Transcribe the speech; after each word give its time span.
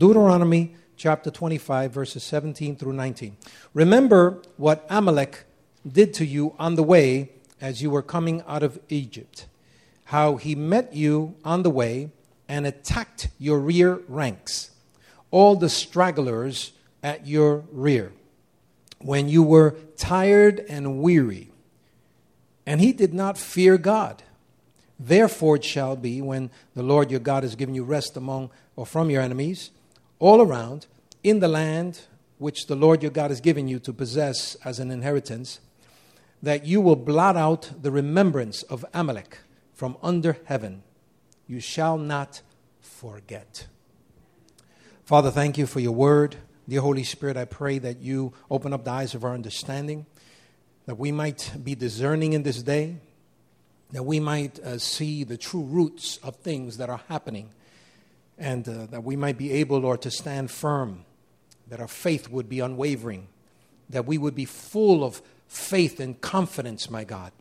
Deuteronomy 0.00 0.76
chapter 0.96 1.28
25, 1.28 1.90
verses 1.90 2.22
17 2.22 2.76
through 2.76 2.92
19. 2.92 3.36
Remember 3.74 4.40
what 4.56 4.86
Amalek 4.88 5.42
did 5.84 6.14
to 6.14 6.24
you 6.24 6.54
on 6.56 6.76
the 6.76 6.84
way 6.84 7.32
as 7.60 7.82
you 7.82 7.90
were 7.90 8.02
coming 8.02 8.40
out 8.46 8.62
of 8.62 8.78
Egypt, 8.88 9.46
how 10.04 10.36
he 10.36 10.54
met 10.54 10.94
you 10.94 11.34
on 11.44 11.64
the 11.64 11.70
way 11.70 12.12
and 12.48 12.64
attacked 12.64 13.26
your 13.40 13.58
rear 13.58 14.00
ranks, 14.06 14.70
all 15.32 15.56
the 15.56 15.68
stragglers 15.68 16.70
at 17.02 17.26
your 17.26 17.64
rear, 17.72 18.12
when 19.00 19.28
you 19.28 19.42
were 19.42 19.74
tired 19.96 20.64
and 20.68 21.02
weary. 21.02 21.50
And 22.64 22.80
he 22.80 22.92
did 22.92 23.12
not 23.12 23.36
fear 23.36 23.76
God. 23.76 24.22
Therefore, 24.96 25.56
it 25.56 25.64
shall 25.64 25.96
be 25.96 26.22
when 26.22 26.50
the 26.76 26.84
Lord 26.84 27.10
your 27.10 27.18
God 27.18 27.42
has 27.42 27.56
given 27.56 27.74
you 27.74 27.82
rest 27.82 28.16
among 28.16 28.50
or 28.76 28.86
from 28.86 29.10
your 29.10 29.22
enemies 29.22 29.72
all 30.18 30.40
around 30.40 30.86
in 31.22 31.40
the 31.40 31.48
land 31.48 32.02
which 32.38 32.66
the 32.66 32.76
Lord 32.76 33.02
your 33.02 33.10
God 33.10 33.30
has 33.30 33.40
given 33.40 33.68
you 33.68 33.78
to 33.80 33.92
possess 33.92 34.54
as 34.64 34.78
an 34.78 34.90
inheritance, 34.90 35.60
that 36.42 36.64
you 36.64 36.80
will 36.80 36.96
blot 36.96 37.36
out 37.36 37.72
the 37.82 37.90
remembrance 37.90 38.62
of 38.64 38.84
Amalek 38.94 39.38
from 39.74 39.96
under 40.02 40.38
heaven. 40.44 40.82
You 41.46 41.60
shall 41.60 41.98
not 41.98 42.42
forget. 42.80 43.66
Father, 45.04 45.30
thank 45.30 45.58
you 45.58 45.66
for 45.66 45.80
your 45.80 45.92
word. 45.92 46.36
Dear 46.68 46.82
Holy 46.82 47.02
Spirit, 47.02 47.36
I 47.36 47.44
pray 47.44 47.78
that 47.78 47.98
you 48.00 48.34
open 48.50 48.72
up 48.72 48.84
the 48.84 48.90
eyes 48.90 49.14
of 49.14 49.24
our 49.24 49.34
understanding, 49.34 50.06
that 50.86 50.96
we 50.96 51.10
might 51.10 51.52
be 51.64 51.74
discerning 51.74 52.34
in 52.34 52.42
this 52.42 52.62
day, 52.62 52.98
that 53.90 54.02
we 54.02 54.20
might 54.20 54.58
uh, 54.60 54.78
see 54.78 55.24
the 55.24 55.38
true 55.38 55.62
roots 55.62 56.18
of 56.18 56.36
things 56.36 56.76
that 56.76 56.90
are 56.90 57.00
happening 57.08 57.50
and 58.38 58.68
uh, 58.68 58.86
that 58.86 59.04
we 59.04 59.16
might 59.16 59.36
be 59.36 59.52
able, 59.52 59.78
Lord, 59.78 60.02
to 60.02 60.10
stand 60.10 60.50
firm, 60.50 61.04
that 61.68 61.80
our 61.80 61.88
faith 61.88 62.30
would 62.30 62.48
be 62.48 62.60
unwavering, 62.60 63.28
that 63.90 64.06
we 64.06 64.16
would 64.16 64.34
be 64.34 64.44
full 64.44 65.04
of 65.04 65.20
faith 65.48 65.98
and 65.98 66.20
confidence, 66.20 66.90
my 66.90 67.04
God, 67.04 67.32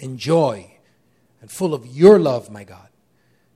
and 0.00 0.18
joy, 0.18 0.70
and 1.40 1.50
full 1.50 1.74
of 1.74 1.86
your 1.86 2.18
love, 2.18 2.50
my 2.50 2.64
God, 2.64 2.88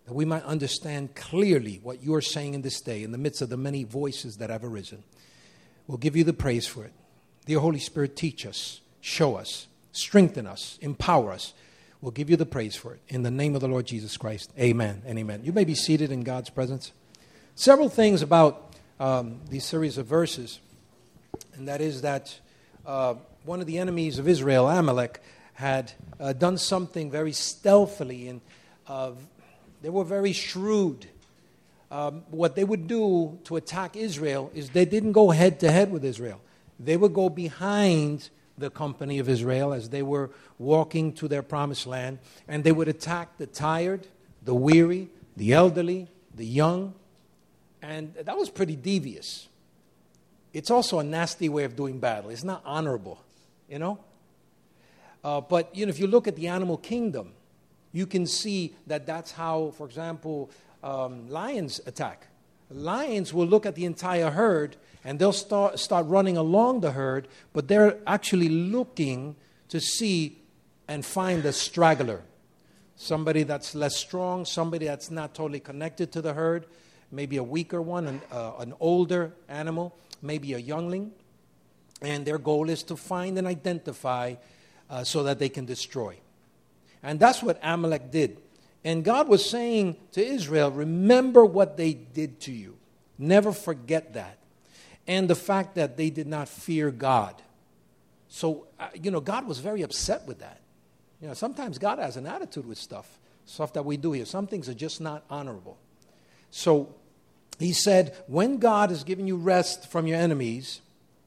that 0.06 0.14
we 0.14 0.25
might 0.25 0.44
understand 0.44 1.14
clearly 1.14 1.78
what 1.83 2.02
you 2.02 2.14
are 2.14 2.22
saying 2.22 2.55
in 2.55 2.62
this 2.62 2.80
day 2.80 3.03
in 3.03 3.12
the 3.12 3.19
midst 3.19 3.42
of 3.42 3.48
the 3.48 3.56
many 3.56 3.84
voices 3.84 4.38
that 4.38 4.50
have 4.50 4.64
arisen. 4.64 5.05
We'll 5.86 5.98
give 5.98 6.16
you 6.16 6.25
the 6.25 6.32
praise 6.32 6.66
for 6.66 6.84
it. 6.84 6.92
Dear 7.47 7.60
Holy 7.60 7.78
Spirit, 7.78 8.16
teach 8.16 8.44
us, 8.47 8.80
show 9.00 9.36
us, 9.36 9.66
strengthen 9.92 10.47
us, 10.47 10.78
empower 10.80 11.32
us 11.32 11.53
We'll 12.03 12.12
give 12.12 12.31
you 12.31 12.37
the 12.37 12.47
praise 12.47 12.77
for 12.77 12.95
it. 12.95 13.01
In 13.09 13.25
the 13.25 13.31
name 13.31 13.55
of 13.55 13.61
the 13.61 13.69
Lord 13.69 13.87
Jesus 13.87 14.17
Christ, 14.17 14.51
amen 14.59 15.03
and 15.05 15.19
amen. 15.19 15.43
You 15.45 15.53
may 15.53 15.65
be 15.65 15.75
seated 15.75 16.11
in 16.11 16.23
God's 16.23 16.48
presence. 16.48 16.93
Several 17.56 17.91
things 17.91 18.23
about 18.23 18.75
um, 18.98 19.41
these 19.51 19.67
series 19.67 19.98
of 19.98 20.06
verses, 20.06 20.61
and 21.55 21.69
that 21.69 21.83
is 21.83 22.01
that 22.01 22.41
uh, 22.87 23.17
one 23.45 23.61
of 23.61 23.67
the 23.67 23.77
enemies 23.77 24.19
of 24.19 24.27
Israel, 24.27 24.67
Amalek, 24.67 25.21
had 25.53 25.93
uh, 26.19 26.33
done 26.33 26.56
something 26.56 27.11
very 27.11 27.33
stealthily, 27.33 28.28
and 28.28 28.41
uh, 28.89 29.11
they 29.83 29.91
were 29.91 30.05
very 30.05 30.33
shrewd. 30.33 31.06
Um, 31.91 32.23
what 32.31 32.56
they 32.56 32.65
would 32.65 32.87
do 32.87 33.39
to 33.45 33.56
attack 33.56 33.95
Israel 33.95 34.51
is 34.55 34.71
they 34.71 34.87
didn't 34.87 35.12
go 35.12 35.31
head 35.31 35.61
to 35.61 35.71
head 35.71 35.93
with 35.93 36.06
Israel. 36.06 36.41
They 36.78 36.97
would 36.97 37.12
go 37.12 37.28
behind 37.28 38.31
the 38.61 38.70
company 38.70 39.19
of 39.19 39.28
Israel 39.28 39.72
as 39.72 39.89
they 39.89 40.03
were 40.03 40.30
walking 40.58 41.12
to 41.14 41.27
their 41.27 41.42
promised 41.42 41.86
land, 41.86 42.19
and 42.47 42.62
they 42.62 42.72
would 42.72 42.89
attack 42.89 43.39
the 43.39 43.47
tired, 43.47 44.06
the 44.44 44.55
weary, 44.55 45.08
the 45.36 45.53
elderly, 45.53 46.08
the 46.34 46.47
young, 46.47 46.94
and 47.83 48.14
that 48.14 48.36
was 48.36 48.50
pretty 48.50 48.77
devious. 48.77 49.48
It's 50.53 50.70
also 50.70 50.98
a 50.98 51.05
nasty 51.05 51.48
way 51.48 51.64
of 51.64 51.77
doing 51.77 51.98
battle. 51.98 52.31
It's 52.31 52.44
not 52.44 52.62
honorable, 52.64 53.22
you 53.69 53.78
know? 53.78 53.98
Uh, 55.22 55.41
but, 55.41 55.75
you 55.75 55.86
know, 55.86 55.91
if 55.91 55.98
you 55.98 56.06
look 56.06 56.27
at 56.28 56.37
the 56.37 56.48
animal 56.48 56.77
kingdom, 56.77 57.32
you 57.92 58.06
can 58.06 58.27
see 58.27 58.75
that 58.87 59.06
that's 59.06 59.32
how, 59.32 59.72
for 59.77 59.87
example, 59.87 60.50
um, 60.82 61.28
lions 61.28 61.81
attack. 61.87 62.27
Lions 62.70 63.34
will 63.34 63.47
look 63.47 63.66
at 63.66 63.75
the 63.75 63.84
entire 63.84 64.31
herd 64.31 64.76
and 65.04 65.19
they'll 65.19 65.32
start, 65.32 65.78
start 65.78 66.06
running 66.06 66.36
along 66.36 66.81
the 66.81 66.92
herd, 66.92 67.26
but 67.53 67.69
they're 67.69 67.98
actually 68.06 68.48
looking 68.48 69.36
to 69.69 69.81
see 69.81 70.38
and 70.86 71.04
find 71.04 71.44
a 71.44 71.53
straggler. 71.53 72.22
Somebody 72.97 73.44
that's 73.44 73.75
less 73.75 73.97
strong, 73.97 74.44
somebody 74.44 74.86
that's 74.86 75.10
not 75.10 75.34
totally 75.34 75.60
connected 75.60 76.12
to 76.12 76.22
the 76.22 76.34
herd, 76.34 76.66
maybe 77.10 77.38
a 77.38 77.42
weaker 77.42 77.80
one, 77.80 78.06
an, 78.06 78.20
uh, 78.30 78.53
an 78.59 78.75
older 78.78 79.32
animal, 79.48 79.97
maybe 80.22 80.53
a 80.53 80.59
youngling. 80.59 81.12
And 82.03 82.26
their 82.26 82.38
goal 82.38 82.69
is 82.69 82.82
to 82.84 82.97
find 82.97 83.38
and 83.38 83.47
identify 83.47 84.34
uh, 84.88 85.04
so 85.04 85.22
that 85.22 85.38
they 85.38 85.48
can 85.48 85.64
destroy. 85.64 86.19
And 87.03 87.19
that's 87.19 87.42
what 87.42 87.59
Amalek 87.62 88.10
did. 88.10 88.38
And 88.84 89.04
God 89.04 89.28
was 89.28 89.48
saying 89.48 89.96
to 90.12 90.24
Israel, 90.24 90.70
Remember 90.70 91.44
what 91.44 91.76
they 91.76 91.92
did 91.92 92.41
to 92.41 92.52
you. 92.52 92.76
Never 93.18 93.52
forget 93.52 94.14
that 94.14 94.38
and 95.10 95.28
the 95.28 95.34
fact 95.34 95.74
that 95.74 95.96
they 95.96 96.08
did 96.08 96.26
not 96.28 96.48
fear 96.48 96.91
God. 96.92 97.34
So, 98.28 98.68
uh, 98.78 98.88
you 98.94 99.10
know, 99.10 99.20
God 99.20 99.44
was 99.44 99.58
very 99.58 99.82
upset 99.82 100.26
with 100.26 100.38
that. 100.38 100.60
You 101.20 101.26
know, 101.26 101.34
sometimes 101.34 101.78
God 101.78 101.98
has 101.98 102.16
an 102.16 102.26
attitude 102.26 102.64
with 102.64 102.78
stuff, 102.78 103.18
stuff 103.44 103.72
that 103.72 103.84
we 103.84 103.96
do 103.96 104.12
here. 104.12 104.24
Some 104.24 104.46
things 104.46 104.68
are 104.68 104.74
just 104.74 105.00
not 105.00 105.24
honorable. 105.28 105.78
So, 106.52 106.94
he 107.58 107.72
said, 107.72 108.16
when 108.28 108.58
God 108.58 108.91
has 108.91 109.02
given 109.02 109.26
you 109.26 109.36
rest 109.36 109.91
from 109.91 110.06
your 110.06 110.16
enemies 110.16 110.80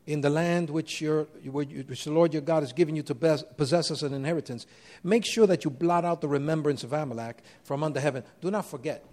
in 0.05 0.21
the 0.21 0.29
land 0.29 0.69
which, 0.69 0.99
your, 1.01 1.23
which 1.45 2.03
the 2.03 2.11
Lord 2.11 2.33
your 2.33 2.41
God 2.41 2.63
has 2.63 2.73
given 2.73 2.95
you 2.95 3.03
to 3.03 3.15
possess 3.15 3.91
as 3.91 4.03
an 4.03 4.13
inheritance, 4.13 4.65
make 5.03 5.25
sure 5.25 5.47
that 5.47 5.63
you 5.63 5.71
blot 5.71 6.03
out 6.03 6.21
the 6.21 6.27
remembrance 6.27 6.83
of 6.83 6.91
Amalek 6.91 7.41
from 7.63 7.83
under 7.83 7.99
heaven. 7.99 8.23
Do 8.41 8.51
not 8.51 8.65
forget. 8.65 9.05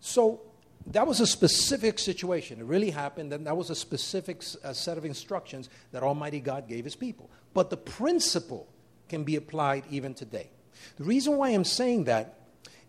So, 0.00 0.40
that 0.86 1.06
was 1.06 1.20
a 1.20 1.26
specific 1.26 1.98
situation. 1.98 2.60
It 2.60 2.64
really 2.64 2.90
happened, 2.90 3.32
and 3.32 3.46
that 3.46 3.56
was 3.56 3.68
a 3.68 3.74
specific 3.74 4.42
set 4.42 4.96
of 4.96 5.04
instructions 5.04 5.68
that 5.92 6.02
Almighty 6.02 6.40
God 6.40 6.66
gave 6.66 6.84
His 6.84 6.96
people. 6.96 7.28
But 7.52 7.68
the 7.68 7.76
principle 7.76 8.66
can 9.08 9.24
be 9.24 9.36
applied 9.36 9.84
even 9.90 10.14
today. 10.14 10.48
The 10.96 11.04
reason 11.04 11.36
why 11.36 11.50
I'm 11.50 11.64
saying 11.64 12.04
that 12.04 12.38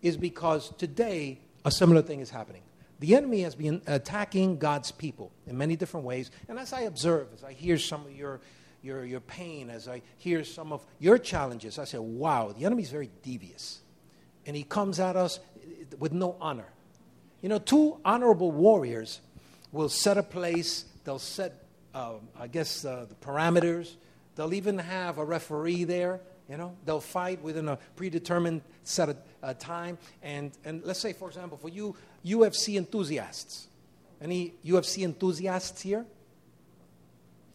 is 0.02 0.16
because 0.16 0.72
today 0.78 1.40
a 1.66 1.72
similar 1.72 2.02
thing 2.02 2.22
is 2.22 2.30
happening. 2.30 2.62
The 3.00 3.16
enemy 3.16 3.42
has 3.42 3.56
been 3.56 3.82
attacking 3.88 4.58
God's 4.58 4.92
people 4.92 5.32
in 5.48 5.58
many 5.58 5.76
different 5.76 6.06
ways. 6.06 6.32
And 6.48 6.60
as 6.60 6.74
I 6.74 6.82
observe, 6.82 7.28
as 7.34 7.44
I 7.44 7.54
hear 7.54 7.78
some 7.78 8.06
of 8.06 8.12
your, 8.12 8.42
your, 8.82 9.06
your 9.06 9.22
pain, 9.22 9.70
as 9.70 9.88
I 9.88 10.02
hear 10.18 10.44
some 10.44 10.74
of 10.74 10.86
your 11.00 11.18
challenges, 11.18 11.80
I 11.80 11.86
say, 11.86 11.98
wow, 11.98 12.54
the 12.58 12.66
enemy 12.66 12.84
is 12.84 12.92
very 12.92 13.10
devious. 13.24 13.80
And 14.46 14.56
he 14.56 14.64
comes 14.64 15.00
at 15.00 15.16
us 15.16 15.40
with 15.98 16.12
no 16.12 16.36
honor. 16.42 16.68
You 17.42 17.48
know, 17.48 17.60
two 17.60 18.00
honorable 18.04 18.52
warriors 18.52 19.22
will 19.72 19.90
set 19.90 20.18
a 20.18 20.24
place, 20.24 20.84
they'll 21.06 21.20
set, 21.20 21.64
uh, 21.94 22.16
I 22.38 22.48
guess, 22.48 22.84
uh, 22.84 23.06
the 23.08 23.16
parameters. 23.16 23.96
They'll 24.36 24.54
even 24.54 24.78
have 24.78 25.18
a 25.18 25.26
referee 25.26 25.84
there. 25.86 26.22
You 26.50 26.58
know, 26.58 26.76
they'll 26.86 27.02
fight 27.02 27.44
within 27.44 27.68
a 27.68 27.78
predetermined 27.96 28.62
set 28.84 29.10
of 29.10 29.18
uh, 29.44 29.54
time. 29.54 29.98
And, 30.24 30.52
and 30.66 30.82
let's 30.84 31.00
say, 31.00 31.14
for 31.14 31.28
example, 31.28 31.58
for 31.58 31.70
you 31.70 31.96
UFC 32.26 32.78
enthusiasts, 32.78 33.68
any 34.22 34.54
UFC 34.66 35.04
enthusiasts 35.04 35.82
here? 35.82 36.06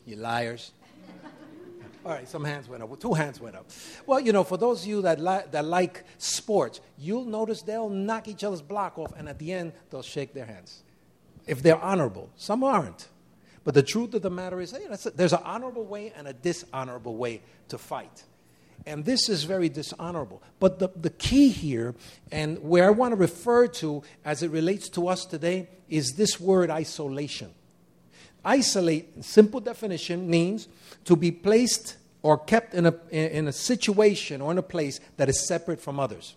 You 0.07 0.17
liars. 0.17 0.73
All 2.05 2.13
right, 2.13 2.29
some 2.29 2.45
hands 2.45 2.69
went 2.69 2.83
up. 2.83 3.01
Two 3.01 3.15
hands 3.15 3.41
went 3.41 3.57
up. 3.57 3.71
Well, 4.07 4.21
you 4.21 4.33
know, 4.33 4.45
for 4.45 4.59
those 4.59 4.83
of 4.83 4.89
you 4.89 5.03
that, 5.03 5.21
li- 5.21 5.45
that 5.51 5.65
like 5.65 6.05
sports, 6.19 6.81
you'll 6.99 7.25
notice 7.25 7.63
they'll 7.63 7.89
knock 7.89 8.29
each 8.29 8.45
other's 8.45 8.63
block 8.63 8.99
off, 8.99 9.13
and 9.17 9.29
at 9.29 9.39
the 9.39 9.53
end, 9.53 9.73
they'll 9.91 10.03
shake 10.03 10.35
their 10.35 10.47
hands. 10.47 10.83
If 11.47 11.63
they're 11.63 11.81
honorable. 11.81 12.31
Some 12.37 12.65
aren't. 12.65 13.09
But 13.65 13.75
the 13.75 13.83
truth 13.83 14.13
of 14.15 14.23
the 14.23 14.31
matter 14.31 14.61
is, 14.61 14.73
hey, 14.73 14.87
there's 15.15 15.33
an 15.33 15.41
honorable 15.43 15.85
way 15.85 16.13
and 16.15 16.29
a 16.29 16.35
dishonorable 16.35 17.17
way 17.17 17.41
to 17.69 17.79
fight. 17.79 18.25
And 18.87 19.05
this 19.05 19.29
is 19.29 19.45
very 19.45 19.69
dishonorable. 19.69 20.43
But 20.61 20.79
the, 20.79 20.89
the 20.95 21.11
key 21.11 21.49
here, 21.49 21.95
and 22.31 22.59
where 22.63 22.87
I 22.87 22.91
want 22.91 23.13
to 23.13 23.17
refer 23.17 23.67
to 23.69 24.03
as 24.25 24.43
it 24.43 24.51
relates 24.51 24.89
to 24.91 25.09
us 25.09 25.25
today, 25.25 25.69
is 25.89 26.13
this 26.13 26.39
word 26.39 26.71
isolation. 26.71 27.51
Isolate, 28.45 29.25
simple 29.25 29.61
definition, 29.61 30.29
means 30.29 30.69
to 31.05 31.17
be 31.17 31.31
placed 31.31 31.97
or 32.23 32.39
kept 32.39 32.75
in 32.75 32.87
a, 32.87 32.95
in 33.11 33.49
a 33.49 33.53
situation 33.53 34.41
or 34.41 34.51
in 34.51 34.59
a 34.59 34.63
place 34.63 35.01
that 35.17 35.29
is 35.29 35.47
separate 35.47 35.81
from 35.81 35.99
others. 35.99 36.35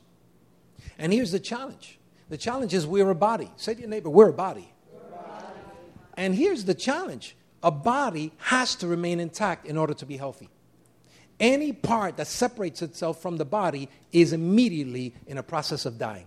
And 0.97 1.13
here's 1.13 1.31
the 1.31 1.39
challenge 1.39 1.97
the 2.29 2.37
challenge 2.37 2.73
is 2.73 2.85
we're 2.85 3.09
a 3.09 3.15
body. 3.15 3.49
Say 3.55 3.73
to 3.73 3.79
your 3.79 3.89
neighbor, 3.89 4.09
we're 4.09 4.29
a 4.29 4.33
body. 4.33 4.73
We're 4.91 4.99
a 4.99 5.21
body. 5.21 5.45
And 6.15 6.35
here's 6.35 6.65
the 6.65 6.73
challenge 6.73 7.35
a 7.63 7.71
body 7.71 8.31
has 8.37 8.75
to 8.75 8.87
remain 8.87 9.19
intact 9.19 9.65
in 9.65 9.77
order 9.77 9.93
to 9.95 10.05
be 10.05 10.17
healthy. 10.17 10.49
Any 11.39 11.71
part 11.71 12.17
that 12.17 12.27
separates 12.27 12.81
itself 12.81 13.21
from 13.21 13.37
the 13.37 13.45
body 13.45 13.89
is 14.11 14.33
immediately 14.33 15.13
in 15.27 15.37
a 15.37 15.43
process 15.43 15.85
of 15.85 15.97
dying. 15.97 16.25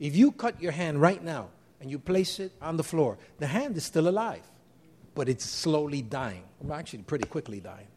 If 0.00 0.16
you 0.16 0.32
cut 0.32 0.60
your 0.60 0.72
hand 0.72 1.00
right 1.00 1.22
now 1.22 1.48
and 1.82 1.90
you 1.90 1.98
place 1.98 2.38
it 2.38 2.52
on 2.62 2.76
the 2.76 2.84
floor. 2.84 3.18
The 3.40 3.46
hand 3.48 3.76
is 3.76 3.84
still 3.84 4.08
alive, 4.08 4.48
but 5.16 5.28
it's 5.28 5.44
slowly 5.44 6.00
dying. 6.00 6.44
Actually, 6.72 7.02
pretty 7.02 7.26
quickly 7.26 7.58
dying. 7.58 7.88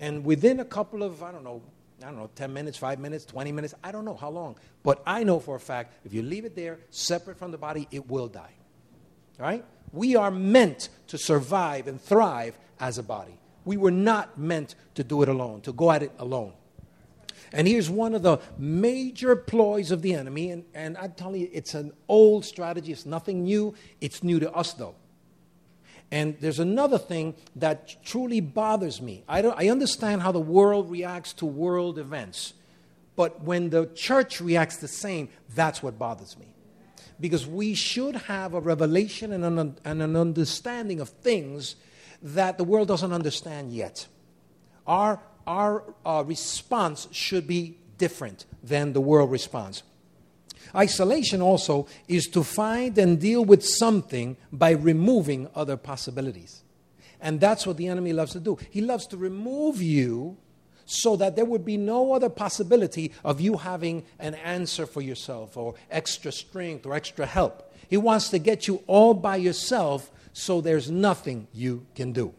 And 0.00 0.24
within 0.24 0.58
a 0.58 0.64
couple 0.64 1.04
of, 1.04 1.22
I 1.22 1.30
don't 1.30 1.44
know, 1.44 1.62
I 2.02 2.06
don't 2.06 2.16
know, 2.16 2.28
10 2.34 2.52
minutes, 2.52 2.76
5 2.76 2.98
minutes, 2.98 3.24
20 3.24 3.52
minutes, 3.52 3.72
I 3.84 3.92
don't 3.92 4.04
know 4.04 4.16
how 4.16 4.30
long. 4.30 4.56
But 4.82 5.00
I 5.06 5.22
know 5.22 5.38
for 5.38 5.54
a 5.54 5.60
fact 5.60 5.94
if 6.04 6.12
you 6.12 6.22
leave 6.22 6.44
it 6.44 6.56
there 6.56 6.80
separate 6.90 7.38
from 7.38 7.52
the 7.52 7.56
body, 7.56 7.86
it 7.92 8.10
will 8.10 8.26
die. 8.26 8.52
All 9.38 9.46
right? 9.46 9.64
We 9.92 10.16
are 10.16 10.32
meant 10.32 10.88
to 11.06 11.16
survive 11.16 11.86
and 11.86 12.00
thrive 12.00 12.58
as 12.80 12.98
a 12.98 13.02
body. 13.04 13.38
We 13.64 13.76
were 13.76 13.90
not 13.90 14.38
meant 14.38 14.74
to 14.94 15.04
do 15.04 15.22
it 15.22 15.28
alone, 15.28 15.62
to 15.62 15.72
go 15.72 15.90
at 15.90 16.02
it 16.02 16.12
alone. 16.18 16.52
And 17.52 17.68
here's 17.68 17.88
one 17.88 18.14
of 18.14 18.22
the 18.22 18.38
major 18.58 19.36
ploys 19.36 19.90
of 19.92 20.02
the 20.02 20.14
enemy, 20.14 20.50
and, 20.50 20.64
and 20.74 20.96
I 20.98 21.06
tell 21.08 21.36
you, 21.36 21.48
it's 21.52 21.74
an 21.74 21.92
old 22.08 22.44
strategy, 22.44 22.90
it's 22.90 23.06
nothing 23.06 23.44
new. 23.44 23.74
It's 24.00 24.24
new 24.24 24.40
to 24.40 24.52
us, 24.52 24.72
though. 24.72 24.96
And 26.10 26.36
there's 26.40 26.58
another 26.58 26.98
thing 26.98 27.34
that 27.56 28.04
truly 28.04 28.40
bothers 28.40 29.00
me. 29.00 29.24
I, 29.28 29.40
don't, 29.42 29.58
I 29.58 29.68
understand 29.68 30.22
how 30.22 30.32
the 30.32 30.40
world 30.40 30.90
reacts 30.90 31.32
to 31.34 31.46
world 31.46 31.98
events, 31.98 32.54
but 33.16 33.42
when 33.42 33.70
the 33.70 33.86
church 33.94 34.40
reacts 34.40 34.78
the 34.78 34.88
same, 34.88 35.28
that's 35.54 35.82
what 35.82 35.98
bothers 35.98 36.36
me. 36.38 36.46
Because 37.20 37.46
we 37.46 37.74
should 37.74 38.16
have 38.16 38.54
a 38.54 38.60
revelation 38.60 39.32
and 39.32 39.44
an, 39.44 39.76
and 39.84 40.02
an 40.02 40.16
understanding 40.16 41.00
of 41.00 41.08
things 41.08 41.76
that 42.24 42.56
the 42.58 42.64
world 42.64 42.88
doesn't 42.88 43.12
understand 43.12 43.70
yet. 43.70 44.06
Our, 44.86 45.20
our 45.46 45.84
uh, 46.04 46.24
response 46.26 47.06
should 47.12 47.46
be 47.46 47.76
different 47.98 48.46
than 48.62 48.94
the 48.94 49.00
world 49.00 49.30
responds. 49.30 49.82
Isolation 50.74 51.42
also 51.42 51.86
is 52.08 52.26
to 52.28 52.42
find 52.42 52.96
and 52.98 53.20
deal 53.20 53.44
with 53.44 53.64
something 53.64 54.36
by 54.50 54.70
removing 54.70 55.48
other 55.54 55.76
possibilities. 55.76 56.62
And 57.20 57.40
that's 57.40 57.66
what 57.66 57.76
the 57.76 57.88
enemy 57.88 58.12
loves 58.12 58.32
to 58.32 58.40
do. 58.40 58.58
He 58.70 58.80
loves 58.80 59.06
to 59.08 59.16
remove 59.16 59.80
you 59.80 60.36
so 60.86 61.16
that 61.16 61.36
there 61.36 61.44
would 61.44 61.64
be 61.64 61.76
no 61.76 62.12
other 62.12 62.28
possibility 62.28 63.12
of 63.24 63.40
you 63.40 63.56
having 63.56 64.04
an 64.18 64.34
answer 64.34 64.86
for 64.86 65.00
yourself 65.00 65.56
or 65.56 65.74
extra 65.90 66.32
strength 66.32 66.84
or 66.84 66.94
extra 66.94 67.24
help. 67.24 67.72
He 67.88 67.96
wants 67.96 68.28
to 68.30 68.38
get 68.38 68.66
you 68.66 68.82
all 68.86 69.14
by 69.14 69.36
yourself 69.36 70.10
so 70.34 70.60
there's 70.60 70.90
nothing 70.90 71.46
you 71.54 71.86
can 71.94 72.12
do. 72.12 72.34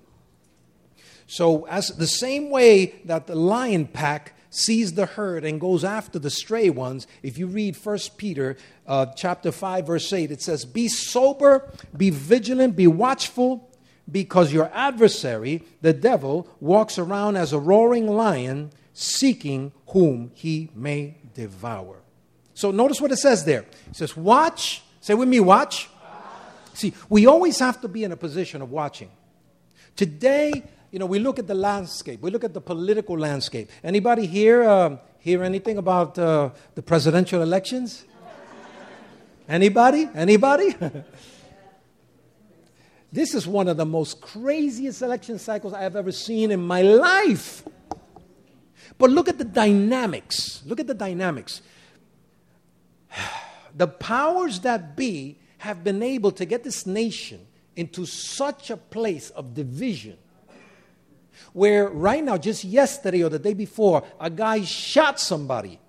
So, 1.28 1.66
as 1.66 1.88
the 1.88 2.06
same 2.06 2.52
way 2.52 2.96
that 3.06 3.26
the 3.26 3.36
lion 3.36 3.88
pack 3.88 4.38
sees 4.52 4.94
the 4.94 5.08
herd 5.08 5.44
and 5.44 5.60
goes 5.60 5.84
after 5.84 6.20
the 6.20 6.30
stray 6.30 6.70
ones, 6.70 7.08
if 7.24 7.40
you 7.40 7.48
read 7.48 7.76
1 7.76 7.98
Peter 8.18 8.58
uh, 8.86 9.08
chapter 9.16 9.52
5, 9.52 9.88
verse 9.88 10.14
8, 10.14 10.30
it 10.30 10.42
says, 10.42 10.66
Be 10.66 10.88
sober, 10.88 11.72
be 11.98 12.12
vigilant, 12.12 12.76
be 12.76 12.86
watchful, 12.86 13.72
because 14.12 14.54
your 14.54 14.70
adversary, 14.74 15.64
the 15.82 15.94
devil, 15.94 16.48
walks 16.60 17.00
around 17.00 17.38
as 17.38 17.54
a 17.54 17.60
roaring 17.60 18.08
lion, 18.08 18.72
seeking 18.94 19.72
whom 19.88 20.32
he 20.36 20.70
may 20.76 21.16
devour. 21.34 22.02
So 22.54 22.72
notice 22.72 23.02
what 23.02 23.12
it 23.12 23.18
says 23.18 23.46
there. 23.46 23.62
It 23.90 23.96
says, 23.96 24.16
Watch. 24.16 24.84
Say 25.02 25.14
with 25.14 25.28
me, 25.28 25.40
watch. 25.40 25.90
See, 26.76 26.94
we 27.10 27.26
always 27.26 27.60
have 27.60 27.82
to 27.82 27.88
be 27.88 28.04
in 28.04 28.12
a 28.12 28.18
position 28.18 28.62
of 28.62 28.72
watching. 28.72 29.10
Today, 29.96 30.64
you 30.92 31.00
know, 31.00 31.06
we 31.06 31.20
look 31.20 31.40
at 31.40 31.48
the 31.48 31.56
landscape. 31.56 32.22
We 32.22 32.32
look 32.32 32.44
at 32.44 32.54
the 32.54 32.62
political 32.62 33.18
landscape. 33.18 33.70
Anybody 33.84 34.26
here 34.26 34.64
uh, 34.64 34.98
hear 35.20 35.44
anything 35.44 35.78
about 35.78 36.20
uh, 36.20 36.50
the 36.76 36.82
presidential 36.82 37.42
elections? 37.42 38.06
Anybody? 39.48 40.10
Anybody? 40.14 40.76
this 43.12 43.34
is 43.34 43.48
one 43.48 43.68
of 43.68 43.78
the 43.78 43.86
most 43.86 44.20
craziest 44.20 45.02
election 45.02 45.40
cycles 45.40 45.74
I 45.74 45.84
have 45.84 45.96
ever 45.96 46.12
seen 46.12 46.52
in 46.52 46.66
my 46.66 46.82
life. 46.82 47.64
But 48.98 49.12
look 49.12 49.30
at 49.30 49.38
the 49.38 49.46
dynamics. 49.46 50.64
Look 50.66 50.80
at 50.80 50.88
the 50.88 50.94
dynamics. 50.94 51.62
The 53.78 53.88
powers 53.88 54.62
that 54.62 54.96
be 54.96 55.38
have 55.66 55.84
been 55.84 56.04
able 56.04 56.32
to 56.32 56.46
get 56.46 56.64
this 56.64 56.86
nation 56.86 57.46
into 57.76 58.06
such 58.06 58.70
a 58.70 58.78
place 58.78 59.32
of 59.32 59.54
division 59.54 60.18
where 61.54 61.90
right 61.90 62.24
now, 62.24 62.38
just 62.38 62.64
yesterday 62.64 63.24
or 63.24 63.30
the 63.30 63.40
day 63.40 63.54
before, 63.54 64.04
a 64.20 64.30
guy 64.30 64.62
shot 64.62 65.20
somebody 65.20 65.80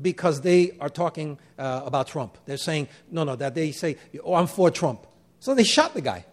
because 0.00 0.40
they 0.40 0.72
are 0.80 0.88
talking 0.88 1.38
uh, 1.58 1.82
about 1.84 2.06
Trump. 2.08 2.38
They're 2.46 2.56
saying, 2.56 2.88
no, 3.10 3.24
no, 3.24 3.36
that 3.36 3.54
they 3.54 3.72
say, 3.72 3.96
oh, 4.24 4.34
I'm 4.34 4.46
for 4.46 4.70
Trump. 4.70 5.06
So 5.40 5.54
they 5.54 5.64
shot 5.64 5.94
the 5.94 6.00
guy. 6.00 6.24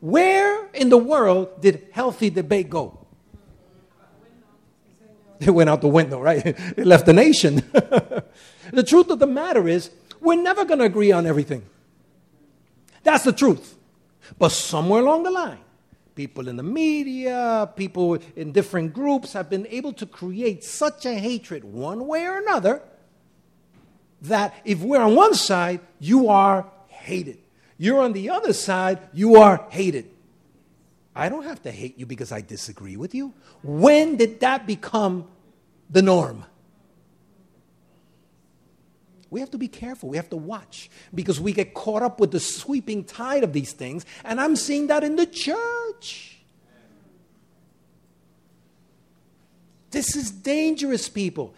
Where 0.00 0.66
in 0.68 0.88
the 0.88 0.98
world 0.98 1.60
did 1.60 1.88
healthy 1.92 2.30
debate 2.30 2.70
go? 2.70 3.06
It 5.40 5.50
went 5.50 5.70
out 5.70 5.80
the 5.80 5.88
window, 5.88 6.20
right? 6.20 6.44
It 6.76 6.86
left 6.86 7.06
the 7.06 7.14
nation. 7.14 7.62
the 8.72 8.82
truth 8.82 9.10
of 9.10 9.18
the 9.18 9.26
matter 9.26 9.68
is, 9.68 9.90
we're 10.20 10.40
never 10.40 10.64
going 10.64 10.78
to 10.78 10.84
agree 10.84 11.12
on 11.12 11.26
everything. 11.26 11.64
That's 13.02 13.24
the 13.24 13.32
truth. 13.32 13.76
But 14.38 14.52
somewhere 14.52 15.00
along 15.00 15.22
the 15.24 15.30
line, 15.30 15.60
people 16.14 16.48
in 16.48 16.56
the 16.56 16.62
media, 16.62 17.70
people 17.76 18.18
in 18.36 18.52
different 18.52 18.92
groups 18.92 19.32
have 19.32 19.48
been 19.48 19.66
able 19.68 19.92
to 19.94 20.06
create 20.06 20.62
such 20.62 21.06
a 21.06 21.14
hatred, 21.14 21.64
one 21.64 22.06
way 22.06 22.26
or 22.26 22.38
another, 22.38 22.82
that 24.22 24.54
if 24.64 24.80
we're 24.80 25.00
on 25.00 25.14
one 25.14 25.34
side, 25.34 25.80
you 25.98 26.28
are 26.28 26.66
hated. 26.88 27.38
You're 27.78 28.02
on 28.02 28.12
the 28.12 28.28
other 28.30 28.52
side, 28.52 28.98
you 29.14 29.36
are 29.36 29.66
hated. 29.70 30.10
I 31.16 31.28
don't 31.28 31.44
have 31.44 31.62
to 31.62 31.70
hate 31.70 31.98
you 31.98 32.06
because 32.06 32.30
I 32.30 32.42
disagree 32.42 32.96
with 32.96 33.14
you. 33.14 33.32
When 33.62 34.16
did 34.16 34.40
that 34.40 34.66
become 34.66 35.26
the 35.88 36.02
norm? 36.02 36.44
We 39.30 39.40
have 39.40 39.50
to 39.52 39.58
be 39.58 39.68
careful. 39.68 40.08
We 40.08 40.16
have 40.16 40.28
to 40.30 40.36
watch 40.36 40.90
because 41.14 41.40
we 41.40 41.52
get 41.52 41.72
caught 41.72 42.02
up 42.02 42.18
with 42.18 42.32
the 42.32 42.40
sweeping 42.40 43.04
tide 43.04 43.44
of 43.44 43.52
these 43.52 43.72
things. 43.72 44.04
And 44.24 44.40
I'm 44.40 44.56
seeing 44.56 44.88
that 44.88 45.04
in 45.04 45.16
the 45.16 45.26
church. 45.26 46.38
This 49.92 50.16
is 50.16 50.30
dangerous, 50.30 51.08
people. 51.08 51.54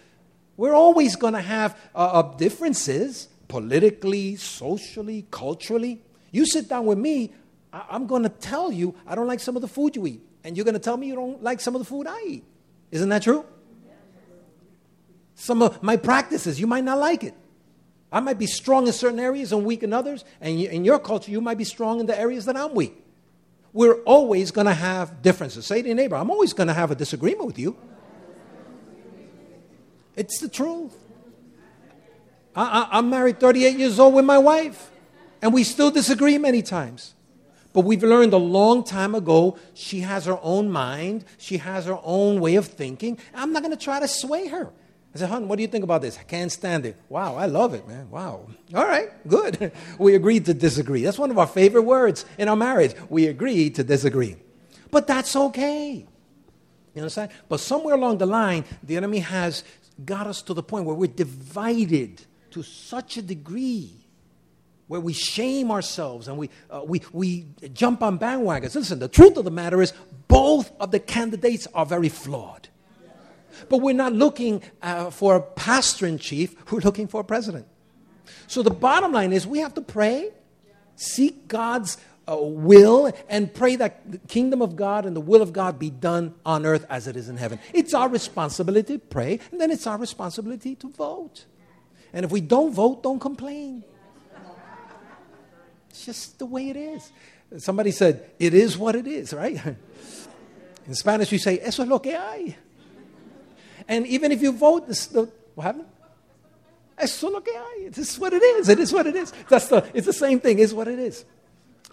We're 0.57 0.75
always 0.75 1.17
going 1.17 1.33
to 1.35 1.41
have 1.41 1.79
uh, 1.95 1.99
uh, 1.99 2.37
differences 2.37 3.29
politically, 3.49 4.37
socially, 4.37 5.27
culturally. 5.31 6.03
You 6.31 6.47
sit 6.47 6.69
down 6.69 6.87
with 6.87 6.99
me, 6.99 7.33
I- 7.73 7.87
I'm 7.91 8.07
going 8.07 8.23
to 8.23 8.29
tell 8.29 8.71
you 8.71 8.95
I 9.07 9.15
don't 9.15 9.27
like 9.27 9.41
some 9.41 9.57
of 9.57 9.63
the 9.63 9.69
food 9.69 9.97
you 9.97 10.07
eat. 10.07 10.23
And 10.45 10.57
you're 10.57 10.65
going 10.65 10.75
to 10.75 10.81
tell 10.81 10.97
me 10.97 11.07
you 11.07 11.15
don't 11.15 11.43
like 11.43 11.61
some 11.61 11.75
of 11.75 11.81
the 11.81 11.85
food 11.85 12.07
I 12.07 12.21
eat. 12.27 12.45
Isn't 12.91 13.09
that 13.11 13.23
true? 13.23 13.45
Some 15.35 15.63
of 15.63 15.83
my 15.83 15.97
practices, 15.97 16.61
you 16.61 16.67
might 16.67 16.85
not 16.85 16.99
like 16.99 17.25
it. 17.25 17.35
I 18.13 18.21
might 18.21 18.39
be 18.39 18.47
strong 18.47 18.87
in 18.87 18.93
certain 18.93 19.19
areas 19.19 19.53
and 19.53 19.65
weak 19.65 19.83
in 19.83 19.93
others, 19.95 20.25
and 20.41 20.61
in 20.61 20.85
your 20.85 20.99
culture, 20.99 21.31
you 21.31 21.41
might 21.41 21.57
be 21.57 21.65
strong 21.65 21.99
in 21.99 22.07
the 22.07 22.19
areas 22.19 22.45
that 22.45 22.57
I'm 22.57 22.75
weak. 22.75 22.95
We're 23.73 24.03
always 24.03 24.51
going 24.51 24.67
to 24.67 24.75
have 24.75 25.23
differences. 25.23 25.65
Say 25.65 25.81
to 25.81 25.89
your 25.89 25.97
neighbor, 25.97 26.17
I'm 26.17 26.31
always 26.31 26.53
going 26.53 26.67
to 26.67 26.75
have 26.75 26.91
a 26.91 26.95
disagreement 26.95 27.47
with 27.47 27.59
you. 27.59 27.75
It's 30.15 30.39
the 30.41 30.49
truth. 30.49 30.95
I, 32.55 32.99
am 32.99 33.09
married 33.09 33.41
38 33.41 33.79
years 33.79 33.99
old 33.99 34.13
with 34.13 34.27
my 34.27 34.37
wife, 34.37 34.91
and 35.41 35.55
we 35.55 35.65
still 35.65 35.91
disagree 35.91 36.37
many 36.37 36.61
times. 36.61 37.15
But 37.73 37.87
we've 37.87 38.03
learned 38.03 38.35
a 38.35 38.39
long 38.39 38.85
time 38.85 39.15
ago 39.15 39.57
she 39.73 40.01
has 40.01 40.27
her 40.27 40.39
own 40.43 40.71
mind, 40.71 41.25
she 41.39 41.57
has 41.57 41.87
her 41.87 41.99
own 42.03 42.41
way 42.41 42.57
of 42.57 42.67
thinking. 42.67 43.17
I'm 43.35 43.55
not 43.55 43.63
going 43.63 43.75
to 43.75 43.83
try 43.83 44.01
to 44.01 44.09
sway 44.09 44.49
her. 44.49 44.71
I 45.15 45.19
said, 45.19 45.29
hon, 45.29 45.47
what 45.47 45.57
do 45.57 45.63
you 45.63 45.69
think 45.69 45.85
about 45.85 46.01
this? 46.01 46.19
I 46.19 46.23
can't 46.23 46.51
stand 46.51 46.87
it. 46.87 46.97
Wow, 47.11 47.37
I 47.37 47.45
love 47.45 47.75
it, 47.75 47.87
man. 47.87 48.11
Wow. 48.11 48.47
All 48.75 48.87
right, 48.87 49.11
good. 49.29 49.73
we 49.99 50.15
agreed 50.15 50.47
to 50.47 50.55
disagree. 50.55 51.03
That's 51.03 51.19
one 51.19 51.31
of 51.31 51.39
our 51.39 51.47
favorite 51.47 51.83
words 51.83 52.25
in 52.39 52.49
our 52.49 52.57
marriage. 52.57 52.95
We 53.11 53.27
agree 53.27 53.69
to 53.71 53.85
disagree. 53.85 54.37
But 54.91 55.07
that's 55.07 55.37
okay. 55.37 56.07
You 56.95 57.03
understand? 57.03 57.31
But 57.49 57.61
somewhere 57.61 57.95
along 57.95 58.19
the 58.19 58.27
line, 58.27 58.65
the 58.83 58.97
enemy 58.97 59.19
has 59.19 59.65
got 60.05 60.27
us 60.27 60.41
to 60.43 60.55
the 60.55 60.63
point 60.63 60.87
where 60.87 60.97
we're 60.97 61.11
divided 61.11 62.25
to 62.53 62.63
such 62.63 63.17
a 63.19 63.23
degree 63.23 64.03
where 64.89 65.01
we 65.01 65.13
shame 65.13 65.71
ourselves 65.71 66.29
and 66.29 66.37
we, 66.37 66.51
uh, 66.71 66.83
we, 66.85 67.01
we 67.13 67.47
jump 67.73 68.03
on 68.03 68.19
bandwagons. 68.19 68.75
Listen, 68.75 68.99
the 68.99 69.09
truth 69.09 69.37
of 69.37 69.45
the 69.45 69.51
matter 69.51 69.81
is 69.81 69.93
both 70.29 70.71
of 70.81 70.91
the 70.91 71.01
candidates 71.01 71.67
are 71.75 71.87
very 71.87 72.11
flawed. 72.11 72.69
But 73.69 73.79
we're 73.79 73.95
not 73.95 74.13
looking 74.13 74.63
uh, 74.83 75.11
for 75.11 75.37
a 75.37 75.43
pastor 75.43 76.07
in 76.07 76.19
chief, 76.19 76.55
we're 76.73 76.81
looking 76.81 77.09
for 77.09 77.21
a 77.21 77.25
president. 77.25 77.67
So 78.47 78.63
the 78.63 78.71
bottom 78.71 79.13
line 79.13 79.33
is 79.33 79.47
we 79.47 79.61
have 79.61 79.75
to 79.75 79.81
pray, 79.81 80.31
seek 80.97 81.49
God's 81.49 81.99
uh, 82.29 82.37
will, 82.39 83.13
and 83.29 83.53
pray 83.53 83.77
that 83.77 84.11
the 84.11 84.19
kingdom 84.19 84.63
of 84.63 84.77
God 84.77 85.07
and 85.07 85.17
the 85.17 85.21
will 85.21 85.43
of 85.43 85.53
God 85.53 85.79
be 85.79 85.91
done 85.91 86.35
on 86.45 86.67
earth 86.67 86.87
as 86.89 87.07
it 87.07 87.17
is 87.17 87.29
in 87.29 87.37
heaven. 87.37 87.59
It's 87.73 87.95
our 87.95 88.09
responsibility 88.09 88.99
to 88.99 89.05
pray, 89.05 89.41
and 89.51 89.61
then 89.61 89.71
it's 89.71 89.87
our 89.87 89.99
responsibility 89.99 90.75
to 90.77 90.89
vote. 90.91 91.47
And 92.13 92.25
if 92.25 92.31
we 92.31 92.41
don't 92.41 92.73
vote, 92.73 93.03
don't 93.03 93.19
complain. 93.19 93.85
It's 95.91 96.07
just 96.07 96.39
the 96.39 96.47
way 96.47 96.71
it 96.71 96.77
is. 96.77 97.11
Somebody 97.59 97.91
said, 97.91 98.31
it 98.39 98.55
is 98.55 98.79
what 98.79 98.97
it 98.97 99.07
is, 99.07 99.35
right? 99.35 99.61
In 100.87 100.95
Spanish, 100.95 101.31
we 101.31 101.39
say, 101.39 101.59
eso 101.63 101.83
es 101.83 101.89
lo 101.89 101.99
que 101.99 102.13
hay. 102.13 102.57
And 103.89 104.07
even 104.07 104.33
if 104.33 104.43
you 104.43 104.53
vote, 104.53 104.89
this, 104.89 105.07
the, 105.07 105.31
what 105.55 105.65
happened? 105.65 105.87
Eso 106.99 107.27
es 107.27 107.33
lo 107.33 107.41
que 107.41 107.53
hay. 107.53 107.89
This 107.89 108.13
is 108.13 108.19
what 108.19 108.33
it 108.33 108.43
is. 108.43 108.69
It 108.69 108.79
is 108.79 108.93
what 108.93 109.07
it 109.07 109.17
is. 109.17 109.33
That's 109.49 109.69
the, 109.69 109.85
it's 109.95 110.07
the 110.07 110.13
same 110.13 110.41
thing. 110.41 110.59
It's 110.59 110.73
what 110.73 110.89
it 110.89 110.99
is. 110.99 111.25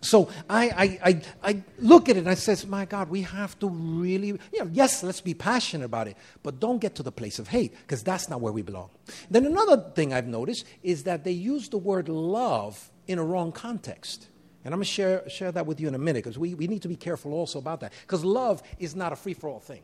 So 0.01 0.29
I, 0.49 0.69
I, 0.69 0.99
I, 1.03 1.21
I, 1.43 1.63
look 1.79 2.07
at 2.07 2.15
it 2.15 2.19
and 2.19 2.29
I 2.29 2.35
says, 2.35 2.65
my 2.65 2.85
God, 2.85 3.09
we 3.09 3.23
have 3.23 3.59
to 3.59 3.67
really, 3.67 4.27
you 4.27 4.39
know, 4.59 4.69
yes, 4.71 5.03
let's 5.03 5.19
be 5.19 5.33
passionate 5.33 5.83
about 5.83 6.07
it, 6.07 6.15
but 6.41 6.59
don't 6.59 6.79
get 6.79 6.95
to 6.95 7.03
the 7.03 7.11
place 7.11 7.37
of 7.37 7.49
hate 7.49 7.73
because 7.81 8.01
that's 8.01 8.29
not 8.29 8.39
where 8.39 8.53
we 8.53 8.61
belong. 8.61 8.89
Then 9.29 9.45
another 9.45 9.91
thing 9.95 10.13
I've 10.13 10.27
noticed 10.27 10.65
is 10.83 11.03
that 11.03 11.25
they 11.25 11.31
use 11.31 11.69
the 11.69 11.77
word 11.77 12.07
love 12.07 12.89
in 13.07 13.19
a 13.19 13.23
wrong 13.23 13.51
context. 13.51 14.29
And 14.63 14.73
I'm 14.73 14.79
going 14.79 14.85
to 14.85 14.91
share, 14.91 15.29
share 15.29 15.51
that 15.51 15.65
with 15.65 15.79
you 15.79 15.87
in 15.87 15.95
a 15.95 15.99
minute 15.99 16.23
because 16.23 16.37
we, 16.37 16.53
we 16.53 16.67
need 16.67 16.81
to 16.83 16.87
be 16.87 16.95
careful 16.95 17.33
also 17.33 17.59
about 17.59 17.81
that 17.81 17.93
because 18.01 18.23
love 18.23 18.63
is 18.77 18.95
not 18.95 19.11
a 19.11 19.15
free 19.15 19.33
for 19.33 19.49
all 19.49 19.59
thing. 19.59 19.81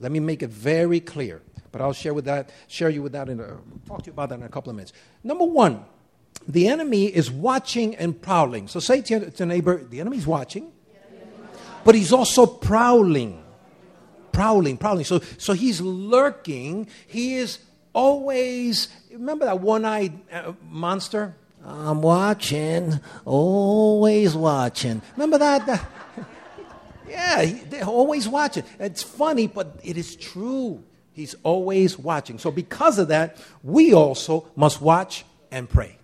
Let 0.00 0.10
me 0.10 0.18
make 0.18 0.42
it 0.42 0.50
very 0.50 0.98
clear, 0.98 1.42
but 1.70 1.80
I'll 1.80 1.92
share 1.92 2.14
with 2.14 2.24
that, 2.24 2.50
share 2.68 2.88
you 2.88 3.02
with 3.02 3.12
that 3.12 3.28
and 3.28 3.38
talk 3.86 4.02
to 4.02 4.06
you 4.06 4.12
about 4.12 4.30
that 4.30 4.36
in 4.36 4.42
a 4.44 4.48
couple 4.48 4.70
of 4.70 4.76
minutes. 4.76 4.94
Number 5.22 5.44
one, 5.44 5.84
the 6.48 6.68
enemy 6.68 7.04
is 7.06 7.30
watching 7.30 7.94
and 7.96 8.20
prowling. 8.20 8.66
So 8.66 8.80
say 8.80 9.02
to 9.02 9.32
your, 9.36 9.46
neighbor, 9.46 9.84
the 9.84 10.00
enemy's 10.00 10.26
watching, 10.26 10.72
but 11.84 11.94
he's 11.94 12.12
also 12.12 12.46
prowling. 12.46 13.44
Prowling, 14.32 14.78
prowling. 14.78 15.04
So, 15.04 15.20
so 15.38 15.52
he's 15.52 15.80
lurking. 15.80 16.86
He 17.06 17.34
is 17.34 17.58
always, 17.92 18.88
remember 19.12 19.44
that 19.44 19.60
one 19.60 19.84
eyed 19.84 20.18
uh, 20.32 20.52
monster? 20.62 21.34
I'm 21.64 22.00
watching, 22.00 23.00
always 23.26 24.34
watching. 24.34 25.02
Remember 25.16 25.36
that? 25.38 25.86
Yeah, 27.10 27.58
they're 27.68 27.84
always 27.84 28.28
watching. 28.28 28.64
It's 28.78 29.02
funny, 29.02 29.46
but 29.46 29.80
it 29.82 29.96
is 29.96 30.16
true. 30.16 30.82
He's 31.12 31.34
always 31.42 31.98
watching. 31.98 32.38
So, 32.38 32.50
because 32.50 32.98
of 32.98 33.08
that, 33.08 33.36
we 33.62 33.92
also 33.92 34.48
must 34.56 34.80
watch 34.80 35.24
and 35.50 35.68
pray. 35.68 35.98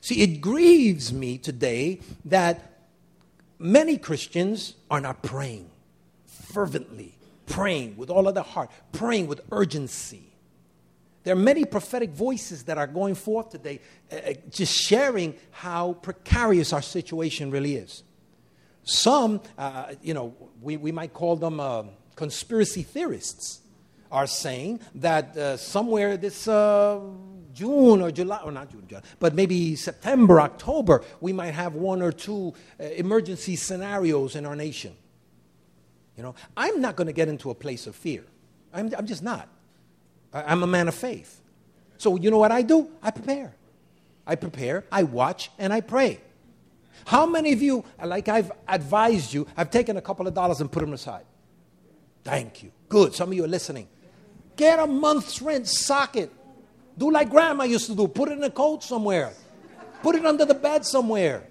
See, 0.00 0.22
it 0.22 0.40
grieves 0.40 1.12
me 1.12 1.38
today 1.38 2.00
that 2.24 2.80
many 3.58 3.98
Christians 3.98 4.74
are 4.90 5.00
not 5.00 5.22
praying 5.22 5.70
fervently, 6.24 7.18
praying 7.46 7.96
with 7.96 8.08
all 8.10 8.26
of 8.26 8.34
their 8.34 8.44
heart, 8.44 8.70
praying 8.92 9.26
with 9.26 9.40
urgency. 9.52 10.24
There 11.24 11.34
are 11.34 11.38
many 11.38 11.64
prophetic 11.64 12.10
voices 12.10 12.64
that 12.64 12.78
are 12.78 12.86
going 12.86 13.14
forth 13.14 13.50
today, 13.50 13.80
uh, 14.10 14.32
just 14.50 14.72
sharing 14.72 15.34
how 15.50 15.94
precarious 15.94 16.72
our 16.72 16.80
situation 16.80 17.50
really 17.50 17.74
is. 17.76 18.02
Some, 18.88 19.42
uh, 19.58 19.92
you 20.02 20.14
know, 20.14 20.34
we, 20.62 20.78
we 20.78 20.92
might 20.92 21.12
call 21.12 21.36
them 21.36 21.60
uh, 21.60 21.84
conspiracy 22.16 22.82
theorists, 22.82 23.60
are 24.10 24.26
saying 24.26 24.80
that 24.94 25.36
uh, 25.36 25.58
somewhere 25.58 26.16
this 26.16 26.48
uh, 26.48 26.98
June 27.52 28.00
or 28.00 28.10
July, 28.10 28.40
or 28.42 28.50
not 28.50 28.70
June, 28.70 28.84
July, 28.88 29.02
but 29.20 29.34
maybe 29.34 29.76
September, 29.76 30.40
October, 30.40 31.04
we 31.20 31.34
might 31.34 31.50
have 31.50 31.74
one 31.74 32.00
or 32.00 32.12
two 32.12 32.54
uh, 32.80 32.84
emergency 32.84 33.56
scenarios 33.56 34.34
in 34.34 34.46
our 34.46 34.56
nation. 34.56 34.96
You 36.16 36.22
know, 36.22 36.34
I'm 36.56 36.80
not 36.80 36.96
going 36.96 37.08
to 37.08 37.12
get 37.12 37.28
into 37.28 37.50
a 37.50 37.54
place 37.54 37.86
of 37.86 37.94
fear. 37.94 38.24
I'm, 38.72 38.90
I'm 38.96 39.06
just 39.06 39.22
not. 39.22 39.48
I, 40.32 40.44
I'm 40.44 40.62
a 40.62 40.66
man 40.66 40.88
of 40.88 40.94
faith. 40.94 41.42
So, 41.98 42.16
you 42.16 42.30
know 42.30 42.38
what 42.38 42.52
I 42.52 42.62
do? 42.62 42.88
I 43.02 43.10
prepare. 43.10 43.54
I 44.26 44.34
prepare, 44.34 44.84
I 44.90 45.02
watch, 45.02 45.50
and 45.58 45.74
I 45.74 45.82
pray. 45.82 46.22
How 47.06 47.26
many 47.26 47.52
of 47.52 47.62
you, 47.62 47.84
like 48.04 48.28
I've 48.28 48.52
advised 48.66 49.32
you, 49.32 49.46
have 49.56 49.70
taken 49.70 49.96
a 49.96 50.02
couple 50.02 50.26
of 50.26 50.34
dollars 50.34 50.60
and 50.60 50.70
put 50.70 50.80
them 50.80 50.92
aside? 50.92 51.24
Thank 52.24 52.62
you. 52.62 52.72
Good. 52.88 53.14
Some 53.14 53.30
of 53.30 53.34
you 53.34 53.44
are 53.44 53.48
listening. 53.48 53.88
Get 54.56 54.78
a 54.78 54.86
month's 54.86 55.40
rent, 55.40 55.68
sock 55.68 56.16
it. 56.16 56.32
Do 56.98 57.10
like 57.10 57.30
grandma 57.30 57.64
used 57.64 57.86
to 57.86 57.94
do 57.94 58.08
put 58.08 58.28
it 58.28 58.32
in 58.32 58.44
a 58.44 58.50
coat 58.50 58.82
somewhere, 58.82 59.32
put 60.02 60.16
it 60.16 60.26
under 60.26 60.44
the 60.44 60.54
bed 60.54 60.84
somewhere. 60.84 61.46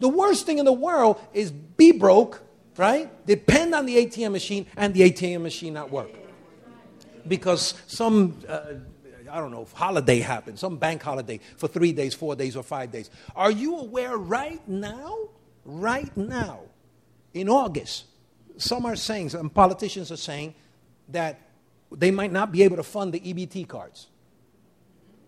The 0.00 0.08
worst 0.08 0.44
thing 0.44 0.58
in 0.58 0.64
the 0.64 0.72
world 0.72 1.20
is 1.32 1.50
be 1.50 1.92
broke, 1.92 2.42
right? 2.76 3.10
Depend 3.26 3.74
on 3.74 3.86
the 3.86 3.96
ATM 3.96 4.32
machine 4.32 4.66
and 4.76 4.92
the 4.92 5.10
ATM 5.10 5.42
machine 5.42 5.74
not 5.74 5.90
work. 5.90 6.10
Because 7.26 7.74
some, 7.86 8.38
uh, 8.48 8.74
I 9.30 9.38
don't 9.38 9.50
know, 9.50 9.66
holiday 9.74 10.20
happened, 10.20 10.58
some 10.58 10.76
bank 10.76 11.02
holiday 11.02 11.40
for 11.56 11.68
three 11.68 11.92
days, 11.92 12.14
four 12.14 12.36
days, 12.36 12.56
or 12.56 12.62
five 12.62 12.90
days. 12.90 13.10
Are 13.36 13.50
you 13.50 13.78
aware 13.78 14.16
right 14.16 14.66
now, 14.68 15.16
right 15.64 16.14
now, 16.16 16.60
in 17.34 17.48
August, 17.48 18.04
some 18.56 18.86
are 18.86 18.96
saying, 18.96 19.30
some 19.30 19.50
politicians 19.50 20.10
are 20.10 20.16
saying 20.16 20.54
that 21.08 21.40
they 21.92 22.10
might 22.10 22.32
not 22.32 22.52
be 22.52 22.62
able 22.62 22.76
to 22.76 22.82
fund 22.82 23.12
the 23.12 23.20
EBT 23.20 23.68
cards. 23.68 24.08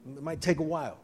It 0.06 0.22
might 0.22 0.40
take 0.40 0.58
a 0.58 0.64
while. 0.64 0.98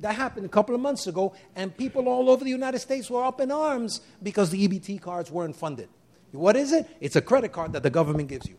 That 0.00 0.14
happened 0.14 0.46
a 0.46 0.48
couple 0.48 0.74
of 0.74 0.80
months 0.80 1.06
ago, 1.06 1.34
and 1.54 1.76
people 1.76 2.08
all 2.08 2.28
over 2.28 2.44
the 2.44 2.50
United 2.50 2.80
States 2.80 3.08
were 3.08 3.24
up 3.24 3.40
in 3.40 3.50
arms 3.50 4.00
because 4.22 4.50
the 4.50 4.68
EBT 4.68 5.00
cards 5.00 5.30
weren't 5.30 5.56
funded. 5.56 5.88
What 6.32 6.56
is 6.56 6.72
it? 6.72 6.88
It's 7.00 7.16
a 7.16 7.22
credit 7.22 7.52
card 7.52 7.72
that 7.74 7.84
the 7.84 7.90
government 7.90 8.28
gives 8.28 8.46
you. 8.46 8.56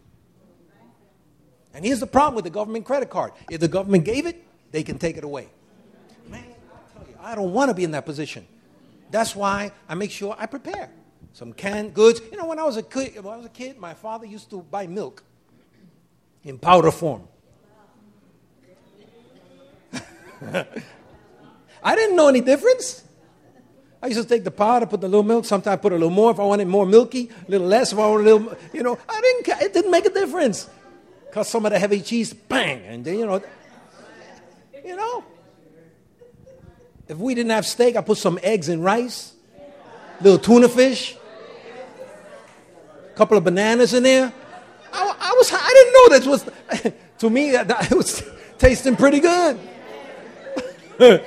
And 1.75 1.84
here's 1.84 2.00
the 2.00 2.08
problem 2.08 2.36
with 2.36 2.46
the 2.46 2.50
government 2.50 2.86
credit 2.86 3.10
card 3.10 3.34
if 3.51 3.60
the 3.60 3.67
government 3.67 4.05
gave 4.05 4.25
it, 4.25 4.41
they 4.72 4.82
can 4.82 4.98
take 4.98 5.17
it 5.17 5.25
away. 5.25 5.50
Man, 6.29 6.41
I 6.41 6.98
tell 6.98 7.05
you, 7.08 7.17
I 7.22 7.36
don't 7.36 7.51
want 7.51 7.70
to 7.70 7.75
be 7.75 7.84
in 7.84 7.91
that 7.91 8.05
position. 8.05 8.48
That's 9.12 9.36
why 9.36 9.74
I 9.88 9.96
make 9.96 10.10
sure 10.10 10.38
I 10.39 10.46
prepare 10.46 10.89
some 11.34 11.51
canned 11.51 11.94
goods. 11.94 12.22
You 12.32 12.38
know, 12.38 12.46
when 12.46 12.60
I 12.60 12.63
was 12.63 12.77
a 12.77 12.84
kid, 12.84 13.22
when 13.22 13.34
I 13.34 13.38
was 13.38 13.46
a 13.46 13.50
kid, 13.50 13.77
my 13.77 13.94
father 13.94 14.25
used 14.25 14.50
to 14.51 14.62
buy 14.62 14.88
milk 14.88 15.22
in 16.46 16.58
powder 16.58 16.91
form. 16.91 17.27
I 21.84 21.96
didn't 21.96 22.15
know 22.15 22.29
any 22.29 22.39
difference. 22.39 23.03
I 24.01 24.08
used 24.08 24.22
to 24.22 24.27
take 24.27 24.46
the 24.46 24.51
powder, 24.51 24.86
put 24.86 25.01
the 25.01 25.10
little 25.10 25.24
milk. 25.24 25.44
Sometimes 25.44 25.74
I 25.74 25.75
put 25.77 25.91
a 25.91 25.96
little 25.96 26.10
more 26.10 26.32
if 26.32 26.39
I 26.39 26.44
wanted 26.44 26.70
more 26.70 26.86
milky, 26.86 27.29
a 27.48 27.51
little 27.51 27.67
less 27.67 27.91
if 27.91 28.00
I 28.00 28.08
wanted 28.08 28.27
a 28.27 28.36
little. 28.36 28.58
You 28.72 28.84
know, 28.84 28.98
I 29.10 29.20
didn't. 29.20 29.62
It 29.62 29.74
didn't 29.74 29.91
make 29.91 30.05
a 30.05 30.10
difference. 30.10 30.70
Cause 31.36 31.50
some 31.50 31.65
of 31.65 31.74
the 31.74 31.80
heavy 31.80 32.00
cheese, 32.00 32.34
bang, 32.34 32.82
and 32.86 33.04
then 33.04 33.20
you 33.20 33.25
know, 33.25 33.44
you 34.86 34.96
know. 34.96 35.22
If 37.10 37.18
we 37.18 37.36
didn't 37.36 37.51
have 37.51 37.65
steak, 37.65 37.98
I 37.98 38.01
put 38.01 38.20
some 38.20 38.39
eggs 38.42 38.70
and 38.70 38.82
rice, 38.82 39.34
little 40.22 40.39
tuna 40.39 40.70
fish, 40.70 41.18
a 43.06 43.18
couple 43.18 43.38
of 43.38 43.44
bananas 43.44 43.94
in 43.94 44.04
there. 44.04 44.32
I, 44.94 45.15
I 45.20 45.34
was. 45.38 45.51
I 45.54 45.70
didn't 45.74 45.94
know 45.94 46.08
this 46.18 46.25
was. 46.82 46.94
to 47.18 47.30
me, 47.30 47.51
that, 47.51 47.92
it 47.92 47.96
was 47.96 48.24
tasting 48.58 48.96
pretty 48.96 49.20
good. 49.20 49.60
I, 51.01 51.22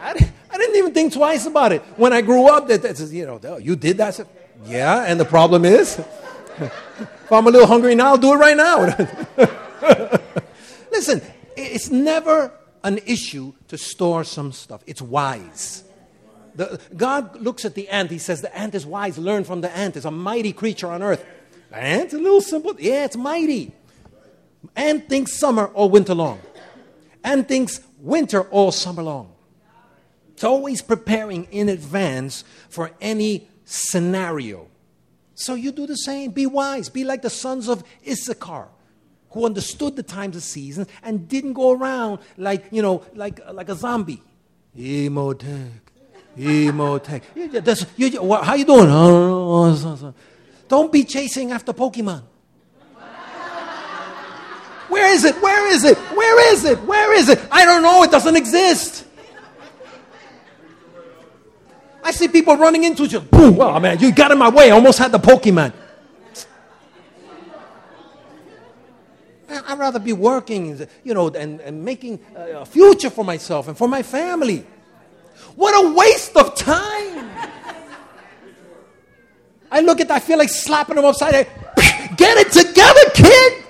I, 0.00 0.30
I, 0.50 0.56
didn't 0.56 0.76
even 0.76 0.94
think 0.94 1.12
twice 1.12 1.44
about 1.44 1.72
it. 1.72 1.82
When 1.98 2.14
I 2.14 2.22
grew 2.22 2.48
up, 2.48 2.66
that, 2.68 2.80
that 2.80 2.98
you 2.98 3.26
know, 3.26 3.58
you 3.58 3.76
did 3.76 3.98
that. 3.98 4.14
Said, 4.14 4.26
yeah, 4.64 5.04
and 5.06 5.20
the 5.20 5.26
problem 5.26 5.66
is, 5.66 6.00
if 6.58 7.32
I'm 7.32 7.46
a 7.46 7.50
little 7.50 7.66
hungry 7.66 7.94
now, 7.94 8.08
I'll 8.08 8.18
do 8.18 8.32
it 8.32 8.36
right 8.36 8.56
now. 8.56 8.96
Listen, 10.92 11.22
it's 11.56 11.90
never 11.90 12.52
an 12.84 12.98
issue 13.06 13.52
to 13.68 13.78
store 13.78 14.24
some 14.24 14.52
stuff. 14.52 14.82
It's 14.86 15.02
wise. 15.02 15.84
The, 16.54 16.80
God 16.96 17.40
looks 17.40 17.64
at 17.64 17.74
the 17.74 17.88
ant. 17.88 18.10
He 18.10 18.18
says, 18.18 18.42
The 18.42 18.56
ant 18.56 18.74
is 18.74 18.84
wise. 18.84 19.16
Learn 19.18 19.44
from 19.44 19.60
the 19.60 19.74
ant. 19.74 19.96
It's 19.96 20.04
a 20.04 20.10
mighty 20.10 20.52
creature 20.52 20.88
on 20.88 21.02
earth. 21.02 21.24
The 21.70 21.76
ant's 21.78 22.12
a 22.12 22.18
little 22.18 22.42
simple. 22.42 22.74
Yeah, 22.78 23.04
it's 23.04 23.16
mighty. 23.16 23.72
Ant 24.76 25.08
thinks 25.08 25.38
summer 25.38 25.66
all 25.68 25.88
winter 25.88 26.14
long. 26.14 26.40
Ant 27.24 27.48
thinks 27.48 27.80
winter 27.98 28.42
all 28.42 28.72
summer 28.72 29.02
long. 29.02 29.32
It's 30.34 30.44
always 30.44 30.82
preparing 30.82 31.44
in 31.44 31.68
advance 31.68 32.44
for 32.68 32.90
any 33.00 33.48
scenario. 33.64 34.68
So 35.42 35.54
you 35.54 35.72
do 35.72 35.86
the 35.86 35.96
same. 35.96 36.30
Be 36.30 36.46
wise. 36.46 36.88
Be 36.88 37.04
like 37.04 37.22
the 37.22 37.30
sons 37.30 37.68
of 37.68 37.82
Issachar 38.08 38.68
who 39.30 39.46
understood 39.46 39.96
the 39.96 40.02
times 40.02 40.36
of 40.36 40.42
seasons 40.42 40.86
and 41.02 41.26
didn't 41.28 41.54
go 41.54 41.72
around 41.72 42.20
like, 42.36 42.66
you 42.70 42.82
know, 42.82 43.02
like, 43.14 43.40
like 43.52 43.68
a 43.68 43.74
zombie. 43.74 44.22
Emotech. 44.78 45.70
Emotech. 46.38 47.22
How 48.44 48.54
you 48.54 48.64
doing? 48.64 50.14
Don't 50.68 50.92
be 50.92 51.04
chasing 51.04 51.50
after 51.50 51.72
Pokemon. 51.72 52.22
Where 54.88 55.10
is 55.12 55.24
it? 55.24 55.34
Where 55.42 55.72
is 55.72 55.84
it? 55.84 55.96
Where 55.96 56.52
is 56.52 56.64
it? 56.64 56.78
Where 56.84 57.14
is 57.14 57.30
it? 57.30 57.40
I 57.50 57.64
don't 57.64 57.82
know. 57.82 58.02
It 58.02 58.10
doesn't 58.10 58.36
exist. 58.36 59.06
I 62.02 62.10
see 62.10 62.28
people 62.28 62.56
running 62.56 62.84
into 62.84 63.06
you. 63.06 63.20
Boom. 63.20 63.56
Well, 63.56 63.76
oh, 63.76 63.80
man, 63.80 63.98
you 64.00 64.12
got 64.12 64.30
in 64.30 64.38
my 64.38 64.48
way. 64.48 64.70
I 64.70 64.74
almost 64.74 64.98
had 64.98 65.12
the 65.12 65.18
Pokemon. 65.18 65.72
I'd 69.48 69.78
rather 69.78 69.98
be 69.98 70.12
working, 70.14 70.86
you 71.04 71.14
know, 71.14 71.28
and, 71.28 71.60
and 71.60 71.84
making 71.84 72.20
a 72.34 72.64
future 72.64 73.10
for 73.10 73.24
myself 73.24 73.68
and 73.68 73.76
for 73.76 73.86
my 73.86 74.02
family. 74.02 74.66
What 75.56 75.72
a 75.84 75.94
waste 75.94 76.36
of 76.36 76.54
time. 76.54 77.30
I 79.70 79.80
look 79.80 80.00
at 80.00 80.08
that, 80.08 80.16
I 80.16 80.20
feel 80.20 80.38
like 80.38 80.48
slapping 80.48 80.96
them 80.96 81.04
upside 81.04 81.32
the 81.32 81.44
head. 81.44 82.16
Get 82.16 82.38
it 82.38 82.52
together, 82.52 83.10
kid. 83.14 83.61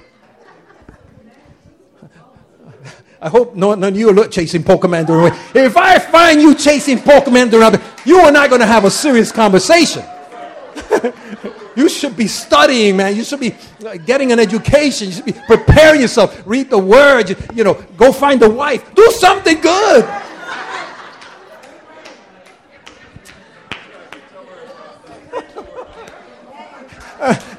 I 3.22 3.28
hope 3.28 3.54
no, 3.54 3.72
none 3.74 3.92
of 3.92 3.98
you 3.98 4.10
are 4.10 4.26
chasing 4.26 4.64
Pokemon 4.64 5.06
during 5.06 5.32
If 5.54 5.76
I 5.76 6.00
find 6.00 6.42
you 6.42 6.56
chasing 6.56 6.98
Pokemon 6.98 7.52
during 7.52 7.80
you 8.04 8.18
are 8.18 8.32
not 8.32 8.48
going 8.48 8.60
to 8.60 8.66
have 8.66 8.84
a 8.84 8.90
serious 8.90 9.30
conversation. 9.30 10.02
you 11.76 11.88
should 11.88 12.16
be 12.16 12.26
studying, 12.26 12.96
man. 12.96 13.14
You 13.14 13.22
should 13.22 13.38
be 13.38 13.54
uh, 13.86 13.96
getting 13.98 14.32
an 14.32 14.40
education. 14.40 15.06
You 15.06 15.12
should 15.12 15.24
be 15.24 15.36
preparing 15.46 16.00
yourself. 16.00 16.42
Read 16.44 16.68
the 16.68 16.78
word. 16.78 17.36
You 17.54 17.62
know, 17.62 17.74
go 17.96 18.10
find 18.10 18.42
a 18.42 18.50
wife. 18.50 18.92
Do 18.92 19.08
something 19.12 19.60
good. 19.60 20.04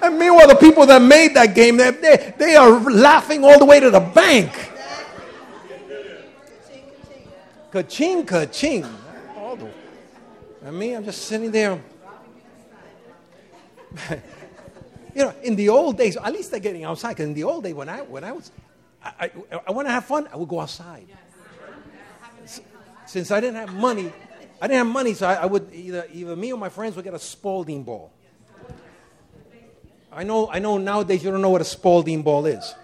And 0.01 0.19
meanwhile, 0.19 0.49
the 0.49 0.55
people 0.55 0.85
that 0.87 1.01
made 1.01 1.35
that 1.35 1.55
game, 1.55 1.77
they, 1.77 1.91
they, 1.91 2.33
they 2.37 2.55
are 2.57 2.69
laughing 2.91 3.45
all 3.45 3.57
the 3.57 3.63
way 3.63 3.79
to 3.79 3.89
the 3.89 4.01
bank. 4.01 4.51
Ka-ching, 7.73 8.23
ka-ching. 8.23 8.85
I 10.63 10.69
mean, 10.69 10.95
I'm 10.95 11.03
just 11.03 11.23
sitting 11.23 11.49
there. 11.49 11.81
you 15.15 15.23
know, 15.23 15.33
in 15.41 15.55
the 15.55 15.69
old 15.69 15.97
days, 15.97 16.15
at 16.15 16.31
least 16.31 16.51
they're 16.51 16.59
getting 16.59 16.83
outside. 16.83 17.13
Because 17.13 17.25
in 17.25 17.33
the 17.33 17.43
old 17.43 17.63
days, 17.63 17.73
when 17.73 17.89
I, 17.89 18.01
when 18.01 18.23
I 18.23 18.31
was, 18.31 18.51
I, 19.03 19.31
I, 19.51 19.59
I 19.65 19.71
want 19.71 19.87
to 19.87 19.91
have 19.91 20.05
fun, 20.05 20.29
I 20.31 20.35
would 20.35 20.47
go 20.47 20.59
outside. 20.59 21.07
Since 23.07 23.31
I 23.31 23.41
didn't 23.41 23.55
have 23.55 23.73
money, 23.73 24.13
I 24.61 24.67
didn't 24.67 24.85
have 24.85 24.93
money, 24.93 25.15
so 25.15 25.25
I, 25.25 25.33
I 25.33 25.45
would 25.47 25.73
either, 25.73 26.05
either 26.13 26.35
me 26.35 26.53
or 26.53 26.59
my 26.59 26.69
friends 26.69 26.95
would 26.95 27.05
get 27.05 27.15
a 27.15 27.19
Spalding 27.19 27.83
ball. 27.83 28.11
I 30.11 30.21
know, 30.21 30.47
I 30.47 30.59
know 30.59 30.77
nowadays 30.77 31.23
you 31.23 31.31
don't 31.31 31.41
know 31.41 31.49
what 31.49 31.61
a 31.61 31.65
Spalding 31.65 32.21
ball 32.21 32.45
is. 32.45 32.75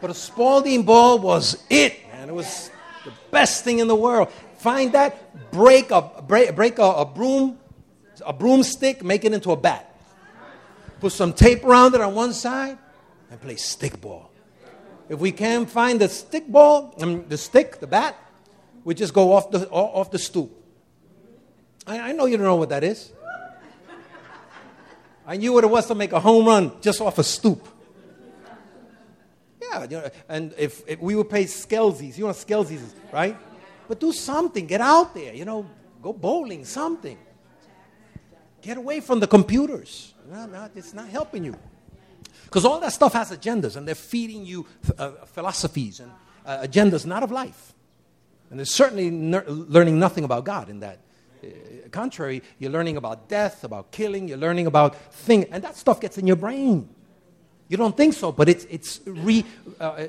But 0.00 0.10
a 0.10 0.14
Spalding 0.14 0.82
ball 0.82 1.20
was 1.20 1.62
it, 1.70 2.08
man. 2.08 2.28
It 2.28 2.34
was 2.34 2.72
the 3.08 3.30
best 3.30 3.64
thing 3.64 3.78
in 3.78 3.88
the 3.88 3.96
world. 3.96 4.30
Find 4.58 4.92
that, 4.92 5.50
break 5.50 5.90
a, 5.90 6.02
break, 6.26 6.54
break 6.54 6.78
a, 6.78 6.82
a 6.82 7.04
broom, 7.04 7.58
a 8.24 8.32
broomstick, 8.32 9.02
make 9.04 9.24
it 9.24 9.32
into 9.32 9.52
a 9.52 9.56
bat. 9.56 9.84
Put 11.00 11.12
some 11.12 11.32
tape 11.32 11.64
around 11.64 11.94
it 11.94 12.00
on 12.00 12.14
one 12.14 12.32
side, 12.32 12.76
and 13.30 13.40
play 13.40 13.54
stickball. 13.54 14.26
If 15.08 15.20
we 15.20 15.32
can't 15.32 15.70
find 15.70 16.00
the 16.00 16.08
stick 16.08 16.48
ball, 16.48 16.94
I 17.00 17.04
mean, 17.06 17.28
the 17.28 17.38
stick, 17.38 17.80
the 17.80 17.86
bat, 17.86 18.16
we 18.84 18.94
just 18.94 19.14
go 19.14 19.32
off 19.32 19.50
the, 19.50 19.68
off 19.70 20.10
the 20.10 20.18
stoop. 20.18 20.50
I, 21.86 22.10
I 22.10 22.12
know 22.12 22.26
you 22.26 22.36
don't 22.36 22.46
know 22.46 22.56
what 22.56 22.68
that 22.70 22.84
is. 22.84 23.12
I 25.26 25.36
knew 25.36 25.52
what 25.52 25.62
it 25.64 25.70
was 25.70 25.86
to 25.86 25.94
make 25.94 26.12
a 26.12 26.20
home 26.20 26.46
run 26.46 26.72
just 26.80 27.00
off 27.00 27.18
a 27.18 27.24
stoop. 27.24 27.66
Yeah, 29.70 29.82
you 29.82 29.88
know, 29.90 30.10
and 30.28 30.54
if, 30.58 30.82
if 30.86 31.00
we 31.00 31.14
would 31.14 31.28
play 31.28 31.44
Skelzies, 31.44 32.16
you 32.16 32.26
know 32.26 32.32
Skelzies, 32.32 32.80
right? 33.12 33.36
But 33.86 34.00
do 34.00 34.12
something. 34.12 34.66
Get 34.66 34.80
out 34.80 35.14
there. 35.14 35.34
You 35.34 35.44
know, 35.44 35.66
go 36.02 36.12
bowling. 36.12 36.64
Something. 36.64 37.18
Get 38.62 38.76
away 38.76 39.00
from 39.00 39.20
the 39.20 39.26
computers. 39.26 40.14
No, 40.30 40.46
no, 40.46 40.68
it's 40.74 40.94
not 40.94 41.08
helping 41.08 41.44
you. 41.44 41.56
Because 42.44 42.64
all 42.64 42.80
that 42.80 42.92
stuff 42.92 43.12
has 43.12 43.30
agendas, 43.30 43.76
and 43.76 43.86
they're 43.86 43.94
feeding 43.94 44.44
you 44.44 44.66
uh, 44.98 45.10
philosophies 45.26 46.00
and 46.00 46.10
uh, 46.46 46.58
agendas 46.58 47.04
not 47.06 47.22
of 47.22 47.30
life. 47.30 47.74
And 48.50 48.58
they're 48.58 48.66
certainly 48.66 49.10
ner- 49.10 49.44
learning 49.46 49.98
nothing 49.98 50.24
about 50.24 50.44
God 50.44 50.70
in 50.70 50.80
that 50.80 51.00
contrary, 51.90 52.42
you're 52.58 52.70
learning 52.70 52.96
about 52.96 53.28
death, 53.28 53.64
about 53.64 53.90
killing, 53.90 54.28
you're 54.28 54.38
learning 54.38 54.66
about 54.66 54.96
things, 55.12 55.46
and 55.50 55.62
that 55.64 55.76
stuff 55.76 56.00
gets 56.00 56.18
in 56.18 56.26
your 56.26 56.36
brain. 56.36 56.88
You 57.68 57.76
don't 57.76 57.96
think 57.96 58.14
so, 58.14 58.32
but 58.32 58.48
it's, 58.48 58.64
it's, 58.64 59.00
re, 59.04 59.44
uh, 59.78 60.06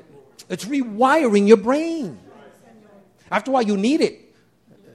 it's 0.48 0.64
rewiring 0.64 1.46
your 1.46 1.58
brain. 1.58 2.18
After 3.30 3.50
a 3.50 3.54
while, 3.54 3.62
you 3.62 3.76
need 3.76 4.00
it. 4.00 4.34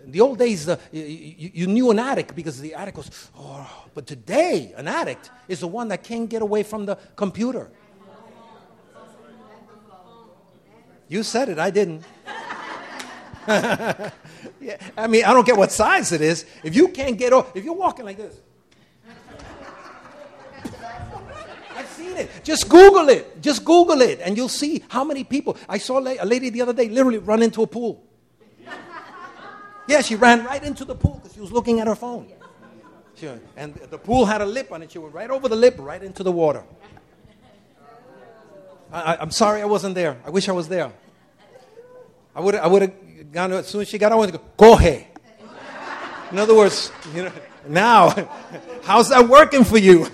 In 0.06 0.12
the 0.12 0.22
old 0.22 0.38
days, 0.38 0.68
uh, 0.68 0.78
you, 0.92 1.52
you, 1.54 1.68
knew 1.68 1.90
an 1.90 1.98
addict 1.98 2.36
because 2.36 2.60
the 2.62 2.76
addict 2.76 2.98
was, 2.98 3.30
oh, 3.38 3.86
but 3.94 4.06
today, 4.06 4.74
an 4.78 4.88
addict 4.88 5.32
is 5.48 5.62
the 5.62 5.68
one 5.68 5.88
that 5.88 6.04
can't 6.04 6.30
get 6.30 6.42
away 6.42 6.64
from 6.64 6.86
the 6.86 6.96
computer. 7.16 7.72
You 11.08 11.24
said 11.24 11.50
it, 11.50 11.60
I 11.60 11.70
didn't. 11.70 12.04
yeah, 13.48 14.12
I 14.98 15.08
mean, 15.08 15.24
I 15.24 15.34
don't 15.34 15.46
care 15.46 15.56
what 15.56 15.72
size 15.72 16.12
it 16.12 16.22
is. 16.22 16.46
If 16.64 16.76
you 16.76 16.88
can't 16.88 17.18
get 17.18 17.32
off, 17.32 17.56
if 17.56 17.64
you're 17.64 17.76
walking 17.76 18.06
like 18.06 18.18
this, 18.18 18.36
I've 21.76 21.88
seen 21.90 22.05
it. 22.18 22.30
Just 22.44 22.70
Google 22.70 23.10
it. 23.10 23.42
Just 23.42 23.64
Google 23.66 24.02
it, 24.02 24.20
and 24.22 24.38
you'll 24.38 24.50
see 24.50 24.84
how 24.90 25.04
many 25.04 25.24
people. 25.24 25.58
I 25.68 25.78
saw 25.78 26.00
a 26.00 26.26
lady 26.26 26.50
the 26.50 26.62
other 26.62 26.74
day 26.74 26.90
literally 26.90 27.20
run 27.20 27.42
into 27.42 27.62
a 27.64 27.68
pool. 27.68 28.04
Yeah, 29.88 30.02
she 30.02 30.16
ran 30.16 30.44
right 30.44 30.64
into 30.64 30.84
the 30.84 30.96
pool 30.96 31.20
because 31.22 31.36
she 31.36 31.42
was 31.42 31.52
looking 31.52 31.80
at 31.80 31.86
her 31.86 31.94
phone. 31.94 32.26
She, 33.14 33.30
and 33.56 33.76
the 33.76 34.00
pool 34.00 34.26
had 34.26 34.42
a 34.42 34.46
lip 34.46 34.72
on 34.72 34.82
it. 34.82 34.92
She 34.92 34.98
went 34.98 35.14
right 35.14 35.30
over 35.30 35.48
the 35.48 35.56
lip, 35.56 35.76
right 35.78 36.02
into 36.02 36.24
the 36.24 36.32
water. 36.32 36.64
I, 38.92 39.22
am 39.22 39.30
sorry 39.30 39.62
I 39.62 39.66
wasn't 39.66 39.94
there. 39.94 40.18
I 40.26 40.32
wish 40.32 40.50
I 40.50 40.54
was 40.54 40.68
there. 40.68 40.92
I 42.36 42.40
would 42.40 42.56
I 42.56 42.68
would 42.68 42.82
have 42.82 43.32
gone 43.32 43.54
as 43.54 43.68
soon 43.68 43.82
as 43.82 43.88
she 43.88 43.98
got 43.98 44.12
out 44.12 44.20
on, 44.20 44.30
go, 44.32 44.42
coge. 44.58 45.06
In 46.32 46.40
other 46.40 46.56
words, 46.56 46.92
you 47.14 47.24
know, 47.24 47.32
now, 47.68 48.10
how's 48.84 49.10
that 49.10 49.28
working 49.28 49.64
for 49.64 49.78
you? 49.78 50.08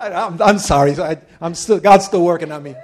I, 0.00 0.26
am 0.26 0.40
I'm 0.40 0.58
sorry. 0.58 0.96
I, 0.98 1.18
am 1.40 1.54
still, 1.54 1.80
God's 1.80 2.06
still 2.06 2.24
working 2.24 2.52
on 2.52 2.62
me. 2.62 2.74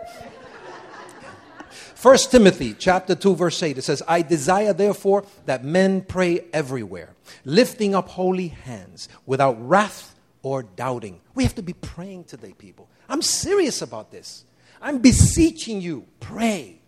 First 1.94 2.30
Timothy 2.30 2.74
chapter 2.78 3.14
2 3.14 3.34
verse 3.34 3.62
8 3.62 3.78
it 3.78 3.82
says 3.82 4.02
I 4.06 4.20
desire 4.20 4.74
therefore 4.74 5.24
that 5.46 5.64
men 5.64 6.02
pray 6.02 6.44
everywhere 6.52 7.14
lifting 7.46 7.94
up 7.94 8.08
holy 8.08 8.48
hands 8.48 9.08
without 9.24 9.56
wrath 9.66 10.14
or 10.42 10.62
doubting. 10.62 11.20
We 11.34 11.44
have 11.44 11.54
to 11.54 11.62
be 11.62 11.72
praying 11.72 12.24
today 12.24 12.52
people. 12.52 12.88
I'm 13.08 13.22
serious 13.22 13.80
about 13.80 14.10
this. 14.10 14.44
I'm 14.82 14.98
beseeching 14.98 15.80
you 15.80 16.04
pray. 16.20 16.78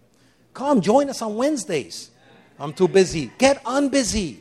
Come, 0.53 0.83
join 0.83 1.09
us 1.09 1.23
on 1.23 1.37
Wednesdays. 1.37 2.11
I'm 2.59 2.73
too 2.73 2.89
busy. 2.89 3.31
Get 3.39 3.63
unbusy. 3.65 4.41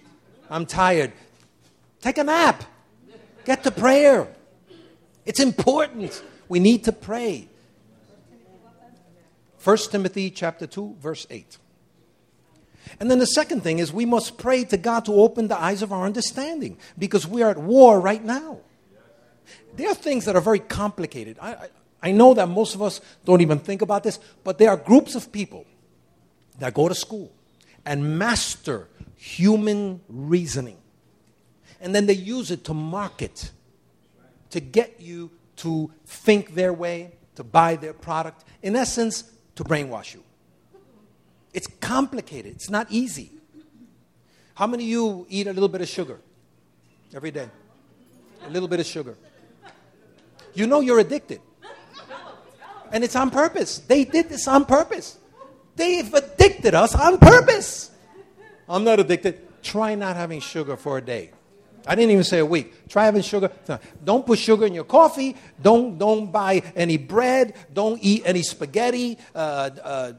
I'm 0.50 0.66
tired. 0.66 1.14
Take 2.02 2.18
a 2.18 2.24
nap. 2.24 2.64
Get 3.46 3.64
to 3.64 3.72
prayer. 3.72 4.28
It's 5.26 5.40
important. 5.40 6.22
We 6.48 6.60
need 6.60 6.84
to 6.86 6.92
pray. 6.92 7.48
1 9.64 9.78
Timothy 9.90 10.30
chapter 10.30 10.68
2 10.68 10.98
verse 11.00 11.26
8. 11.30 11.58
And 13.00 13.10
then 13.10 13.18
the 13.18 13.26
second 13.26 13.62
thing 13.62 13.80
is 13.80 13.92
we 13.92 14.06
must 14.06 14.38
pray 14.38 14.64
to 14.66 14.78
God 14.78 15.06
to 15.06 15.14
open 15.14 15.48
the 15.48 15.60
eyes 15.60 15.82
of 15.82 15.92
our 15.92 16.06
understanding 16.06 16.78
because 16.98 17.28
we 17.28 17.42
are 17.42 17.50
at 17.50 17.58
war 17.58 18.00
right 18.00 18.24
now. 18.24 18.60
There 19.76 19.90
are 19.90 19.96
things 19.96 20.26
that 20.26 20.36
are 20.36 20.42
very 20.42 20.60
complicated. 20.60 21.38
I, 21.42 21.54
I, 21.54 21.70
I 22.04 22.12
know 22.12 22.34
that 22.36 22.48
most 22.48 22.76
of 22.76 22.82
us 22.82 23.02
don't 23.26 23.42
even 23.42 23.60
think 23.60 23.82
about 23.82 24.04
this, 24.04 24.20
but 24.44 24.58
there 24.58 24.70
are 24.70 24.78
groups 24.78 25.16
of 25.16 25.32
people 25.32 25.66
that 26.60 26.74
go 26.74 26.88
to 26.88 26.96
school 26.96 27.32
and 27.86 28.18
master 28.18 28.88
human 29.16 30.02
reasoning. 30.08 30.78
And 31.82 31.94
then 31.94 32.06
they 32.06 32.14
use 32.14 32.52
it 32.52 32.64
to 32.66 32.74
market, 32.74 33.52
to 34.56 34.62
get 34.62 35.02
you 35.02 35.30
to 35.58 35.92
think 36.06 36.56
their 36.56 36.72
way, 36.72 37.12
to 37.36 37.44
buy 37.44 37.76
their 37.76 37.92
product. 37.92 38.46
In 38.64 38.74
essence, 38.74 39.26
to 39.56 39.66
brainwash 39.66 40.14
you. 40.14 40.24
It's 41.54 41.68
complicated, 41.82 42.54
it's 42.56 42.70
not 42.70 42.88
easy. 42.90 43.32
How 44.54 44.66
many 44.66 44.86
of 44.86 44.90
you 44.90 45.28
eat 45.28 45.48
a 45.48 45.52
little 45.52 45.68
bit 45.68 45.82
of 45.82 45.90
sugar 45.90 46.22
every 47.14 47.32
day? 47.32 47.50
A 48.46 48.50
little 48.50 48.70
bit 48.70 48.80
of 48.80 48.86
sugar. 48.86 49.18
You 50.54 50.68
know 50.68 50.80
you're 50.80 51.00
addicted. 51.00 51.42
And 52.94 53.04
it's 53.04 53.18
on 53.18 53.30
purpose. 53.32 53.80
They 53.80 54.06
did 54.06 54.30
this 54.30 54.48
on 54.48 54.64
purpose. 54.64 55.18
They've 55.76 56.14
addicted 56.14 56.74
us 56.74 56.96
on 56.96 57.18
purpose. 57.18 57.92
I'm 58.70 58.86
not 58.86 59.02
addicted. 59.02 59.62
Try 59.64 59.96
not 59.96 60.16
having 60.16 60.40
sugar 60.40 60.78
for 60.78 60.98
a 60.98 61.02
day. 61.02 61.32
I 61.88 61.96
didn't 61.96 62.12
even 62.12 62.24
say 62.24 62.40
a 62.40 62.46
week. 62.46 62.88
Try 62.90 63.06
having 63.06 63.22
sugar. 63.22 63.52
Don't 64.04 64.26
put 64.26 64.40
sugar 64.40 64.66
in 64.66 64.74
your 64.74 64.86
coffee. 64.86 65.36
Don't, 65.62 65.98
don't 65.98 66.32
buy 66.32 66.64
any 66.76 66.98
bread. 66.98 67.54
Don't 67.74 68.00
eat 68.02 68.24
any 68.26 68.42
spaghetti. 68.42 69.18
Uh, 69.34 69.70
uh, 69.84 70.14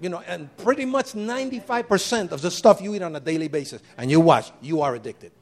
you 0.00 0.08
know, 0.08 0.22
and 0.26 0.54
pretty 0.56 0.84
much 0.84 1.12
95% 1.12 2.32
of 2.32 2.40
the 2.40 2.50
stuff 2.50 2.80
you 2.80 2.94
eat 2.94 3.02
on 3.02 3.14
a 3.16 3.20
daily 3.20 3.48
basis, 3.48 3.82
and 3.98 4.10
you 4.10 4.20
watch, 4.20 4.50
you 4.62 4.80
are 4.80 4.94
addicted. 4.94 5.32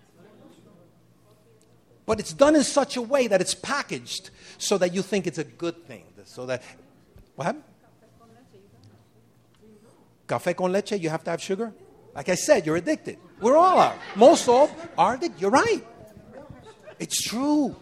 But 2.07 2.19
it's 2.19 2.33
done 2.33 2.57
in 2.57 2.65
such 2.65 2.97
a 2.97 3.03
way 3.03 3.27
that 3.29 3.41
it's 3.41 3.55
packaged 3.55 4.31
so 4.57 4.79
that 4.79 4.95
you 4.95 5.03
think 5.03 5.27
it's 5.27 5.39
a 5.39 5.45
good 5.45 5.87
thing. 5.87 6.05
So 6.25 6.47
that, 6.47 6.63
what 7.37 7.45
happened? 7.45 7.65
Café 10.27 10.57
con 10.57 10.73
leche, 10.73 10.93
you 10.93 11.09
have 11.11 11.23
to 11.25 11.31
have 11.31 11.41
sugar? 11.41 11.73
Like 12.15 12.29
I 12.29 12.35
said, 12.35 12.67
you're 12.67 12.77
addicted. 12.77 13.19
We're 13.41 13.57
all 13.57 13.79
are. 13.79 13.95
Most 14.17 14.49
of 14.49 14.73
are 14.97 15.15
addicted. 15.15 15.41
You're 15.41 15.51
right. 15.51 15.85
It's 16.99 17.23
true. 17.23 17.77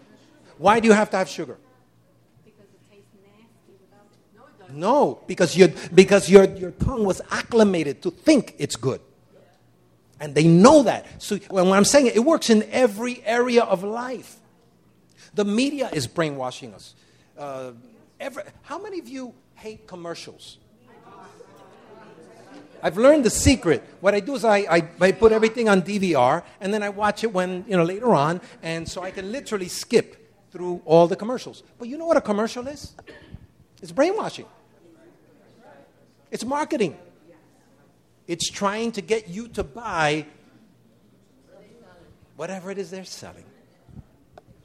Why 0.58 0.80
do 0.80 0.88
you 0.88 0.94
have 0.94 1.10
to 1.10 1.16
have 1.16 1.28
sugar? 1.28 1.58
No, 4.72 5.22
because, 5.26 5.56
you 5.56 5.72
because 5.94 6.28
your, 6.28 6.44
your 6.44 6.72
tongue 6.72 7.04
was 7.04 7.20
acclimated 7.30 8.02
to 8.02 8.10
think 8.10 8.54
it's 8.58 8.76
good. 8.76 9.00
And 10.20 10.34
they 10.34 10.44
know 10.44 10.82
that. 10.82 11.22
So 11.22 11.36
when 11.50 11.68
I'm 11.68 11.84
saying 11.84 12.08
it, 12.08 12.16
it 12.16 12.24
works 12.24 12.50
in 12.50 12.62
every 12.70 13.22
area 13.24 13.62
of 13.62 13.82
life. 13.84 14.36
The 15.34 15.44
media 15.44 15.90
is 15.92 16.06
brainwashing 16.06 16.74
us. 16.74 16.94
Uh, 17.38 17.72
every, 18.18 18.42
how 18.62 18.80
many 18.82 18.98
of 18.98 19.08
you 19.08 19.34
hate 19.54 19.86
commercials? 19.86 20.58
I've 22.82 22.98
learned 22.98 23.24
the 23.24 23.30
secret. 23.30 23.82
What 24.00 24.14
I 24.14 24.20
do 24.20 24.34
is 24.34 24.44
I, 24.44 24.58
I, 24.58 24.88
I, 25.00 25.12
put 25.12 25.32
everything 25.32 25.68
on 25.68 25.82
DVR 25.82 26.42
and 26.60 26.72
then 26.72 26.82
I 26.82 26.88
watch 26.88 27.24
it 27.24 27.32
when, 27.32 27.64
you 27.68 27.76
know, 27.76 27.84
later 27.84 28.14
on, 28.14 28.40
and 28.62 28.88
so 28.88 29.02
I 29.02 29.10
can 29.10 29.32
literally 29.32 29.68
skip 29.68 30.26
through 30.50 30.82
all 30.84 31.06
the 31.06 31.16
commercials. 31.16 31.62
But 31.78 31.88
you 31.88 31.98
know 31.98 32.06
what 32.06 32.16
a 32.16 32.20
commercial 32.20 32.66
is? 32.68 32.94
It's 33.82 33.92
brainwashing. 33.92 34.46
It's 36.30 36.44
marketing. 36.44 36.96
It's 38.26 38.50
trying 38.50 38.92
to 38.92 39.00
get 39.00 39.28
you 39.28 39.48
to 39.48 39.62
buy 39.62 40.26
whatever 42.36 42.70
it 42.70 42.78
is 42.78 42.90
they're 42.90 43.04
selling. 43.04 43.44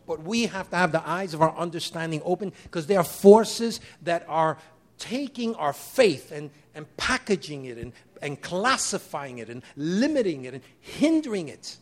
But 0.07 0.23
we 0.23 0.47
have 0.47 0.69
to 0.71 0.75
have 0.75 0.91
the 0.91 1.07
eyes 1.07 1.33
of 1.33 1.41
our 1.41 1.55
understanding 1.55 2.21
open 2.25 2.51
because 2.63 2.87
there 2.87 2.99
are 2.99 3.03
forces 3.03 3.79
that 4.01 4.25
are 4.27 4.57
taking 5.01 5.55
our 5.55 5.73
faith 5.73 6.31
and, 6.31 6.51
and 6.75 6.85
packaging 6.95 7.65
it 7.65 7.77
and, 7.79 7.91
and 8.21 8.39
classifying 8.39 9.39
it 9.39 9.49
and 9.49 9.63
limiting 9.75 10.45
it 10.45 10.53
and 10.53 10.63
hindering 10.79 11.49
it. 11.49 11.77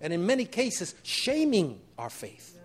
And 0.00 0.12
in 0.12 0.24
many 0.24 0.46
cases, 0.46 0.94
shaming 1.02 1.80
our 1.98 2.10
faith. 2.10 2.58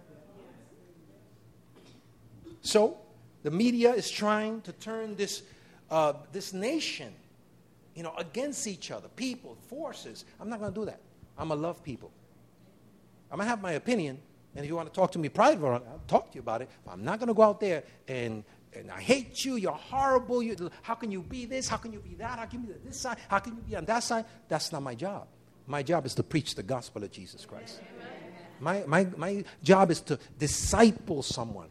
So, 2.62 2.98
the 3.44 3.52
media 3.52 3.94
is 3.94 4.10
trying 4.10 4.62
to 4.62 4.72
turn 4.72 5.16
this, 5.16 5.44
uh, 5.90 6.14
this 6.32 6.54
nation 6.54 7.14
you 7.96 8.04
know, 8.04 8.14
against 8.18 8.68
each 8.68 8.92
other, 8.92 9.10
people, 9.10 9.58
forces. 9.68 10.26
I'm 10.40 10.50
not 10.50 10.60
going 10.60 10.74
to 10.74 10.80
do 10.80 10.86
that. 10.86 11.02
I'm 11.38 11.50
going 11.50 11.60
to 11.60 11.68
love 11.68 11.84
people. 11.84 12.12
I'm 13.30 13.38
going 13.38 13.46
to 13.46 13.50
have 13.50 13.62
my 13.62 13.74
opinion, 13.74 14.20
and 14.56 14.64
if 14.64 14.70
you 14.70 14.76
want 14.76 14.94
to 14.94 14.96
talk 14.98 15.12
to 15.14 15.20
me 15.20 15.30
privately, 15.30 15.70
I'll 15.70 16.02
talk 16.08 16.32
to 16.32 16.36
you 16.36 16.42
about 16.42 16.62
it. 16.62 16.70
I'm 16.88 17.04
not 17.04 17.20
going 17.20 17.28
to 17.28 17.34
go 17.34 17.42
out 17.42 17.60
there 17.60 17.84
and, 18.08 18.44
and 18.74 18.90
I 18.90 19.02
hate 19.02 19.44
you, 19.44 19.56
you're 19.56 19.72
horrible, 19.72 20.42
you, 20.42 20.56
how 20.82 20.96
can 20.96 21.12
you 21.12 21.22
be 21.22 21.46
this, 21.46 21.68
how 21.68 21.78
can 21.78 21.92
you 21.92 22.00
be 22.00 22.16
that, 22.16 22.40
how 22.40 22.46
can 22.46 22.62
you 22.62 22.68
be 22.68 22.80
this 22.86 23.00
side, 23.00 23.18
how 23.28 23.40
can 23.40 23.56
you 23.56 23.62
be 23.62 23.76
on 23.76 23.86
that 23.86 24.04
side? 24.04 24.26
That's 24.48 24.72
not 24.72 24.82
my 24.82 24.96
job. 24.96 25.28
My 25.68 25.84
job 25.84 26.06
is 26.06 26.16
to 26.16 26.24
preach 26.24 26.56
the 26.56 26.64
gospel 26.64 27.04
of 27.04 27.12
Jesus 27.12 27.46
Christ. 27.46 27.82
My, 28.60 28.84
my, 28.88 29.08
my 29.18 29.44
job 29.64 29.92
is 29.92 30.02
to 30.02 30.20
disciple 30.38 31.24
someone, 31.24 31.70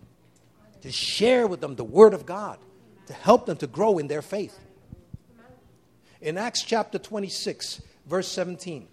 to 0.83 0.91
share 0.91 1.47
with 1.47 1.61
them 1.61 1.77
the 1.77 1.85
word 1.85 2.15
of 2.15 2.27
God, 2.27 2.59
to 3.07 3.13
help 3.13 3.47
them 3.47 3.57
to 3.59 3.67
grow 3.67 3.99
in 3.99 4.09
their 4.09 4.23
faith. 4.23 4.59
In 6.21 6.37
Acts 6.37 6.63
chapter 6.63 6.99
26, 6.99 7.81
verse 8.07 8.29
17, 8.29 8.89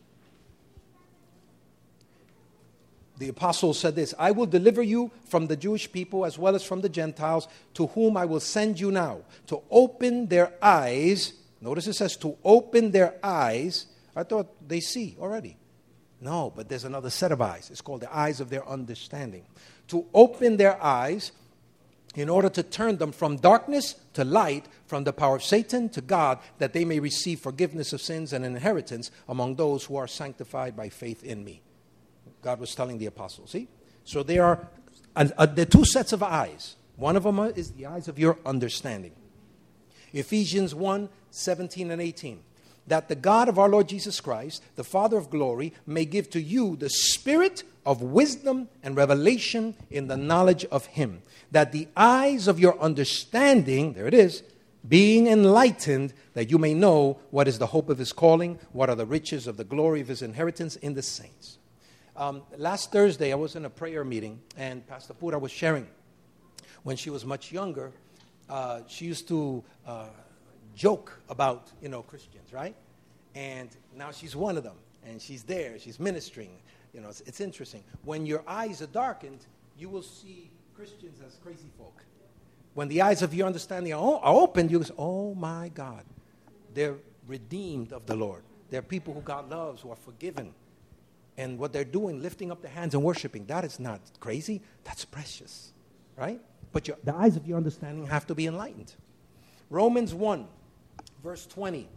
the 3.17 3.29
apostle 3.29 3.73
said 3.73 3.95
this 3.95 4.13
I 4.17 4.31
will 4.31 4.45
deliver 4.45 4.81
you 4.81 5.11
from 5.25 5.47
the 5.47 5.55
Jewish 5.55 5.91
people 5.91 6.25
as 6.25 6.37
well 6.37 6.55
as 6.55 6.63
from 6.63 6.81
the 6.81 6.89
Gentiles, 6.89 7.47
to 7.75 7.87
whom 7.87 8.17
I 8.17 8.25
will 8.25 8.39
send 8.39 8.79
you 8.79 8.91
now, 8.91 9.21
to 9.47 9.61
open 9.71 10.27
their 10.27 10.53
eyes. 10.61 11.33
Notice 11.61 11.87
it 11.87 11.93
says 11.93 12.15
to 12.17 12.37
open 12.43 12.91
their 12.91 13.15
eyes. 13.23 13.87
I 14.15 14.23
thought 14.23 14.47
they 14.67 14.79
see 14.79 15.15
already. 15.19 15.57
No, 16.19 16.51
but 16.55 16.67
there's 16.67 16.83
another 16.83 17.09
set 17.09 17.31
of 17.31 17.41
eyes. 17.41 17.69
It's 17.69 17.81
called 17.81 18.01
the 18.01 18.15
eyes 18.15 18.39
of 18.39 18.49
their 18.49 18.67
understanding. 18.67 19.45
To 19.89 20.05
open 20.13 20.57
their 20.57 20.81
eyes 20.83 21.31
in 22.15 22.29
order 22.29 22.49
to 22.49 22.63
turn 22.63 22.97
them 22.97 23.11
from 23.11 23.37
darkness 23.37 23.95
to 24.13 24.23
light, 24.23 24.65
from 24.87 25.03
the 25.03 25.13
power 25.13 25.35
of 25.35 25.43
Satan 25.43 25.89
to 25.89 26.01
God, 26.01 26.39
that 26.57 26.73
they 26.73 26.83
may 26.83 26.99
receive 26.99 27.39
forgiveness 27.39 27.93
of 27.93 28.01
sins 28.01 28.33
and 28.33 28.43
inheritance 28.43 29.11
among 29.27 29.55
those 29.55 29.85
who 29.85 29.95
are 29.95 30.07
sanctified 30.07 30.75
by 30.75 30.89
faith 30.89 31.23
in 31.23 31.43
me. 31.43 31.61
God 32.47 32.61
was 32.61 32.73
telling 32.73 32.97
the 32.97 33.07
apostles. 33.07 33.51
See? 33.51 33.67
So 34.05 34.23
there 34.23 34.45
are 34.45 34.67
uh, 35.17 35.27
uh, 35.37 35.45
the 35.47 35.65
two 35.65 35.83
sets 35.83 36.13
of 36.13 36.23
eyes. 36.23 36.77
One 36.95 37.17
of 37.17 37.23
them 37.23 37.39
is 37.39 37.71
the 37.71 37.87
eyes 37.87 38.07
of 38.07 38.17
your 38.17 38.37
understanding. 38.45 39.11
Ephesians 40.13 40.73
1 40.73 41.09
17 41.29 41.91
and 41.91 42.01
18. 42.01 42.39
That 42.87 43.09
the 43.09 43.15
God 43.15 43.49
of 43.49 43.59
our 43.59 43.67
Lord 43.67 43.89
Jesus 43.89 44.21
Christ, 44.21 44.63
the 44.77 44.85
Father 44.85 45.17
of 45.17 45.29
glory, 45.29 45.73
may 45.85 46.05
give 46.05 46.29
to 46.29 46.41
you 46.41 46.77
the 46.77 46.89
spirit 46.89 47.63
of 47.85 48.01
wisdom 48.01 48.69
and 48.81 48.95
revelation 48.95 49.75
in 49.89 50.07
the 50.07 50.15
knowledge 50.15 50.63
of 50.71 50.85
Him 50.85 51.23
that 51.51 51.73
the 51.73 51.89
eyes 51.97 52.47
of 52.47 52.61
your 52.61 52.79
understanding, 52.79 53.91
there 53.91 54.07
it 54.07 54.13
is, 54.13 54.41
being 54.87 55.27
enlightened, 55.27 56.13
that 56.33 56.49
you 56.49 56.57
may 56.57 56.73
know 56.73 57.19
what 57.29 57.47
is 57.49 57.59
the 57.59 57.67
hope 57.67 57.89
of 57.89 57.97
his 57.97 58.13
calling, 58.13 58.57
what 58.71 58.89
are 58.89 58.95
the 58.95 59.05
riches 59.05 59.47
of 59.47 59.57
the 59.57 59.65
glory 59.65 59.99
of 59.99 60.07
his 60.07 60.21
inheritance 60.21 60.77
in 60.77 60.93
the 60.93 61.01
saints. 61.01 61.57
Um, 62.17 62.41
last 62.57 62.91
Thursday, 62.91 63.31
I 63.31 63.35
was 63.35 63.55
in 63.55 63.65
a 63.65 63.69
prayer 63.69 64.03
meeting, 64.03 64.41
and 64.57 64.85
Pastor 64.87 65.13
Pura 65.13 65.37
was 65.37 65.51
sharing. 65.51 65.85
When 66.81 66.97
she 66.97 67.11
was 67.11 67.23
much 67.23 67.51
younger, 67.51 67.91
uh, 68.49 68.79
she 68.87 69.05
used 69.05 69.27
to 69.27 69.63
uh, 69.85 70.07
joke 70.75 71.19
about, 71.29 71.71
you 71.79 71.89
know, 71.89 72.01
Christians, 72.01 72.51
right? 72.51 72.75
And 73.35 73.69
now 73.95 74.09
she's 74.09 74.35
one 74.35 74.57
of 74.57 74.63
them, 74.63 74.77
and 75.05 75.21
she's 75.21 75.43
there, 75.43 75.77
she's 75.77 75.99
ministering. 75.99 76.49
You 76.91 77.01
know, 77.01 77.09
it's, 77.09 77.21
it's 77.21 77.39
interesting. 77.39 77.83
When 78.03 78.25
your 78.25 78.43
eyes 78.47 78.81
are 78.81 78.87
darkened, 78.87 79.45
you 79.77 79.87
will 79.87 80.01
see 80.01 80.49
Christians 80.75 81.19
as 81.23 81.35
crazy 81.43 81.69
folk. 81.77 82.03
When 82.73 82.87
the 82.87 83.03
eyes 83.03 83.21
of 83.21 83.31
your 83.31 83.45
understanding 83.45 83.93
are, 83.93 84.21
opened, 84.23 84.71
you 84.71 84.81
say, 84.81 84.93
oh 84.97 85.35
my 85.35 85.69
God, 85.71 86.03
they're 86.73 86.95
redeemed 87.27 87.93
of 87.93 88.07
the 88.07 88.15
Lord. 88.15 88.41
They're 88.71 88.81
people 88.81 89.13
who 89.13 89.21
God 89.21 89.51
loves, 89.51 89.83
who 89.83 89.91
are 89.91 89.95
forgiven. 89.95 90.55
And 91.37 91.59
what 91.59 91.71
they're 91.71 91.83
doing, 91.83 92.21
lifting 92.21 92.51
up 92.51 92.61
their 92.61 92.71
hands 92.71 92.93
and 92.95 93.03
worshiping, 93.03 93.45
that 93.45 93.63
is 93.63 93.79
not 93.79 94.01
crazy. 94.19 94.61
That's 94.83 95.05
precious, 95.05 95.71
right? 96.17 96.41
But 96.71 96.87
your, 96.87 96.97
the 97.03 97.15
eyes 97.15 97.35
of 97.35 97.47
your 97.47 97.57
understanding 97.57 98.07
have 98.07 98.25
to 98.27 98.35
be 98.35 98.47
enlightened. 98.47 98.93
Romans 99.69 100.13
1, 100.13 100.47
verse 101.23 101.45
20. 101.45 101.87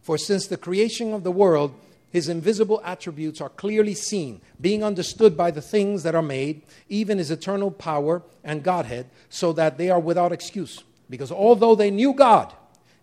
For 0.00 0.16
since 0.16 0.46
the 0.46 0.56
creation 0.56 1.12
of 1.12 1.24
the 1.24 1.30
world, 1.30 1.74
his 2.10 2.28
invisible 2.28 2.80
attributes 2.84 3.40
are 3.40 3.50
clearly 3.50 3.94
seen, 3.94 4.40
being 4.60 4.82
understood 4.82 5.36
by 5.36 5.50
the 5.50 5.60
things 5.60 6.02
that 6.04 6.14
are 6.14 6.22
made, 6.22 6.62
even 6.88 7.18
his 7.18 7.30
eternal 7.30 7.70
power 7.70 8.22
and 8.42 8.62
Godhead, 8.62 9.06
so 9.28 9.52
that 9.52 9.76
they 9.76 9.90
are 9.90 10.00
without 10.00 10.32
excuse. 10.32 10.82
Because 11.10 11.30
although 11.30 11.74
they 11.74 11.90
knew 11.90 12.14
God, 12.14 12.52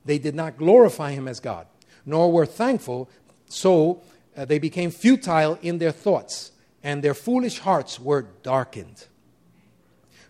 they 0.05 0.17
did 0.17 0.33
not 0.33 0.57
glorify 0.57 1.11
him 1.11 1.27
as 1.27 1.39
God, 1.39 1.67
nor 2.05 2.31
were 2.31 2.45
thankful, 2.45 3.09
so 3.47 4.01
uh, 4.35 4.45
they 4.45 4.59
became 4.59 4.91
futile 4.91 5.57
in 5.61 5.77
their 5.77 5.91
thoughts, 5.91 6.51
and 6.83 7.03
their 7.03 7.13
foolish 7.13 7.59
hearts 7.59 7.99
were 7.99 8.27
darkened. 8.43 9.07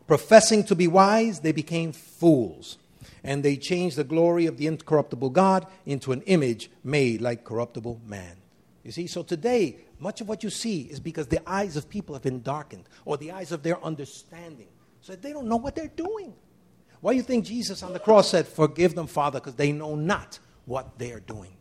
Professing 0.07 0.63
to 0.65 0.75
be 0.75 0.87
wise, 0.87 1.39
they 1.39 1.51
became 1.51 1.91
fools 1.91 2.77
and 3.25 3.43
they 3.43 3.57
changed 3.57 3.97
the 3.97 4.03
glory 4.03 4.45
of 4.45 4.57
the 4.57 4.67
incorruptible 4.67 5.31
God 5.31 5.65
into 5.85 6.11
an 6.11 6.21
image 6.21 6.69
made 6.83 7.21
like 7.21 7.43
corruptible 7.43 7.99
man. 8.05 8.37
You 8.83 8.91
see, 8.91 9.07
so 9.07 9.23
today, 9.23 9.77
much 9.99 10.21
of 10.21 10.27
what 10.27 10.43
you 10.43 10.51
see 10.51 10.81
is 10.83 10.99
because 10.99 11.27
the 11.27 11.41
eyes 11.49 11.75
of 11.75 11.89
people 11.89 12.13
have 12.13 12.21
been 12.21 12.43
darkened, 12.43 12.83
or 13.03 13.17
the 13.17 13.31
eyes 13.31 13.51
of 13.51 13.63
their 13.63 13.83
understanding, 13.83 14.67
so 15.01 15.15
they 15.15 15.33
don't 15.33 15.47
know 15.47 15.55
what 15.55 15.75
they're 15.75 15.87
doing. 15.87 16.35
Why 17.01 17.13
do 17.13 17.17
you 17.17 17.23
think 17.23 17.45
Jesus 17.45 17.81
on 17.81 17.93
the 17.93 17.99
cross 17.99 18.29
said, 18.29 18.47
Forgive 18.47 18.93
them, 18.93 19.07
Father, 19.07 19.39
because 19.39 19.55
they 19.55 19.71
know 19.71 19.95
not 19.95 20.37
what 20.65 20.99
they're 20.99 21.19
doing? 21.19 21.57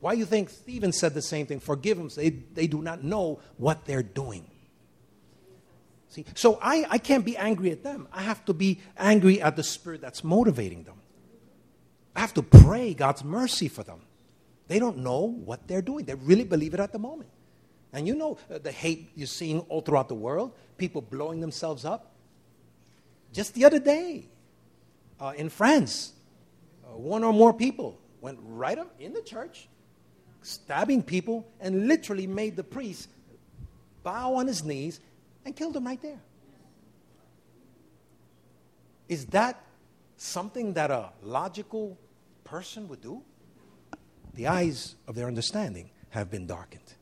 Why 0.00 0.14
do 0.14 0.18
you 0.18 0.26
think 0.26 0.50
Stephen 0.50 0.92
said 0.92 1.14
the 1.14 1.22
same 1.22 1.46
thing? 1.46 1.60
Forgive 1.60 1.98
them, 1.98 2.10
they, 2.14 2.30
they 2.30 2.66
do 2.66 2.82
not 2.82 3.04
know 3.04 3.40
what 3.58 3.84
they're 3.84 4.02
doing. 4.02 4.46
See, 6.08 6.24
so 6.34 6.58
I, 6.60 6.86
I 6.90 6.98
can't 6.98 7.24
be 7.24 7.36
angry 7.36 7.70
at 7.70 7.84
them. 7.84 8.08
I 8.12 8.22
have 8.22 8.44
to 8.46 8.52
be 8.52 8.80
angry 8.98 9.40
at 9.40 9.54
the 9.54 9.62
spirit 9.62 10.00
that's 10.00 10.24
motivating 10.24 10.82
them. 10.82 10.96
I 12.16 12.20
have 12.20 12.34
to 12.34 12.42
pray 12.42 12.94
God's 12.94 13.22
mercy 13.22 13.68
for 13.68 13.84
them. 13.84 14.00
They 14.66 14.78
don't 14.78 14.98
know 14.98 15.20
what 15.20 15.68
they're 15.68 15.82
doing. 15.82 16.06
They 16.06 16.14
really 16.14 16.44
believe 16.44 16.74
it 16.74 16.80
at 16.80 16.92
the 16.92 16.98
moment. 16.98 17.30
And 17.92 18.06
you 18.06 18.14
know 18.14 18.38
uh, 18.52 18.58
the 18.58 18.72
hate 18.72 19.10
you're 19.14 19.26
seeing 19.26 19.60
all 19.68 19.80
throughout 19.80 20.08
the 20.08 20.14
world, 20.14 20.52
people 20.78 21.00
blowing 21.00 21.40
themselves 21.40 21.84
up. 21.84 22.12
Just 23.32 23.54
the 23.54 23.64
other 23.64 23.78
day 23.78 24.26
uh, 25.20 25.32
in 25.36 25.48
France, 25.48 26.12
uh, 26.84 26.96
one 26.96 27.22
or 27.22 27.32
more 27.32 27.52
people 27.52 27.98
went 28.20 28.38
right 28.42 28.78
up 28.78 28.94
in 28.98 29.12
the 29.12 29.22
church, 29.22 29.68
stabbing 30.42 31.02
people, 31.02 31.46
and 31.60 31.88
literally 31.88 32.26
made 32.26 32.56
the 32.56 32.64
priest 32.64 33.08
bow 34.02 34.34
on 34.34 34.46
his 34.46 34.64
knees 34.64 35.00
and 35.44 35.54
killed 35.54 35.76
him 35.76 35.86
right 35.86 36.00
there. 36.00 36.20
Is 39.08 39.26
that 39.26 39.62
something 40.16 40.74
that 40.74 40.90
a 40.90 41.10
logical 41.22 41.98
person 42.44 42.88
would 42.88 43.00
do? 43.00 43.22
The 44.34 44.46
eyes 44.46 44.94
of 45.08 45.14
their 45.14 45.26
understanding 45.26 45.90
have 46.10 46.30
been 46.30 46.46
darkened. 46.46 46.94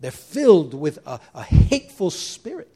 They're 0.00 0.10
filled 0.10 0.74
with 0.74 0.98
a, 1.06 1.20
a 1.34 1.42
hateful 1.42 2.10
spirit. 2.10 2.72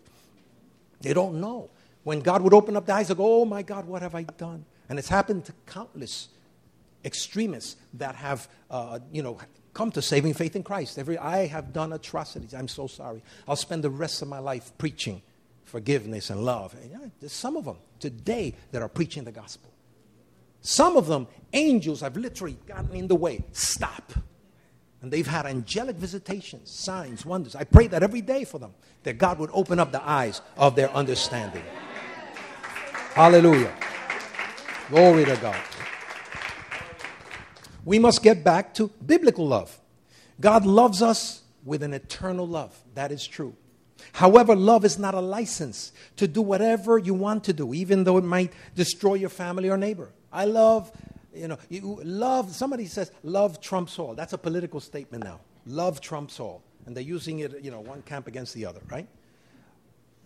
They 1.01 1.15
don't 1.15 1.41
know. 1.41 1.71
When 2.05 2.21
God 2.21 2.43
would 2.43 2.53
open 2.53 2.77
up 2.77 2.87
the 2.87 2.95
eyes, 2.95 3.09
they 3.09 3.15
go, 3.15 3.43
Oh 3.43 3.45
my 3.45 3.63
God, 3.63 3.87
what 3.87 4.03
have 4.03 4.15
I 4.15 4.25
done? 4.25 4.65
And 4.89 4.99
it's 4.99 5.09
happened 5.09 5.45
to 5.47 5.55
countless 5.67 6.29
extremists 7.05 7.77
that 7.95 8.15
have, 8.15 8.49
uh, 8.71 8.99
you 9.11 9.23
know, 9.23 9.39
come 9.75 9.91
to 9.93 10.03
saving 10.03 10.35
faith 10.35 10.57
in 10.57 10.63
Christ. 10.63 10.99
Every, 10.99 11.19
I 11.19 11.47
have 11.47 11.73
done 11.73 11.93
atrocities. 11.93 12.55
I'm 12.55 12.69
so 12.69 12.87
sorry. 12.87 13.23
I'll 13.49 13.57
spend 13.57 13.85
the 13.85 13.91
rest 13.91 14.23
of 14.23 14.29
my 14.29 14.39
life 14.39 14.73
preaching 14.79 15.23
forgiveness 15.65 16.31
and 16.31 16.45
love. 16.45 16.75
And, 16.75 16.91
yeah, 16.91 16.99
there's 17.21 17.33
some 17.33 17.57
of 17.57 17.65
them 17.65 17.79
today 17.99 18.55
that 18.73 18.83
are 18.83 18.89
preaching 18.89 19.25
the 19.25 19.33
gospel. 19.33 19.71
Some 20.61 20.97
of 20.97 21.07
them, 21.07 21.27
angels 21.53 22.03
have 22.03 22.17
literally 22.17 22.59
gotten 22.67 22.95
in 22.95 23.09
the 23.09 23.17
way. 23.17 23.43
Stop. 23.53 24.13
And 25.01 25.11
they've 25.11 25.27
had 25.27 25.47
angelic 25.47 25.97
visitations, 25.97 26.71
signs, 26.71 27.27
wonders. 27.27 27.57
I 27.57 27.65
pray 27.65 27.89
that 27.89 28.05
every 28.05 28.21
day 28.21 28.45
for 28.45 28.59
them, 28.59 28.73
that 29.03 29.19
God 29.19 29.41
would 29.41 29.51
open 29.53 29.81
up 29.81 29.91
the 29.91 30.09
eyes 30.09 30.41
of 30.57 30.77
their 30.77 30.91
understanding. 30.93 31.65
Hallelujah. 33.15 33.75
Glory 34.89 35.25
to 35.25 35.37
God. 35.37 35.57
We 37.85 37.99
must 37.99 38.23
get 38.23 38.45
back 38.45 38.75
to 38.75 38.89
biblical 39.05 39.47
love. 39.47 39.79
God 40.41 40.65
loves 40.67 41.03
us 41.03 41.43
with 41.65 41.83
an 41.83 41.93
eternal 41.93 42.47
love. 42.47 42.79
That 42.95 43.13
is 43.13 43.27
true. 43.27 43.55
However, 44.13 44.57
love 44.57 44.85
is 44.85 44.99
not 44.99 45.15
a 45.15 45.21
license 45.21 45.93
to 46.17 46.27
do 46.27 46.43
whatever 46.43 46.99
you 46.99 47.15
want 47.15 47.45
to 47.45 47.53
do, 47.53 47.73
even 47.73 48.05
though 48.05 48.19
it 48.19 48.25
might 48.25 48.53
destroy 48.75 49.15
your 49.15 49.29
family 49.29 49.71
or 49.71 49.77
neighbor. 49.77 50.11
I 50.33 50.45
love, 50.45 50.91
you 51.35 51.49
know, 51.49 51.59
you 51.69 52.01
love, 52.03 52.55
somebody 52.55 52.87
says 52.87 53.13
love 53.23 53.61
trumps 53.61 53.99
all. 53.99 54.15
That's 54.15 54.33
a 54.33 54.39
political 54.39 54.81
statement 54.81 55.25
now. 55.25 55.41
Love 55.67 56.01
trumps 56.01 56.41
all. 56.41 56.63
And 56.87 56.97
they're 56.97 57.05
using 57.05 57.41
it, 57.41 57.63
you 57.63 57.71
know, 57.71 57.81
one 57.81 58.03
camp 58.03 58.27
against 58.27 58.55
the 58.55 58.67
other, 58.67 58.81
right? 58.91 59.07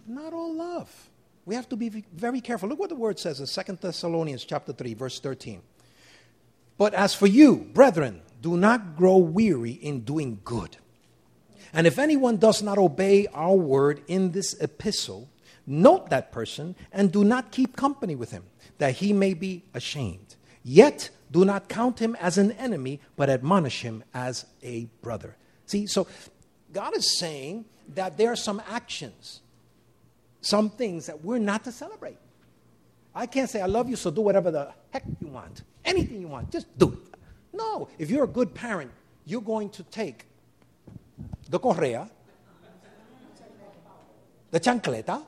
Not 0.06 0.32
all 0.32 0.54
love. 0.54 1.10
We 1.44 1.54
have 1.54 1.68
to 1.68 1.76
be 1.76 2.04
very 2.12 2.40
careful. 2.40 2.68
Look 2.68 2.78
what 2.78 2.88
the 2.88 2.96
word 2.96 3.18
says 3.18 3.40
in 3.40 3.64
2 3.64 3.78
Thessalonians 3.80 4.44
chapter 4.44 4.72
3, 4.72 4.94
verse 4.94 5.20
13. 5.20 5.60
But 6.78 6.94
as 6.94 7.14
for 7.14 7.26
you, 7.26 7.56
brethren, 7.56 8.22
do 8.40 8.56
not 8.56 8.96
grow 8.96 9.16
weary 9.16 9.72
in 9.72 10.00
doing 10.00 10.40
good. 10.44 10.76
And 11.72 11.86
if 11.86 11.98
anyone 11.98 12.36
does 12.36 12.62
not 12.62 12.78
obey 12.78 13.26
our 13.34 13.54
word 13.54 14.02
in 14.06 14.32
this 14.32 14.54
epistle, 14.60 15.28
note 15.66 16.10
that 16.10 16.32
person 16.32 16.74
and 16.92 17.10
do 17.10 17.24
not 17.24 17.50
keep 17.50 17.76
company 17.76 18.14
with 18.14 18.30
him, 18.30 18.44
that 18.78 18.96
he 18.96 19.12
may 19.12 19.34
be 19.34 19.64
ashamed. 19.74 20.36
Yet 20.62 21.10
do 21.30 21.44
not 21.44 21.68
count 21.68 21.98
him 21.98 22.16
as 22.16 22.38
an 22.38 22.52
enemy, 22.52 23.00
but 23.16 23.28
admonish 23.28 23.82
him 23.82 24.04
as 24.14 24.46
a 24.62 24.86
brother. 25.02 25.36
See, 25.66 25.86
so 25.86 26.06
God 26.72 26.96
is 26.96 27.18
saying 27.18 27.64
that 27.94 28.16
there 28.16 28.30
are 28.32 28.36
some 28.36 28.62
actions, 28.68 29.40
some 30.40 30.70
things 30.70 31.06
that 31.06 31.24
we're 31.24 31.38
not 31.38 31.64
to 31.64 31.72
celebrate. 31.72 32.18
I 33.14 33.26
can't 33.26 33.48
say, 33.48 33.60
I 33.60 33.66
love 33.66 33.88
you, 33.88 33.96
so 33.96 34.10
do 34.10 34.20
whatever 34.20 34.50
the 34.50 34.72
heck 34.90 35.04
you 35.20 35.28
want. 35.28 35.62
Anything 35.86 36.20
you 36.20 36.28
want, 36.28 36.50
just 36.50 36.66
do 36.76 36.92
it. 36.92 37.18
No, 37.54 37.88
if 37.98 38.10
you're 38.10 38.24
a 38.24 38.28
good 38.28 38.54
parent, 38.54 38.90
you're 39.24 39.40
going 39.40 39.70
to 39.70 39.82
take 39.84 40.26
the 41.48 41.58
correa, 41.58 42.10
the 44.50 44.60
chancleta, 44.60 45.22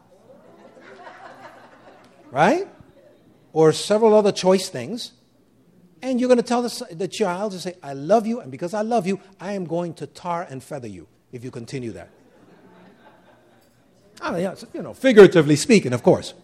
right? 2.31 2.69
Or 3.53 3.73
several 3.73 4.15
other 4.15 4.33
choice 4.33 4.69
things. 4.69 5.13
And 6.03 6.21
you're 6.21 6.29
going 6.29 6.39
to 6.39 6.45
tell 6.45 6.63
the, 6.63 6.87
the 6.95 7.09
child 7.09 7.53
to 7.53 7.61
say, 7.61 7.75
I 7.83 7.93
love 7.93 8.27
you, 8.27 8.41
and 8.41 8.53
because 8.53 8.75
I 8.75 8.83
love 8.83 9.07
you, 9.07 9.21
I 9.41 9.55
am 9.55 9.65
going 9.65 9.95
to 9.95 10.07
tar 10.07 10.47
and 10.49 10.63
feather 10.63 10.87
you 10.87 11.09
if 11.33 11.43
you 11.43 11.51
continue 11.51 11.93
that. 11.93 12.11
I 14.21 14.31
mean, 14.33 14.43
yeah, 14.43 14.55
you 14.75 14.83
know, 14.83 14.95
figuratively 14.95 15.57
speaking, 15.57 15.93
of 15.93 16.03
course. 16.03 16.35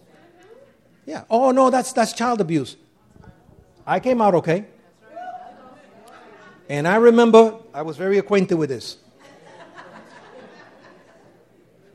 Yeah. 1.05 1.23
Oh, 1.29 1.51
no, 1.51 1.69
that's, 1.69 1.93
that's 1.93 2.13
child 2.13 2.41
abuse. 2.41 2.75
I 3.85 3.99
came 3.99 4.21
out 4.21 4.35
okay. 4.35 4.65
And 6.67 6.87
I 6.87 6.95
remember 6.95 7.55
I 7.73 7.83
was 7.83 7.97
very 7.97 8.17
acquainted 8.17 8.55
with 8.55 8.69
this. 8.69 8.97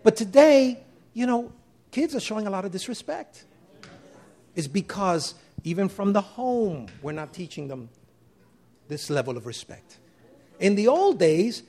But 0.03 0.17
today, 0.17 0.83
you 1.13 1.27
know, 1.27 1.53
kids 1.91 2.15
are 2.15 2.21
showing 2.21 2.47
a 2.47 2.51
lot 2.51 2.65
of 2.65 2.71
disrespect. 2.71 3.45
It's 4.55 4.69
because 4.69 5.35
even 5.65 5.89
from 5.89 6.13
the 6.13 6.21
home, 6.21 6.87
we're 7.03 7.13
not 7.13 7.35
teaching 7.35 7.69
them 7.69 7.91
this 8.89 9.11
level 9.11 9.37
of 9.37 9.47
respect. 9.47 9.99
In 10.59 10.75
the 10.75 10.89
old 10.89 11.19
days, 11.19 11.63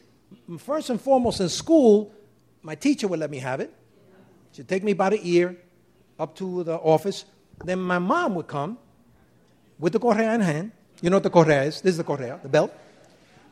first 0.60 0.90
and 0.90 1.02
foremost 1.02 1.42
in 1.42 1.50
school, 1.50 2.14
my 2.62 2.76
teacher 2.76 3.08
would 3.08 3.20
let 3.20 3.32
me 3.32 3.40
have 3.40 3.60
it. 3.60 3.74
She'd 4.54 4.68
take 4.68 4.84
me 4.84 4.94
by 4.94 5.10
the 5.10 5.20
ear 5.24 5.58
up 6.20 6.36
to 6.36 6.64
the 6.64 6.76
office. 6.76 7.26
Then 7.64 7.80
my 7.80 8.00
mom 8.00 8.36
would 8.36 8.48
come 8.48 8.78
with 9.82 9.92
the 9.92 10.00
correa 10.00 10.34
in 10.34 10.40
hand. 10.40 10.72
You 11.02 11.10
know 11.10 11.18
what 11.18 11.24
the 11.24 11.30
correa 11.30 11.64
is? 11.64 11.82
This 11.82 11.92
is 11.94 11.98
the 11.98 12.06
correa, 12.06 12.40
the 12.42 12.48
belt. 12.48 12.74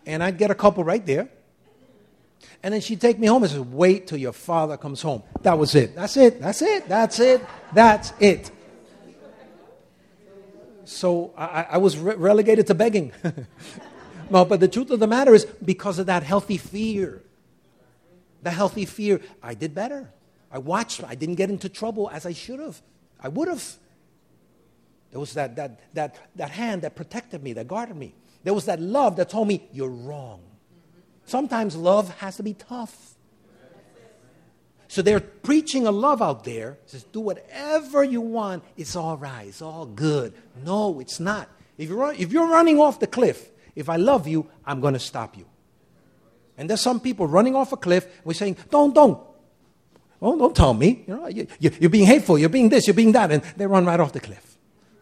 And 0.05 0.23
I'd 0.23 0.37
get 0.37 0.49
a 0.51 0.55
couple 0.55 0.85
right 0.85 1.05
there. 1.05 1.27
And 2.63 2.73
then 2.73 2.79
she'd 2.79 3.01
take 3.01 3.19
me 3.19 3.27
home 3.27 3.43
and 3.43 3.51
say, 3.51 3.59
Wait 3.59 4.07
till 4.07 4.17
your 4.17 4.31
father 4.31 4.77
comes 4.77 5.01
home. 5.01 5.23
That 5.41 5.57
was 5.57 5.75
it. 5.75 5.95
That's 5.95 6.15
it. 6.15 6.39
That's 6.39 6.61
it. 6.61 6.87
That's 6.87 7.19
it. 7.19 7.45
That's 7.73 8.13
it. 8.19 8.51
So 10.85 11.33
I, 11.37 11.67
I 11.71 11.77
was 11.77 11.97
re- 11.97 12.15
relegated 12.15 12.67
to 12.67 12.75
begging. 12.75 13.11
no, 14.29 14.45
but 14.45 14.59
the 14.59 14.67
truth 14.67 14.89
of 14.89 14.99
the 14.99 15.07
matter 15.07 15.35
is, 15.35 15.45
because 15.45 15.99
of 15.99 16.07
that 16.07 16.23
healthy 16.23 16.57
fear, 16.57 17.21
the 18.41 18.51
healthy 18.51 18.85
fear, 18.85 19.21
I 19.43 19.53
did 19.53 19.75
better. 19.75 20.11
I 20.51 20.57
watched, 20.57 21.03
I 21.03 21.13
didn't 21.13 21.35
get 21.35 21.49
into 21.49 21.69
trouble 21.69 22.09
as 22.09 22.25
I 22.25 22.33
should 22.33 22.59
have. 22.59 22.81
I 23.21 23.27
would 23.27 23.47
have. 23.47 23.63
There 25.11 25.19
was 25.19 25.33
that, 25.33 25.55
that, 25.55 25.79
that, 25.93 26.15
that 26.35 26.51
hand 26.51 26.83
that 26.83 26.95
protected 26.95 27.43
me, 27.43 27.53
that 27.53 27.67
guarded 27.67 27.95
me. 27.95 28.13
There 28.43 28.53
was 28.53 28.65
that 28.65 28.79
love 28.79 29.15
that 29.17 29.29
told 29.29 29.47
me, 29.47 29.67
You're 29.71 29.89
wrong. 29.89 30.41
Sometimes 31.25 31.75
love 31.75 32.09
has 32.19 32.37
to 32.37 32.43
be 32.43 32.53
tough. 32.53 33.15
So 34.87 35.03
they're 35.03 35.19
preaching 35.19 35.85
a 35.85 35.91
love 35.91 36.19
out 36.19 36.43
there. 36.43 36.79
Says, 36.87 37.03
do 37.03 37.19
whatever 37.19 38.03
you 38.03 38.21
want. 38.21 38.63
It's 38.75 38.95
all 38.95 39.17
right. 39.17 39.47
It's 39.47 39.61
all 39.61 39.85
good. 39.85 40.33
No, 40.65 40.99
it's 40.99 41.19
not. 41.19 41.47
If 41.77 41.89
you're, 41.89 42.11
if 42.13 42.31
you're 42.31 42.47
running 42.47 42.79
off 42.79 42.99
the 42.99 43.05
cliff, 43.05 43.51
if 43.75 43.87
I 43.87 43.97
love 43.97 44.27
you, 44.27 44.49
I'm 44.65 44.81
going 44.81 44.95
to 44.95 44.99
stop 44.99 45.37
you. 45.37 45.45
And 46.57 46.67
there's 46.67 46.81
some 46.81 46.99
people 46.99 47.27
running 47.27 47.55
off 47.55 47.71
a 47.71 47.77
cliff. 47.77 48.07
We're 48.23 48.33
saying, 48.33 48.57
don't, 48.71 48.95
don't. 48.95 49.21
Oh, 50.19 50.37
don't 50.37 50.55
tell 50.55 50.73
me. 50.73 51.05
You 51.07 51.15
know, 51.15 51.27
you, 51.27 51.47
you're 51.59 51.91
being 51.91 52.07
hateful. 52.07 52.39
You're 52.39 52.49
being 52.49 52.69
this. 52.69 52.87
You're 52.87 52.95
being 52.95 53.11
that. 53.11 53.31
And 53.31 53.43
they 53.55 53.67
run 53.67 53.85
right 53.85 53.99
off 53.99 54.11
the 54.11 54.19
cliff. 54.19 54.57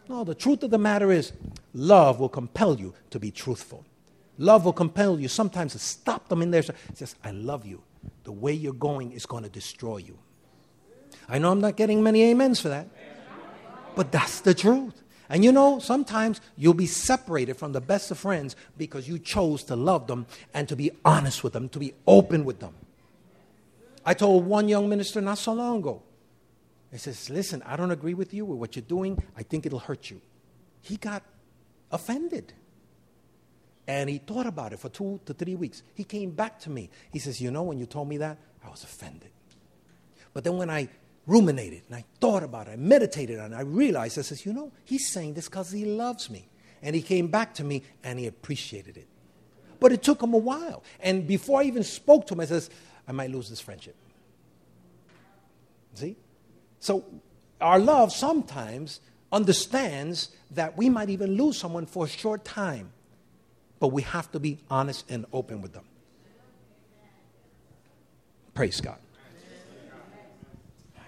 No, 0.08 0.24
the 0.24 0.34
truth 0.34 0.62
of 0.62 0.70
the 0.70 0.78
matter 0.78 1.12
is, 1.12 1.32
love 1.74 2.18
will 2.18 2.28
compel 2.28 2.78
you 2.78 2.94
to 3.10 3.18
be 3.18 3.30
truthful. 3.30 3.84
Love 4.38 4.64
will 4.64 4.72
compel 4.72 5.20
you 5.20 5.28
sometimes 5.28 5.72
to 5.72 5.78
stop 5.78 6.28
them 6.28 6.42
in 6.42 6.50
there. 6.50 6.62
says, 6.94 7.16
I 7.24 7.32
love 7.32 7.66
you. 7.66 7.82
The 8.24 8.32
way 8.32 8.52
you're 8.52 8.72
going 8.72 9.12
is 9.12 9.26
going 9.26 9.42
to 9.42 9.50
destroy 9.50 9.98
you. 9.98 10.18
I 11.28 11.38
know 11.38 11.50
I'm 11.50 11.60
not 11.60 11.76
getting 11.76 12.02
many 12.02 12.30
amens 12.30 12.60
for 12.60 12.68
that, 12.68 12.88
but 13.94 14.12
that's 14.12 14.40
the 14.40 14.54
truth. 14.54 15.02
And 15.28 15.44
you 15.44 15.52
know, 15.52 15.78
sometimes 15.78 16.40
you'll 16.56 16.72
be 16.72 16.86
separated 16.86 17.56
from 17.58 17.72
the 17.72 17.80
best 17.80 18.10
of 18.10 18.18
friends 18.18 18.56
because 18.78 19.06
you 19.08 19.18
chose 19.18 19.62
to 19.64 19.76
love 19.76 20.06
them 20.06 20.26
and 20.54 20.66
to 20.68 20.76
be 20.76 20.90
honest 21.04 21.44
with 21.44 21.52
them, 21.52 21.68
to 21.70 21.78
be 21.78 21.92
open 22.06 22.46
with 22.46 22.60
them. 22.60 22.74
I 24.06 24.14
told 24.14 24.46
one 24.46 24.68
young 24.68 24.88
minister 24.88 25.20
not 25.20 25.36
so 25.36 25.52
long 25.52 25.80
ago, 25.80 26.02
he 26.90 26.98
says, 26.98 27.28
Listen, 27.28 27.62
I 27.66 27.76
don't 27.76 27.90
agree 27.90 28.14
with 28.14 28.32
you 28.32 28.44
with 28.44 28.58
what 28.58 28.76
you're 28.76 28.82
doing. 28.82 29.22
I 29.36 29.42
think 29.42 29.66
it'll 29.66 29.78
hurt 29.78 30.10
you. 30.10 30.20
He 30.80 30.96
got 30.96 31.22
offended. 31.90 32.52
And 33.86 34.10
he 34.10 34.18
thought 34.18 34.46
about 34.46 34.72
it 34.72 34.78
for 34.80 34.90
two 34.90 35.20
to 35.24 35.32
three 35.32 35.54
weeks. 35.54 35.82
He 35.94 36.04
came 36.04 36.30
back 36.30 36.58
to 36.60 36.70
me. 36.70 36.90
He 37.10 37.18
says, 37.18 37.40
You 37.40 37.50
know, 37.50 37.62
when 37.62 37.78
you 37.78 37.86
told 37.86 38.08
me 38.08 38.18
that, 38.18 38.38
I 38.64 38.68
was 38.68 38.84
offended. 38.84 39.30
But 40.34 40.44
then 40.44 40.56
when 40.56 40.70
I 40.70 40.88
ruminated 41.26 41.82
and 41.86 41.96
I 41.96 42.04
thought 42.20 42.42
about 42.42 42.68
it, 42.68 42.72
I 42.72 42.76
meditated 42.76 43.38
on 43.38 43.52
it, 43.52 43.56
I 43.56 43.62
realized, 43.62 44.18
I 44.18 44.22
says, 44.22 44.44
You 44.44 44.52
know, 44.52 44.72
he's 44.84 45.10
saying 45.10 45.34
this 45.34 45.48
because 45.48 45.70
he 45.70 45.84
loves 45.84 46.30
me. 46.30 46.48
And 46.82 46.94
he 46.94 47.02
came 47.02 47.28
back 47.28 47.54
to 47.54 47.64
me 47.64 47.82
and 48.04 48.18
he 48.18 48.26
appreciated 48.26 48.96
it. 48.96 49.08
But 49.80 49.92
it 49.92 50.02
took 50.02 50.22
him 50.22 50.34
a 50.34 50.38
while. 50.38 50.82
And 51.00 51.26
before 51.26 51.60
I 51.60 51.64
even 51.64 51.82
spoke 51.82 52.26
to 52.28 52.34
him, 52.34 52.40
I 52.40 52.44
says, 52.44 52.70
I 53.06 53.12
might 53.12 53.30
lose 53.30 53.48
this 53.48 53.60
friendship. 53.60 53.96
See? 55.94 56.16
So 56.80 57.04
our 57.60 57.78
love 57.78 58.12
sometimes 58.12 59.00
understands 59.32 60.30
that 60.52 60.76
we 60.76 60.88
might 60.88 61.10
even 61.10 61.32
lose 61.36 61.58
someone 61.58 61.86
for 61.86 62.06
a 62.06 62.08
short 62.08 62.44
time 62.44 62.92
but 63.80 63.88
we 63.88 64.02
have 64.02 64.30
to 64.32 64.40
be 64.40 64.58
honest 64.70 65.04
and 65.10 65.24
open 65.32 65.62
with 65.62 65.72
them. 65.72 65.84
Praise 68.54 68.80
God. 68.80 68.98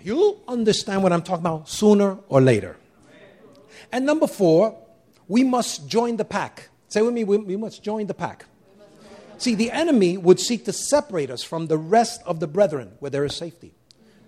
You'll 0.03 0.43
understand 0.49 1.03
what 1.03 1.13
I'm 1.13 1.23
talking 1.23 1.45
about 1.45 1.69
sooner 1.69 2.17
or 2.29 2.41
later. 2.41 2.77
And 3.93 4.07
number 4.07 4.27
four, 4.27 4.79
we 5.29 5.45
must 5.45 5.89
join 5.89 6.17
the 6.17 6.25
pack. 6.25 6.69
Say 6.89 7.03
with 7.03 7.13
me, 7.13 7.25
we, 7.25 7.37
we 7.39 7.57
must 7.57 7.83
join 7.83 8.07
the 8.07 8.15
pack. 8.15 8.47
See, 9.37 9.55
the 9.55 9.71
enemy 9.71 10.17
would 10.17 10.39
seek 10.39 10.65
to 10.67 10.73
separate 10.73 11.31
us 11.31 11.43
from 11.43 11.67
the 11.67 11.79
rest 11.79 12.23
of 12.25 12.41
the 12.41 12.47
brethren 12.47 12.93
where 13.01 13.11
there 13.11 13.25
is 13.25 13.35
safety. 13.35 13.73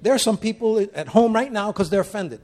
There 0.02 0.12
are 0.12 0.18
some 0.18 0.36
people 0.36 0.84
at 0.94 1.08
home 1.08 1.32
right 1.32 1.50
now 1.50 1.72
because 1.72 1.88
they're 1.88 2.00
offended. 2.00 2.40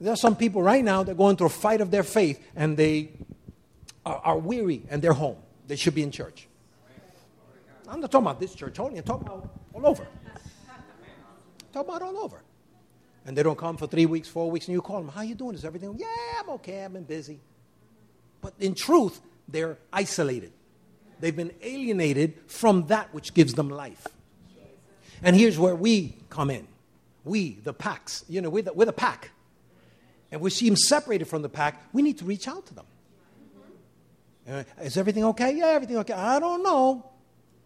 There 0.00 0.12
are 0.12 0.16
some 0.16 0.34
people 0.34 0.62
right 0.62 0.82
now 0.82 1.04
that 1.04 1.12
are 1.12 1.14
going 1.14 1.36
through 1.36 1.46
a 1.46 1.50
fight 1.50 1.80
of 1.80 1.90
their 1.90 2.02
faith 2.02 2.42
and 2.56 2.76
they 2.76 3.10
are, 4.04 4.16
are 4.16 4.38
weary 4.38 4.82
and 4.88 5.00
they're 5.00 5.12
home. 5.12 5.36
They 5.68 5.76
should 5.76 5.94
be 5.94 6.02
in 6.02 6.10
church. 6.10 6.48
I'm 7.86 8.00
not 8.00 8.10
talking 8.10 8.26
about 8.26 8.40
this 8.40 8.54
church 8.54 8.80
only, 8.80 8.98
I'm 8.98 9.04
talking 9.04 9.26
about 9.26 9.48
all 9.74 9.86
over. 9.86 10.06
Talk 11.72 11.86
about 11.86 12.02
all 12.02 12.18
over. 12.18 12.42
And 13.26 13.36
they 13.36 13.42
don't 13.42 13.58
come 13.58 13.76
for 13.76 13.86
three 13.86 14.06
weeks, 14.06 14.28
four 14.28 14.50
weeks, 14.50 14.66
and 14.66 14.72
you 14.72 14.80
call 14.80 15.00
them, 15.00 15.08
How 15.08 15.22
you 15.22 15.34
doing? 15.34 15.54
Is 15.54 15.64
everything? 15.64 15.94
Yeah, 15.98 16.06
I'm 16.40 16.48
okay, 16.50 16.84
I've 16.84 16.92
been 16.92 17.04
busy. 17.04 17.38
But 18.40 18.54
in 18.58 18.74
truth, 18.74 19.20
they're 19.46 19.78
isolated. 19.92 20.52
They've 21.20 21.36
been 21.36 21.52
alienated 21.62 22.40
from 22.48 22.86
that 22.86 23.14
which 23.14 23.34
gives 23.34 23.54
them 23.54 23.68
life. 23.68 24.08
And 25.22 25.36
here's 25.36 25.58
where 25.58 25.76
we 25.76 26.16
come 26.32 26.50
in. 26.50 26.66
We, 27.24 27.58
the 27.62 27.74
packs, 27.74 28.24
you 28.28 28.40
know, 28.40 28.50
we're 28.50 28.64
the, 28.64 28.72
we're 28.72 28.86
the 28.86 28.92
pack. 28.92 29.30
And 30.32 30.40
we 30.40 30.50
see 30.50 30.74
separated 30.74 31.26
from 31.26 31.42
the 31.42 31.48
pack, 31.48 31.80
we 31.92 32.02
need 32.02 32.18
to 32.18 32.24
reach 32.24 32.48
out 32.48 32.66
to 32.66 32.74
them. 32.74 32.86
Uh, 34.48 34.64
is 34.82 34.96
everything 34.96 35.24
okay? 35.24 35.54
Yeah, 35.54 35.66
everything 35.66 35.98
okay. 35.98 36.14
I 36.14 36.40
don't 36.40 36.64
know. 36.64 37.06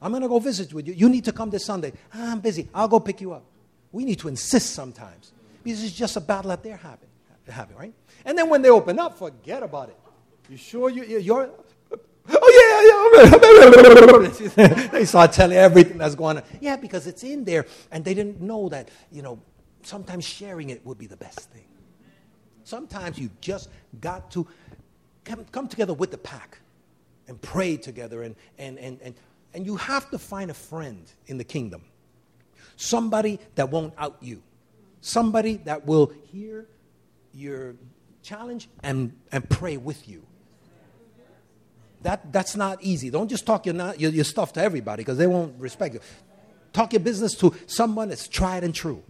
I'm 0.02 0.10
going 0.10 0.22
to 0.22 0.28
go 0.28 0.38
visit 0.40 0.74
with 0.74 0.86
you. 0.86 0.92
You 0.92 1.08
need 1.08 1.24
to 1.24 1.32
come 1.32 1.48
this 1.48 1.64
Sunday. 1.64 1.92
I'm 2.12 2.40
busy. 2.40 2.68
I'll 2.74 2.88
go 2.88 3.00
pick 3.00 3.20
you 3.20 3.32
up. 3.32 3.44
We 3.92 4.04
need 4.04 4.18
to 4.18 4.28
insist 4.28 4.74
sometimes 4.74 5.32
because 5.64 5.82
it's 5.82 5.94
just 5.94 6.16
a 6.16 6.20
battle 6.20 6.50
that 6.50 6.62
they're 6.62 6.76
having, 6.76 7.08
having 7.48 7.76
right? 7.76 7.94
And 8.26 8.36
then 8.36 8.50
when 8.50 8.60
they 8.60 8.68
open 8.68 8.98
up, 8.98 9.16
forget 9.16 9.62
about 9.62 9.88
it. 9.88 9.96
You 10.50 10.58
sure 10.58 10.90
you, 10.90 11.18
you're. 11.18 11.50
Oh, 12.28 12.50
yeah, 12.56 13.36
yeah. 14.56 14.88
they 14.88 15.04
start 15.04 15.32
telling 15.32 15.56
everything 15.56 15.98
that's 15.98 16.14
going 16.14 16.38
on. 16.38 16.42
Yeah, 16.60 16.76
because 16.76 17.06
it's 17.06 17.22
in 17.22 17.44
there. 17.44 17.66
And 17.90 18.04
they 18.04 18.14
didn't 18.14 18.40
know 18.40 18.68
that, 18.68 18.90
you 19.10 19.22
know, 19.22 19.40
sometimes 19.82 20.24
sharing 20.24 20.70
it 20.70 20.84
would 20.84 20.98
be 20.98 21.06
the 21.06 21.16
best 21.16 21.50
thing. 21.50 21.66
Sometimes 22.64 23.18
you 23.18 23.30
just 23.40 23.68
got 24.00 24.30
to 24.32 24.46
come, 25.24 25.44
come 25.52 25.68
together 25.68 25.94
with 25.94 26.10
the 26.10 26.18
pack 26.18 26.58
and 27.28 27.40
pray 27.40 27.76
together. 27.76 28.22
And, 28.22 28.34
and, 28.58 28.78
and, 28.78 28.98
and, 29.02 29.14
and 29.54 29.64
you 29.64 29.76
have 29.76 30.10
to 30.10 30.18
find 30.18 30.50
a 30.50 30.54
friend 30.54 31.10
in 31.26 31.38
the 31.38 31.44
kingdom 31.44 31.82
somebody 32.76 33.40
that 33.54 33.70
won't 33.70 33.94
out 33.98 34.16
you, 34.20 34.42
somebody 35.00 35.56
that 35.64 35.86
will 35.86 36.12
hear 36.30 36.66
your 37.32 37.74
challenge 38.22 38.68
and, 38.82 39.12
and 39.32 39.48
pray 39.48 39.76
with 39.76 40.08
you. 40.08 40.22
That, 42.02 42.32
that's 42.32 42.56
not 42.56 42.82
easy. 42.82 43.10
Don't 43.10 43.28
just 43.28 43.46
talk 43.46 43.66
your, 43.66 43.74
your, 43.94 44.10
your 44.10 44.24
stuff 44.24 44.52
to 44.54 44.62
everybody 44.62 45.02
because 45.02 45.18
they 45.18 45.26
won't 45.26 45.58
respect 45.58 45.94
you. 45.94 46.00
Talk 46.72 46.92
your 46.92 47.00
business 47.00 47.34
to 47.36 47.54
someone 47.66 48.10
that's 48.10 48.28
tried 48.28 48.62
and 48.62 48.74
true, 48.74 49.02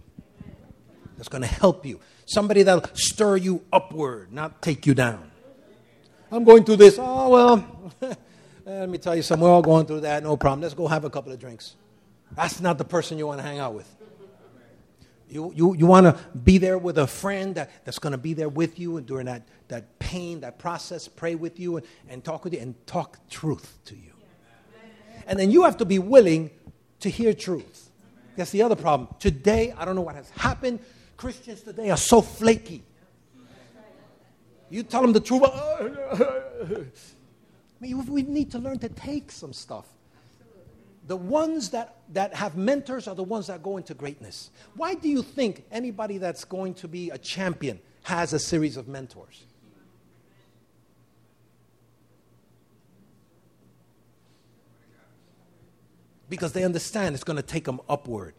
that's 1.17 1.27
going 1.29 1.41
to 1.41 1.47
help 1.47 1.85
you. 1.85 1.99
Somebody 2.25 2.63
that'll 2.63 2.89
stir 2.93 3.37
you 3.37 3.63
upward, 3.71 4.31
not 4.31 4.61
take 4.61 4.85
you 4.85 4.93
down. 4.93 5.31
I'm 6.31 6.43
going 6.43 6.63
through 6.63 6.77
this. 6.77 6.97
Oh, 6.99 7.29
well, 7.29 7.93
eh, 8.01 8.13
let 8.65 8.89
me 8.89 8.97
tell 8.97 9.15
you 9.15 9.21
something. 9.21 9.43
We're 9.43 9.51
all 9.51 9.61
going 9.61 9.85
through 9.85 10.01
that. 10.01 10.23
No 10.23 10.35
problem. 10.37 10.61
Let's 10.61 10.73
go 10.73 10.87
have 10.87 11.05
a 11.05 11.09
couple 11.09 11.31
of 11.31 11.39
drinks. 11.39 11.75
That's 12.35 12.59
not 12.59 12.77
the 12.77 12.85
person 12.85 13.17
you 13.17 13.27
want 13.27 13.39
to 13.39 13.47
hang 13.47 13.59
out 13.59 13.73
with. 13.73 13.96
You, 15.29 15.51
you, 15.55 15.75
you 15.75 15.85
want 15.85 16.05
to 16.05 16.17
be 16.37 16.57
there 16.57 16.77
with 16.77 16.97
a 16.97 17.07
friend 17.07 17.55
that, 17.55 17.69
that's 17.83 17.99
going 17.99 18.11
to 18.11 18.17
be 18.17 18.33
there 18.33 18.47
with 18.47 18.79
you 18.79 19.01
during 19.01 19.25
that, 19.25 19.43
that 19.67 19.99
pain, 19.99 20.39
that 20.41 20.57
process, 20.57 21.07
pray 21.07 21.35
with 21.35 21.59
you 21.59 21.77
and, 21.77 21.85
and 22.07 22.23
talk 22.23 22.45
with 22.45 22.53
you 22.53 22.59
and 22.59 22.75
talk 22.87 23.19
truth 23.29 23.77
to 23.85 23.95
you. 23.95 24.13
And 25.25 25.37
then 25.37 25.51
you 25.51 25.63
have 25.65 25.77
to 25.77 25.85
be 25.85 25.99
willing 25.99 26.51
to 27.01 27.09
hear 27.09 27.33
truth. 27.33 27.89
That's 28.37 28.51
the 28.51 28.61
other 28.61 28.75
problem. 28.75 29.09
Today, 29.19 29.73
I 29.77 29.83
don't 29.83 29.95
know 29.95 30.01
what 30.01 30.15
has 30.15 30.29
happened. 30.29 30.79
Christians 31.17 31.61
today 31.61 31.89
are 31.89 31.97
so 31.97 32.21
flaky. 32.21 32.83
You 34.69 34.83
tell 34.83 35.01
them 35.01 35.11
the 35.11 35.19
truth. 35.19 35.43
I 35.43 36.85
mean, 37.81 38.05
we 38.05 38.23
need 38.23 38.51
to 38.51 38.59
learn 38.59 38.79
to 38.79 38.89
take 38.89 39.31
some 39.31 39.53
stuff 39.53 39.85
the 41.07 41.15
ones 41.15 41.69
that, 41.69 41.95
that 42.11 42.33
have 42.35 42.57
mentors 42.57 43.07
are 43.07 43.15
the 43.15 43.23
ones 43.23 43.47
that 43.47 43.63
go 43.63 43.77
into 43.77 43.93
greatness. 43.93 44.51
Why 44.75 44.93
do 44.93 45.07
you 45.07 45.23
think 45.23 45.65
anybody 45.71 46.17
that's 46.17 46.43
going 46.43 46.73
to 46.75 46.87
be 46.87 47.09
a 47.09 47.17
champion 47.17 47.79
has 48.03 48.33
a 48.33 48.39
series 48.39 48.75
of 48.75 48.89
mentors? 48.89 49.45
Because 56.29 56.51
they 56.51 56.65
understand 56.65 57.15
it's 57.15 57.23
going 57.23 57.37
to 57.37 57.41
take 57.41 57.63
them 57.63 57.79
upward. 57.87 58.33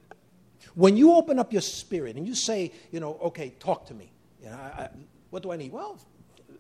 When 0.74 0.98
you 0.98 1.14
open 1.14 1.38
up 1.38 1.54
your 1.54 1.62
spirit 1.62 2.16
and 2.16 2.26
you 2.26 2.34
say, 2.34 2.70
you 2.92 3.00
know, 3.00 3.18
okay, 3.22 3.54
talk 3.58 3.86
to 3.86 3.94
me. 3.94 4.12
You 4.42 4.50
know, 4.50 4.56
I, 4.56 4.82
I, 4.82 4.88
what 5.30 5.42
do 5.42 5.50
I 5.52 5.56
need? 5.56 5.72
Well, 5.72 5.98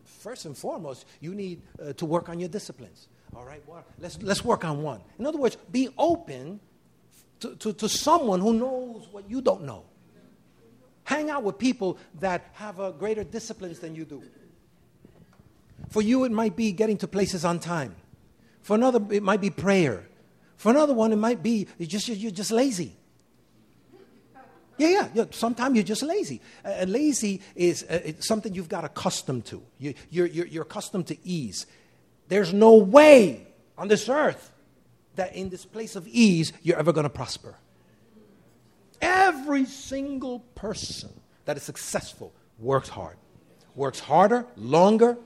first 0.04 0.46
and 0.46 0.56
foremost, 0.56 1.04
you 1.20 1.34
need 1.34 1.60
uh, 1.80 1.92
to 1.92 2.06
work 2.06 2.30
on 2.30 2.40
your 2.40 2.48
disciplines. 2.48 3.08
All 3.36 3.44
right, 3.44 3.62
well, 3.66 3.84
let's, 3.98 4.20
let's 4.22 4.44
work 4.44 4.64
on 4.64 4.82
one. 4.82 5.00
In 5.18 5.26
other 5.26 5.38
words, 5.38 5.56
be 5.70 5.88
open 5.98 6.60
to, 7.40 7.54
to, 7.56 7.72
to 7.72 7.88
someone 7.88 8.40
who 8.40 8.54
knows 8.54 9.08
what 9.10 9.28
you 9.28 9.40
don't 9.40 9.64
know. 9.64 9.84
Hang 11.04 11.30
out 11.30 11.42
with 11.42 11.58
people 11.58 11.98
that 12.20 12.46
have 12.54 12.80
a 12.80 12.92
greater 12.92 13.24
disciplines 13.24 13.78
than 13.78 13.94
you 13.94 14.04
do. 14.04 14.22
For 15.90 16.02
you, 16.02 16.24
it 16.24 16.32
might 16.32 16.56
be 16.56 16.72
getting 16.72 16.98
to 16.98 17.08
places 17.08 17.44
on 17.44 17.60
time. 17.60 17.94
For 18.62 18.74
another, 18.74 19.00
it 19.10 19.22
might 19.22 19.40
be 19.40 19.50
prayer. 19.50 20.06
For 20.56 20.70
another 20.70 20.92
one, 20.92 21.12
it 21.12 21.16
might 21.16 21.42
be 21.42 21.66
you're 21.78 21.86
just, 21.86 22.08
you're 22.08 22.30
just 22.30 22.50
lazy. 22.50 22.94
Yeah, 24.76 24.88
yeah. 24.88 25.08
yeah. 25.14 25.24
Sometimes 25.30 25.76
you're 25.76 25.84
just 25.84 26.02
lazy. 26.02 26.40
Uh, 26.64 26.84
lazy 26.86 27.40
is 27.54 27.84
uh, 27.84 28.12
something 28.20 28.54
you've 28.54 28.68
got 28.68 28.84
accustomed 28.84 29.46
to. 29.46 29.62
You, 29.78 29.94
you're, 30.10 30.26
you're, 30.26 30.46
you're 30.46 30.62
accustomed 30.64 31.06
to 31.06 31.16
ease. 31.26 31.66
There's 32.28 32.52
no 32.52 32.74
way 32.74 33.46
on 33.76 33.88
this 33.88 34.08
earth 34.08 34.52
that 35.16 35.34
in 35.34 35.48
this 35.48 35.64
place 35.64 35.96
of 35.96 36.06
ease 36.06 36.52
you're 36.62 36.78
ever 36.78 36.92
going 36.92 37.04
to 37.04 37.10
prosper. 37.10 37.56
Every 39.00 39.64
single 39.64 40.40
person 40.54 41.10
that 41.44 41.56
is 41.56 41.62
successful 41.62 42.32
works 42.58 42.88
hard, 42.88 43.16
works 43.74 44.00
harder, 44.00 44.46
longer, 44.56 45.16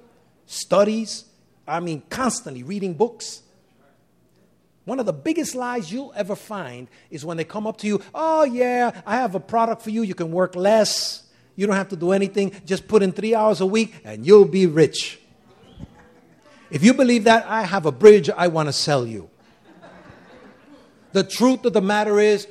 studies, 0.46 1.24
I 1.66 1.80
mean, 1.80 2.02
constantly 2.10 2.62
reading 2.62 2.94
books. 2.94 3.42
One 4.84 4.98
of 4.98 5.06
the 5.06 5.12
biggest 5.12 5.54
lies 5.54 5.92
you'll 5.92 6.12
ever 6.16 6.34
find 6.34 6.88
is 7.10 7.24
when 7.24 7.36
they 7.36 7.44
come 7.44 7.66
up 7.66 7.78
to 7.78 7.86
you, 7.86 8.02
oh, 8.14 8.44
yeah, 8.44 9.00
I 9.06 9.16
have 9.16 9.34
a 9.34 9.40
product 9.40 9.82
for 9.82 9.90
you. 9.90 10.02
You 10.02 10.14
can 10.14 10.32
work 10.32 10.56
less. 10.56 11.22
You 11.54 11.66
don't 11.66 11.76
have 11.76 11.90
to 11.90 11.96
do 11.96 12.12
anything. 12.12 12.52
Just 12.66 12.88
put 12.88 13.02
in 13.02 13.12
three 13.12 13.34
hours 13.34 13.60
a 13.60 13.66
week 13.66 13.94
and 14.04 14.26
you'll 14.26 14.44
be 14.44 14.66
rich. 14.66 15.20
If 16.72 16.82
you 16.82 16.94
believe 16.94 17.24
that, 17.24 17.44
I 17.46 17.64
have 17.64 17.84
a 17.84 17.92
bridge 17.92 18.30
I 18.30 18.48
want 18.48 18.70
to 18.70 18.72
sell 18.72 19.06
you. 19.06 19.28
The 21.12 21.22
truth 21.22 21.66
of 21.66 21.74
the 21.74 21.82
matter 21.82 22.18
is, 22.18 22.48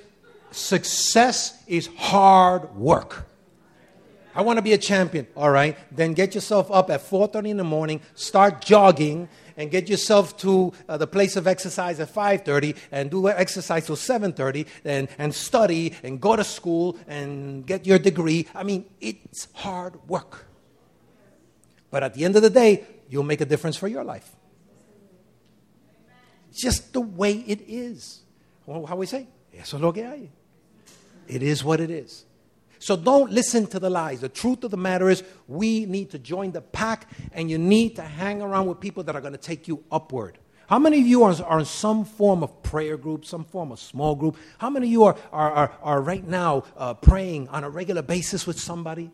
success 0.52 1.64
is 1.66 1.88
hard 1.98 2.76
work. 2.76 3.26
I 4.36 4.44
want 4.44 4.58
to 4.58 4.62
be 4.62 4.74
a 4.74 4.78
champion. 4.78 5.26
All 5.36 5.50
right, 5.50 5.76
then 5.92 6.14
get 6.14 6.36
yourself 6.36 6.70
up 6.72 6.92
at 6.92 7.02
4:30 7.02 7.50
in 7.50 7.58
the 7.58 7.64
morning, 7.64 8.00
start 8.14 8.62
jogging, 8.62 9.28
and 9.58 9.72
get 9.72 9.90
yourself 9.90 10.38
to 10.38 10.72
uh, 10.88 10.98
the 10.98 11.08
place 11.08 11.36
of 11.36 11.48
exercise 11.48 12.00
at 12.00 12.14
5:30, 12.14 12.78
and 12.92 13.10
do 13.10 13.28
exercise 13.28 13.88
till 13.88 13.96
7:30, 13.96 14.68
and 14.86 15.08
and 15.18 15.34
study 15.34 15.96
and 16.04 16.22
go 16.22 16.36
to 16.36 16.44
school 16.44 16.96
and 17.08 17.66
get 17.66 17.88
your 17.88 17.98
degree. 17.98 18.48
I 18.54 18.62
mean, 18.62 18.86
it's 19.02 19.48
hard 19.54 19.96
work. 20.08 20.46
But 21.90 22.04
at 22.04 22.14
the 22.14 22.24
end 22.24 22.36
of 22.36 22.44
the 22.44 22.50
day, 22.52 22.86
you'll 23.12 23.24
make 23.24 23.42
a 23.42 23.46
difference 23.46 23.76
for 23.76 23.90
your 23.90 24.06
life. 24.06 24.36
Just 26.54 26.94
the 26.94 27.02
way 27.02 27.34
it 27.34 27.62
is. 27.68 28.22
How 28.66 28.96
we 28.96 29.06
say? 29.06 29.28
Eso 29.54 29.78
es 29.78 29.84
lo 29.84 29.92
que 29.92 30.04
hay. 30.04 30.32
It 31.28 31.44
is 31.44 31.64
what 31.64 31.82
it 31.82 31.92
is. 31.92 32.26
So 32.80 32.96
don't 32.96 33.32
listen 33.32 33.68
to 33.68 33.80
the 33.80 33.90
lies. 33.90 34.22
The 34.22 34.30
truth 34.30 34.64
of 34.64 34.72
the 34.72 34.78
matter 34.78 35.10
is, 35.10 35.24
we 35.48 35.86
need 35.86 36.10
to 36.12 36.20
join 36.20 36.52
the 36.52 36.62
pack 36.62 37.10
and 37.34 37.52
you 37.52 37.58
need 37.58 37.98
to 37.98 38.02
hang 38.02 38.42
around 38.42 38.68
with 38.68 38.80
people 38.80 39.04
that 39.04 39.16
are 39.16 39.22
going 39.22 39.34
to 39.34 39.38
take 39.40 39.68
you 39.68 39.84
upward. 39.92 40.40
How 40.68 40.80
many 40.80 41.02
of 41.02 41.06
you 41.06 41.24
are, 41.24 41.36
are 41.44 41.60
in 41.60 41.66
some 41.66 42.06
form 42.06 42.44
of 42.44 42.64
prayer 42.64 42.96
group, 42.96 43.26
some 43.26 43.44
form 43.44 43.74
of 43.74 43.80
small 43.80 44.16
group? 44.16 44.38
How 44.58 44.70
many 44.70 44.88
of 44.88 44.92
you 44.92 45.04
are, 45.04 45.18
are, 45.34 45.52
are, 45.52 45.78
are 45.84 46.02
right 46.02 46.26
now 46.26 46.64
uh, 46.78 46.94
praying 46.94 47.50
on 47.50 47.66
a 47.66 47.70
regular 47.70 48.02
basis 48.02 48.48
with 48.48 48.58
somebody? 48.58 49.12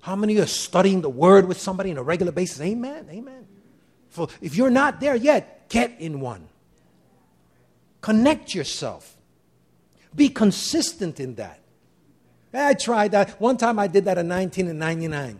How 0.00 0.16
many 0.16 0.38
are 0.38 0.46
studying 0.46 1.02
the 1.02 1.10
word 1.10 1.46
with 1.46 1.60
somebody 1.60 1.90
on 1.90 1.98
a 1.98 2.02
regular 2.02 2.32
basis? 2.32 2.60
Amen. 2.60 3.06
Amen. 3.10 3.46
For 4.08 4.28
if 4.40 4.56
you're 4.56 4.70
not 4.70 5.00
there 5.00 5.14
yet, 5.14 5.68
get 5.68 6.00
in 6.00 6.20
one. 6.20 6.48
Connect 8.00 8.54
yourself. 8.54 9.16
Be 10.14 10.28
consistent 10.28 11.20
in 11.20 11.34
that. 11.36 11.60
I 12.52 12.74
tried 12.74 13.12
that. 13.12 13.40
One 13.40 13.56
time 13.56 13.78
I 13.78 13.86
did 13.86 14.06
that 14.06 14.18
in 14.18 14.28
1999. 14.28 15.38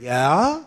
Yeah? 0.00 0.64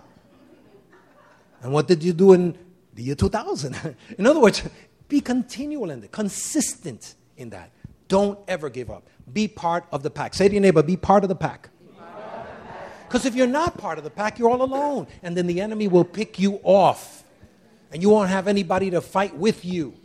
And 1.61 1.73
what 1.73 1.87
did 1.87 2.03
you 2.03 2.13
do 2.13 2.33
in 2.33 2.57
the 2.93 3.03
year 3.03 3.15
2000? 3.15 3.95
in 4.17 4.25
other 4.25 4.39
words, 4.39 4.63
be 5.09 5.19
continual 5.19 5.89
in 5.89 6.01
consistent 6.09 7.15
in 7.35 7.49
that. 7.49 7.71
Don't 8.07 8.39
ever 8.47 8.69
give 8.69 8.89
up. 8.89 9.07
Be 9.31 9.47
part 9.47 9.85
of 9.91 10.03
the 10.03 10.09
pack. 10.09 10.33
Say 10.33 10.47
to 10.47 10.53
your 10.53 10.61
neighbor, 10.61 10.81
be 10.81 10.95
part 10.97 11.23
of 11.23 11.29
the 11.29 11.35
pack. 11.35 11.69
Because 13.09 13.25
if 13.25 13.33
you're 13.33 13.47
not 13.47 13.79
part 13.79 13.97
of 13.97 14.03
the 14.03 14.11
pack, 14.11 14.37
you're 14.37 14.51
all 14.51 14.61
alone. 14.61 15.07
And 15.23 15.35
then 15.35 15.47
the 15.47 15.61
enemy 15.61 15.87
will 15.87 16.03
pick 16.03 16.37
you 16.37 16.59
off. 16.61 17.23
And 17.91 18.03
you 18.03 18.09
won't 18.11 18.29
have 18.29 18.47
anybody 18.47 18.91
to 18.91 19.01
fight 19.01 19.35
with 19.35 19.65
you. 19.65 19.95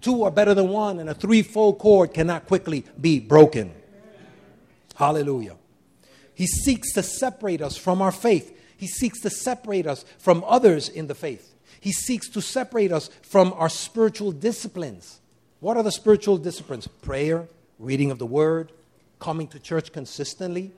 Two 0.00 0.22
are 0.22 0.30
better 0.30 0.54
than 0.54 0.70
one, 0.70 0.98
and 0.98 1.10
a 1.10 1.14
threefold 1.14 1.78
cord 1.78 2.14
cannot 2.14 2.46
quickly 2.46 2.86
be 2.98 3.20
broken. 3.20 3.70
Hallelujah. 4.94 5.56
He 6.34 6.46
seeks 6.46 6.94
to 6.94 7.02
separate 7.02 7.60
us 7.60 7.76
from 7.76 8.00
our 8.00 8.10
faith. 8.10 8.58
He 8.78 8.86
seeks 8.86 9.20
to 9.20 9.28
separate 9.28 9.86
us 9.86 10.06
from 10.16 10.42
others 10.46 10.88
in 10.88 11.06
the 11.06 11.14
faith. 11.14 11.54
He 11.80 11.92
seeks 11.92 12.30
to 12.30 12.40
separate 12.40 12.92
us 12.92 13.10
from 13.20 13.52
our 13.58 13.68
spiritual 13.68 14.32
disciplines. 14.32 15.20
What 15.60 15.76
are 15.76 15.82
the 15.82 15.92
spiritual 15.92 16.38
disciplines? 16.38 16.86
Prayer, 16.86 17.46
reading 17.78 18.10
of 18.10 18.18
the 18.18 18.24
word, 18.24 18.72
coming 19.18 19.48
to 19.48 19.58
church 19.58 19.92
consistently, 19.92 20.72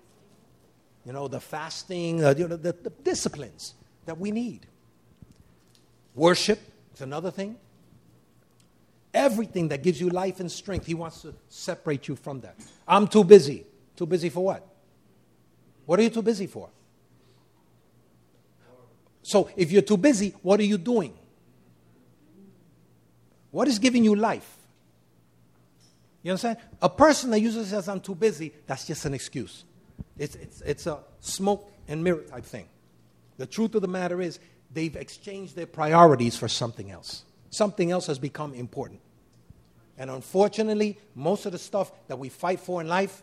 you 1.06 1.12
know, 1.12 1.28
the 1.28 1.38
fasting, 1.38 2.24
uh, 2.24 2.34
you 2.36 2.48
know, 2.48 2.56
the, 2.56 2.72
the 2.72 2.90
disciplines 2.90 3.74
that 4.06 4.18
we 4.18 4.32
need. 4.32 4.66
Worship 6.16 6.58
is 6.92 7.00
another 7.00 7.30
thing. 7.30 7.56
Everything 9.14 9.68
that 9.68 9.84
gives 9.84 10.00
you 10.00 10.10
life 10.10 10.40
and 10.40 10.50
strength, 10.50 10.84
He 10.84 10.94
wants 10.94 11.22
to 11.22 11.32
separate 11.48 12.08
you 12.08 12.16
from 12.16 12.40
that. 12.40 12.56
I'm 12.88 13.06
too 13.06 13.22
busy. 13.22 13.64
Too 13.94 14.04
busy 14.04 14.28
for 14.28 14.44
what? 14.44 14.66
What 15.86 16.00
are 16.00 16.02
you 16.02 16.10
too 16.10 16.22
busy 16.22 16.48
for? 16.48 16.68
So, 19.22 19.48
if 19.56 19.70
you're 19.70 19.82
too 19.82 19.96
busy, 19.96 20.34
what 20.42 20.58
are 20.58 20.64
you 20.64 20.76
doing? 20.76 21.16
What 23.52 23.68
is 23.68 23.78
giving 23.78 24.04
you 24.04 24.16
life? 24.16 24.56
You 26.22 26.32
understand? 26.32 26.58
A 26.82 26.88
person 26.88 27.30
that 27.30 27.40
usually 27.40 27.64
says, 27.64 27.88
I'm 27.88 28.00
too 28.00 28.14
busy, 28.16 28.52
that's 28.66 28.86
just 28.86 29.04
an 29.04 29.14
excuse. 29.14 29.64
It's, 30.18 30.34
it's, 30.36 30.60
it's 30.62 30.86
a 30.86 30.98
smoke 31.20 31.70
and 31.88 32.02
mirror 32.02 32.22
type 32.22 32.44
thing. 32.44 32.68
The 33.38 33.46
truth 33.46 33.74
of 33.74 33.82
the 33.82 33.88
matter 33.88 34.20
is, 34.20 34.38
they've 34.72 34.96
exchanged 34.96 35.56
their 35.56 35.66
priorities 35.66 36.36
for 36.36 36.48
something 36.48 36.90
else. 36.90 37.24
Something 37.50 37.90
else 37.90 38.06
has 38.06 38.18
become 38.18 38.54
important. 38.54 39.00
And 39.98 40.10
unfortunately, 40.10 40.98
most 41.14 41.46
of 41.46 41.52
the 41.52 41.58
stuff 41.58 41.92
that 42.08 42.18
we 42.18 42.28
fight 42.28 42.60
for 42.60 42.80
in 42.80 42.88
life, 42.88 43.22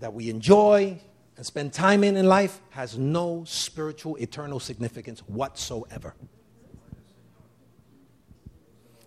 that 0.00 0.12
we 0.12 0.30
enjoy 0.30 1.00
and 1.36 1.44
spend 1.46 1.72
time 1.72 2.04
in 2.04 2.16
in 2.16 2.26
life, 2.26 2.60
has 2.70 2.96
no 2.96 3.44
spiritual, 3.46 4.16
eternal 4.16 4.60
significance 4.60 5.20
whatsoever. 5.20 6.14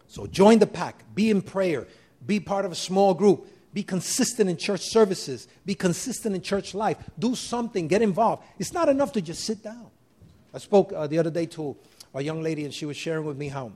So 0.07 0.28
join 0.28 0.59
the 0.59 0.67
pack, 0.67 1.03
be 1.13 1.30
in 1.30 1.41
prayer, 1.41 1.88
be 2.25 2.39
part 2.39 2.65
of 2.65 2.71
a 2.71 2.75
small 2.75 3.13
group, 3.13 3.47
be 3.78 3.84
consistent 3.84 4.49
in 4.49 4.57
church 4.57 4.82
services. 4.89 5.47
Be 5.63 5.75
consistent 5.75 6.34
in 6.34 6.41
church 6.41 6.73
life. 6.73 6.97
Do 7.19 7.36
something. 7.36 7.88
Get 7.88 8.01
involved. 8.01 8.41
It's 8.57 8.73
not 8.73 8.89
enough 8.89 9.11
to 9.11 9.21
just 9.21 9.43
sit 9.43 9.61
down. 9.61 9.91
I 10.51 10.57
spoke 10.57 10.91
uh, 10.95 11.05
the 11.05 11.19
other 11.19 11.30
day 11.30 11.45
to 11.45 11.78
a 12.15 12.23
young 12.23 12.41
lady, 12.41 12.65
and 12.65 12.73
she 12.73 12.88
was 12.88 12.97
sharing 12.97 13.23
with 13.23 13.38
me 13.38 13.49
how 13.49 13.73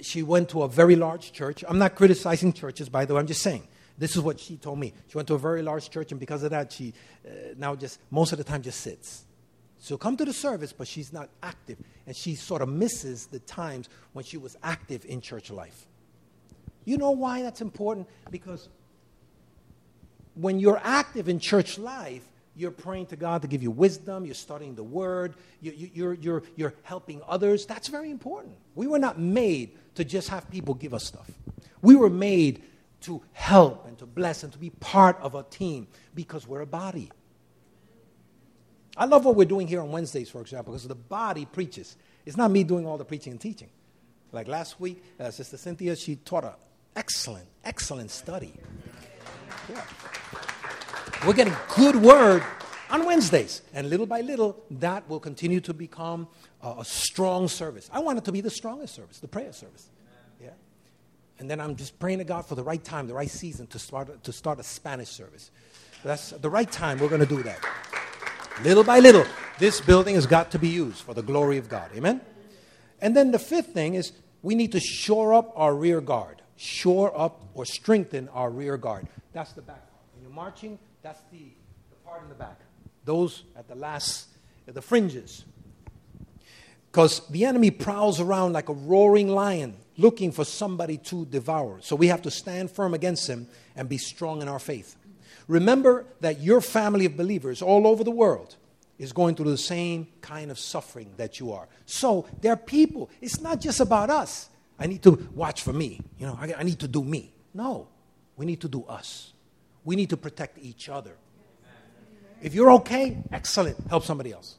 she 0.00 0.24
went 0.24 0.48
to 0.48 0.64
a 0.64 0.68
very 0.68 0.96
large 0.96 1.30
church. 1.30 1.62
I'm 1.68 1.78
not 1.78 1.94
criticizing 1.94 2.52
churches, 2.52 2.88
by 2.88 3.04
the 3.04 3.14
way. 3.14 3.20
I'm 3.20 3.28
just 3.28 3.42
saying. 3.42 3.62
This 3.96 4.16
is 4.16 4.22
what 4.22 4.40
she 4.40 4.56
told 4.56 4.80
me. 4.80 4.92
She 5.06 5.16
went 5.16 5.28
to 5.28 5.34
a 5.34 5.38
very 5.38 5.62
large 5.62 5.88
church, 5.88 6.10
and 6.10 6.18
because 6.18 6.42
of 6.42 6.50
that, 6.50 6.72
she 6.72 6.94
uh, 7.24 7.54
now 7.56 7.76
just 7.76 8.00
most 8.10 8.32
of 8.32 8.38
the 8.38 8.44
time 8.44 8.62
just 8.62 8.80
sits. 8.80 9.22
She'll 9.80 9.98
come 9.98 10.16
to 10.16 10.24
the 10.24 10.32
service, 10.32 10.72
but 10.72 10.88
she's 10.88 11.12
not 11.12 11.28
active, 11.44 11.78
and 12.08 12.16
she 12.16 12.34
sort 12.34 12.60
of 12.60 12.68
misses 12.68 13.26
the 13.26 13.38
times 13.38 13.88
when 14.14 14.24
she 14.24 14.36
was 14.36 14.56
active 14.64 15.04
in 15.04 15.20
church 15.20 15.48
life. 15.48 15.86
You 16.84 16.98
know 16.98 17.12
why 17.12 17.42
that's 17.42 17.60
important? 17.60 18.08
Because 18.30 18.68
when 20.34 20.58
you're 20.58 20.80
active 20.82 21.28
in 21.28 21.38
church 21.38 21.78
life, 21.78 22.24
you're 22.54 22.70
praying 22.70 23.06
to 23.06 23.16
God 23.16 23.42
to 23.42 23.48
give 23.48 23.62
you 23.62 23.70
wisdom, 23.70 24.24
you're 24.24 24.34
studying 24.34 24.74
the 24.74 24.82
Word, 24.82 25.34
you, 25.60 25.72
you, 25.72 25.90
you're, 25.94 26.14
you're, 26.14 26.42
you're 26.56 26.74
helping 26.82 27.22
others. 27.26 27.64
That's 27.64 27.88
very 27.88 28.10
important. 28.10 28.54
We 28.74 28.86
were 28.86 28.98
not 28.98 29.18
made 29.18 29.78
to 29.94 30.04
just 30.04 30.28
have 30.28 30.50
people 30.50 30.74
give 30.74 30.94
us 30.94 31.04
stuff, 31.04 31.30
we 31.80 31.96
were 31.96 32.10
made 32.10 32.62
to 33.02 33.20
help 33.32 33.86
and 33.88 33.98
to 33.98 34.06
bless 34.06 34.44
and 34.44 34.52
to 34.52 34.58
be 34.58 34.70
part 34.70 35.18
of 35.20 35.34
a 35.34 35.42
team 35.42 35.88
because 36.14 36.46
we're 36.46 36.60
a 36.60 36.66
body. 36.66 37.10
I 38.96 39.06
love 39.06 39.24
what 39.24 39.34
we're 39.34 39.48
doing 39.48 39.66
here 39.66 39.80
on 39.80 39.90
Wednesdays, 39.90 40.30
for 40.30 40.40
example, 40.40 40.72
because 40.72 40.86
the 40.86 40.94
body 40.94 41.46
preaches. 41.46 41.96
It's 42.26 42.36
not 42.36 42.50
me 42.50 42.62
doing 42.62 42.86
all 42.86 42.98
the 42.98 43.04
preaching 43.04 43.32
and 43.32 43.40
teaching. 43.40 43.70
Like 44.30 44.46
last 44.48 44.80
week, 44.80 45.02
uh, 45.18 45.30
Sister 45.30 45.56
Cynthia, 45.56 45.96
she 45.96 46.16
taught 46.16 46.44
a 46.44 46.54
excellent, 46.96 47.46
excellent 47.64 48.10
study. 48.10 48.52
Yeah. 49.68 49.82
We're 51.26 51.34
getting 51.34 51.54
good 51.76 51.96
word 51.96 52.42
on 52.90 53.06
Wednesdays. 53.06 53.62
And 53.72 53.88
little 53.88 54.06
by 54.06 54.20
little, 54.20 54.62
that 54.72 55.08
will 55.08 55.20
continue 55.20 55.60
to 55.60 55.74
become 55.74 56.28
a, 56.62 56.76
a 56.80 56.84
strong 56.84 57.48
service. 57.48 57.88
I 57.92 58.00
want 58.00 58.18
it 58.18 58.24
to 58.24 58.32
be 58.32 58.40
the 58.40 58.50
strongest 58.50 58.94
service, 58.94 59.18
the 59.18 59.28
prayer 59.28 59.52
service. 59.52 59.88
Yeah. 60.40 60.50
And 61.38 61.50
then 61.50 61.60
I'm 61.60 61.76
just 61.76 61.98
praying 61.98 62.18
to 62.18 62.24
God 62.24 62.46
for 62.46 62.54
the 62.54 62.62
right 62.62 62.82
time, 62.82 63.06
the 63.06 63.14
right 63.14 63.30
season 63.30 63.66
to 63.68 63.78
start, 63.78 64.22
to 64.24 64.32
start 64.32 64.60
a 64.60 64.62
Spanish 64.62 65.08
service. 65.08 65.50
That's 66.04 66.30
the 66.30 66.50
right 66.50 66.70
time 66.70 66.98
we're 66.98 67.08
going 67.08 67.20
to 67.20 67.26
do 67.26 67.42
that. 67.44 67.64
Little 68.62 68.84
by 68.84 68.98
little, 68.98 69.24
this 69.58 69.80
building 69.80 70.14
has 70.16 70.26
got 70.26 70.50
to 70.50 70.58
be 70.58 70.68
used 70.68 71.02
for 71.02 71.14
the 71.14 71.22
glory 71.22 71.56
of 71.56 71.68
God. 71.68 71.90
Amen? 71.96 72.20
And 73.00 73.16
then 73.16 73.30
the 73.30 73.38
fifth 73.38 73.68
thing 73.68 73.94
is 73.94 74.12
we 74.42 74.54
need 74.54 74.72
to 74.72 74.80
shore 74.80 75.32
up 75.32 75.52
our 75.56 75.74
rear 75.74 76.00
guard 76.00 76.41
shore 76.62 77.12
up 77.18 77.42
or 77.54 77.64
strengthen 77.64 78.28
our 78.28 78.48
rear 78.48 78.76
guard. 78.76 79.08
That's 79.32 79.52
the 79.52 79.62
back. 79.62 79.84
When 80.14 80.22
you're 80.22 80.32
marching, 80.32 80.78
that's 81.02 81.20
the, 81.32 81.50
the 81.90 81.96
part 82.04 82.22
in 82.22 82.28
the 82.28 82.36
back. 82.36 82.60
Those 83.04 83.42
at 83.56 83.66
the 83.66 83.74
last, 83.74 84.28
at 84.68 84.74
the 84.74 84.82
fringes. 84.82 85.44
Because 86.90 87.26
the 87.28 87.46
enemy 87.46 87.72
prowls 87.72 88.20
around 88.20 88.52
like 88.52 88.68
a 88.68 88.74
roaring 88.74 89.28
lion 89.28 89.76
looking 89.96 90.30
for 90.30 90.44
somebody 90.44 90.98
to 90.98 91.26
devour. 91.26 91.80
So 91.80 91.96
we 91.96 92.06
have 92.08 92.22
to 92.22 92.30
stand 92.30 92.70
firm 92.70 92.94
against 92.94 93.26
him 93.26 93.48
and 93.74 93.88
be 93.88 93.98
strong 93.98 94.40
in 94.40 94.48
our 94.48 94.60
faith. 94.60 94.94
Remember 95.48 96.06
that 96.20 96.40
your 96.40 96.60
family 96.60 97.06
of 97.06 97.16
believers 97.16 97.60
all 97.60 97.88
over 97.88 98.04
the 98.04 98.10
world 98.12 98.56
is 98.98 99.12
going 99.12 99.34
through 99.34 99.50
the 99.50 99.58
same 99.58 100.06
kind 100.20 100.50
of 100.50 100.58
suffering 100.60 101.12
that 101.16 101.40
you 101.40 101.52
are. 101.52 101.66
So 101.86 102.26
there 102.40 102.52
are 102.52 102.56
people, 102.56 103.10
it's 103.20 103.40
not 103.40 103.60
just 103.60 103.80
about 103.80 104.10
us. 104.10 104.48
I 104.78 104.86
need 104.86 105.02
to 105.02 105.28
watch 105.34 105.62
for 105.62 105.72
me. 105.72 106.00
You 106.18 106.26
know, 106.26 106.38
I, 106.40 106.54
I 106.58 106.62
need 106.62 106.80
to 106.80 106.88
do 106.88 107.04
me. 107.04 107.32
No, 107.54 107.88
we 108.36 108.46
need 108.46 108.60
to 108.62 108.68
do 108.68 108.84
us. 108.84 109.32
We 109.84 109.96
need 109.96 110.10
to 110.10 110.16
protect 110.16 110.58
each 110.58 110.88
other. 110.88 111.16
If 112.40 112.54
you're 112.54 112.72
okay, 112.72 113.22
excellent. 113.30 113.76
Help 113.88 114.04
somebody 114.04 114.32
else. 114.32 114.56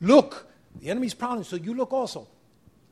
Look, 0.00 0.46
the 0.80 0.90
enemy's 0.90 1.14
prowling, 1.14 1.44
so 1.44 1.56
you 1.56 1.74
look 1.74 1.92
also. 1.92 2.28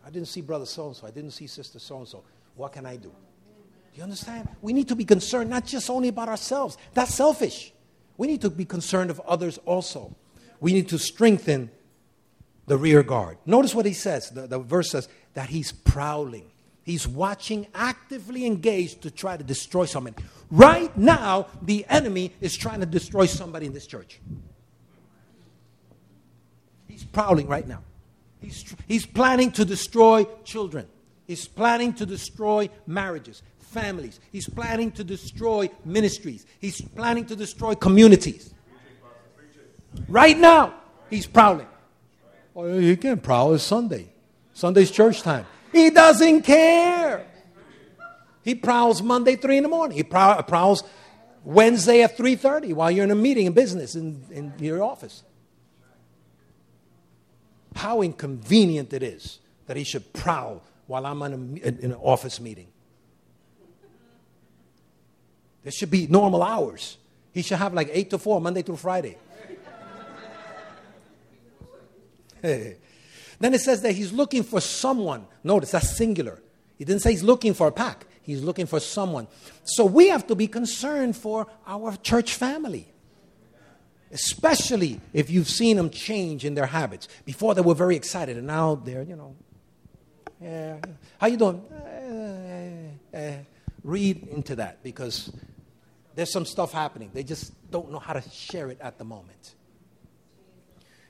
I 0.04 0.10
didn't 0.10 0.28
see 0.28 0.40
brother 0.40 0.66
so 0.66 0.86
and 0.86 0.96
so. 0.96 1.06
I 1.06 1.10
didn't 1.10 1.32
see 1.32 1.46
sister 1.46 1.78
so 1.78 1.98
and 1.98 2.08
so. 2.08 2.24
What 2.54 2.72
can 2.72 2.86
I 2.86 2.96
do? 2.96 3.12
You 3.94 4.02
understand? 4.02 4.48
We 4.62 4.72
need 4.72 4.88
to 4.88 4.96
be 4.96 5.04
concerned 5.04 5.50
not 5.50 5.66
just 5.66 5.90
only 5.90 6.08
about 6.08 6.28
ourselves. 6.28 6.78
That's 6.94 7.14
selfish. 7.14 7.72
We 8.16 8.26
need 8.26 8.40
to 8.42 8.50
be 8.50 8.64
concerned 8.64 9.10
of 9.10 9.20
others 9.20 9.58
also. 9.64 10.14
We 10.60 10.72
need 10.72 10.88
to 10.88 10.98
strengthen 10.98 11.70
the 12.66 12.76
rear 12.76 13.02
guard. 13.02 13.38
Notice 13.46 13.74
what 13.74 13.86
he 13.86 13.92
says. 13.92 14.30
The, 14.30 14.46
the 14.46 14.58
verse 14.58 14.90
says, 14.90 15.08
that 15.40 15.48
he's 15.48 15.72
prowling. 15.72 16.44
He's 16.82 17.08
watching, 17.08 17.66
actively 17.74 18.44
engaged 18.44 19.00
to 19.04 19.10
try 19.10 19.38
to 19.38 19.42
destroy 19.42 19.86
somebody. 19.86 20.16
Right 20.50 20.94
now, 20.98 21.46
the 21.62 21.86
enemy 21.88 22.34
is 22.42 22.54
trying 22.54 22.80
to 22.80 22.86
destroy 22.86 23.24
somebody 23.24 23.64
in 23.64 23.72
this 23.72 23.86
church. 23.86 24.20
He's 26.88 27.04
prowling 27.04 27.46
right 27.46 27.66
now. 27.66 27.82
He's, 28.42 28.74
he's 28.86 29.06
planning 29.06 29.50
to 29.52 29.64
destroy 29.64 30.26
children. 30.44 30.86
He's 31.26 31.48
planning 31.48 31.94
to 31.94 32.04
destroy 32.04 32.68
marriages, 32.86 33.42
families. 33.60 34.20
He's 34.30 34.46
planning 34.46 34.92
to 34.92 35.04
destroy 35.04 35.70
ministries. 35.86 36.44
He's 36.58 36.82
planning 36.82 37.24
to 37.26 37.34
destroy 37.34 37.74
communities. 37.76 38.52
Right 40.06 40.36
now, 40.36 40.74
he's 41.08 41.26
prowling. 41.26 41.68
Oh, 42.54 42.78
he 42.78 42.94
can't 42.94 43.22
prowl. 43.22 43.54
It's 43.54 43.64
Sunday. 43.64 44.09
Sunday's 44.60 44.90
church 44.90 45.22
time. 45.22 45.46
He 45.72 45.88
doesn't 45.88 46.42
care. 46.42 47.26
He 48.42 48.54
prowls 48.54 49.00
Monday, 49.00 49.36
3 49.36 49.56
in 49.56 49.62
the 49.62 49.70
morning. 49.70 49.96
He 49.96 50.02
prowls 50.02 50.84
Wednesday 51.44 52.02
at 52.02 52.18
3.30 52.18 52.74
while 52.74 52.90
you're 52.90 53.04
in 53.04 53.10
a 53.10 53.14
meeting 53.14 53.46
in 53.46 53.54
business 53.54 53.94
in, 53.94 54.22
in 54.30 54.52
your 54.58 54.82
office. 54.82 55.22
How 57.74 58.02
inconvenient 58.02 58.92
it 58.92 59.02
is 59.02 59.38
that 59.66 59.78
he 59.78 59.84
should 59.84 60.12
prowl 60.12 60.62
while 60.86 61.06
I'm 61.06 61.22
in, 61.22 61.60
a, 61.64 61.68
in 61.68 61.92
an 61.92 61.94
office 61.94 62.38
meeting. 62.38 62.66
There 65.62 65.72
should 65.72 65.90
be 65.90 66.06
normal 66.06 66.42
hours. 66.42 66.98
He 67.32 67.40
should 67.40 67.58
have 67.58 67.72
like 67.72 67.88
8 67.90 68.10
to 68.10 68.18
4, 68.18 68.42
Monday 68.42 68.60
through 68.60 68.76
Friday. 68.76 69.16
then 73.40 73.54
it 73.54 73.60
says 73.60 73.82
that 73.82 73.92
he's 73.92 74.12
looking 74.12 74.42
for 74.42 74.60
someone. 74.60 75.26
Notice 75.42 75.72
that's 75.72 75.96
singular. 75.96 76.40
He 76.78 76.84
didn't 76.84 77.02
say 77.02 77.10
he's 77.10 77.22
looking 77.22 77.54
for 77.54 77.66
a 77.66 77.72
pack, 77.72 78.06
he's 78.22 78.42
looking 78.42 78.66
for 78.66 78.80
someone. 78.80 79.26
So 79.64 79.84
we 79.84 80.08
have 80.08 80.26
to 80.28 80.34
be 80.34 80.46
concerned 80.46 81.16
for 81.16 81.46
our 81.66 81.96
church 81.96 82.34
family. 82.34 82.86
Especially 84.12 85.00
if 85.12 85.30
you've 85.30 85.48
seen 85.48 85.76
them 85.76 85.88
change 85.88 86.44
in 86.44 86.54
their 86.54 86.66
habits. 86.66 87.06
Before 87.24 87.54
they 87.54 87.60
were 87.60 87.74
very 87.74 87.96
excited, 87.96 88.36
and 88.36 88.46
now 88.46 88.74
they're, 88.74 89.02
you 89.02 89.14
know, 89.14 89.36
yeah. 90.40 90.78
How 91.18 91.26
you 91.26 91.36
doing? 91.36 91.60
Uh, 91.70 93.16
uh, 93.16 93.32
read 93.84 94.26
into 94.28 94.56
that 94.56 94.82
because 94.82 95.32
there's 96.14 96.32
some 96.32 96.46
stuff 96.46 96.72
happening. 96.72 97.10
They 97.12 97.22
just 97.22 97.52
don't 97.70 97.92
know 97.92 97.98
how 97.98 98.14
to 98.14 98.22
share 98.30 98.70
it 98.70 98.78
at 98.80 98.98
the 98.98 99.04
moment. 99.04 99.54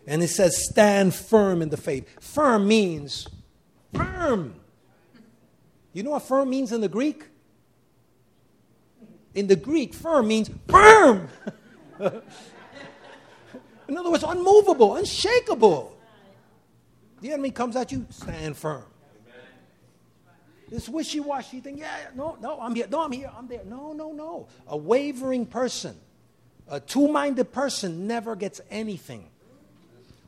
And 0.06 0.22
it 0.22 0.28
says, 0.28 0.68
stand 0.68 1.14
firm 1.14 1.62
in 1.62 1.68
the 1.68 1.76
faith. 1.76 2.08
Firm 2.20 2.66
means 2.66 3.28
firm. 3.94 4.54
You 5.92 6.02
know 6.02 6.10
what 6.10 6.22
firm 6.22 6.50
means 6.50 6.72
in 6.72 6.80
the 6.80 6.88
Greek? 6.88 7.24
In 9.34 9.46
the 9.46 9.56
Greek, 9.56 9.94
firm 9.94 10.28
means 10.28 10.50
firm. 10.68 11.28
in 12.00 13.96
other 13.96 14.10
words, 14.10 14.24
unmovable, 14.24 14.96
unshakable. 14.96 15.96
The 17.20 17.32
enemy 17.32 17.50
comes 17.50 17.76
at 17.76 17.92
you, 17.92 18.06
stand 18.10 18.56
firm. 18.56 18.84
This 20.68 20.88
wishy-washy 20.88 21.60
thing, 21.60 21.78
yeah, 21.78 21.96
no, 22.14 22.38
no, 22.40 22.60
I'm 22.60 22.74
here, 22.74 22.86
no, 22.88 23.02
I'm 23.04 23.10
here, 23.10 23.30
I'm 23.36 23.48
there. 23.48 23.62
No, 23.64 23.92
no, 23.92 24.12
no. 24.12 24.46
A 24.68 24.76
wavering 24.76 25.44
person, 25.44 25.96
a 26.68 26.78
two-minded 26.78 27.52
person 27.52 28.06
never 28.06 28.36
gets 28.36 28.60
anything. 28.70 29.28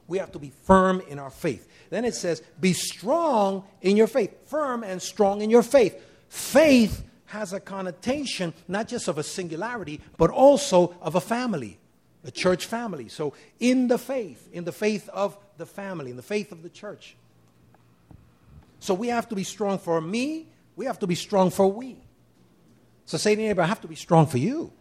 We 0.09 0.19
have 0.19 0.33
to 0.33 0.39
be 0.39 0.53
firm 0.65 1.01
in 1.09 1.19
our 1.19 1.31
faith. 1.31 1.69
Then 1.91 2.05
it 2.05 2.15
says, 2.15 2.43
be 2.61 2.73
strong 2.73 3.65
in 3.81 3.97
your 3.97 4.07
faith. 4.07 4.49
Firm 4.49 4.83
and 4.83 5.01
strong 5.01 5.43
in 5.43 5.51
your 5.51 5.63
faith. 5.63 6.01
Faith 6.29 7.05
has 7.27 7.53
a 7.53 7.61
connotation 7.61 8.53
not 8.69 8.89
just 8.89 9.09
of 9.09 9.19
a 9.19 9.23
singularity, 9.23 10.01
but 10.19 10.31
also 10.31 10.95
of 11.01 11.15
a 11.15 11.21
family, 11.21 11.79
a 12.25 12.31
church 12.31 12.67
family. 12.67 13.09
So, 13.09 13.35
in 13.59 13.89
the 13.89 13.99
faith, 13.99 14.49
in 14.53 14.65
the 14.65 14.73
faith 14.73 15.09
of 15.09 15.37
the 15.57 15.67
family, 15.67 16.11
in 16.11 16.17
the 16.17 16.23
faith 16.23 16.53
of 16.53 16.63
the 16.63 16.69
church. 16.69 17.17
So 18.83 18.95
we 18.95 19.09
have 19.09 19.29
to 19.29 19.37
be 19.37 19.45
strong 19.45 19.79
for 19.79 20.01
me. 20.01 20.49
We 20.75 20.87
have 20.87 20.99
to 20.99 21.07
be 21.07 21.15
strong 21.15 21.51
for 21.51 21.71
we. 21.71 21.99
So 23.07 23.17
say 23.17 23.37
to 23.37 23.41
your 23.41 23.51
neighbor, 23.51 23.63
I 23.63 23.67
have 23.67 23.81
to 23.83 23.89
be 23.89 23.95
strong 23.95 24.27
for 24.27 24.39
you. 24.39 24.73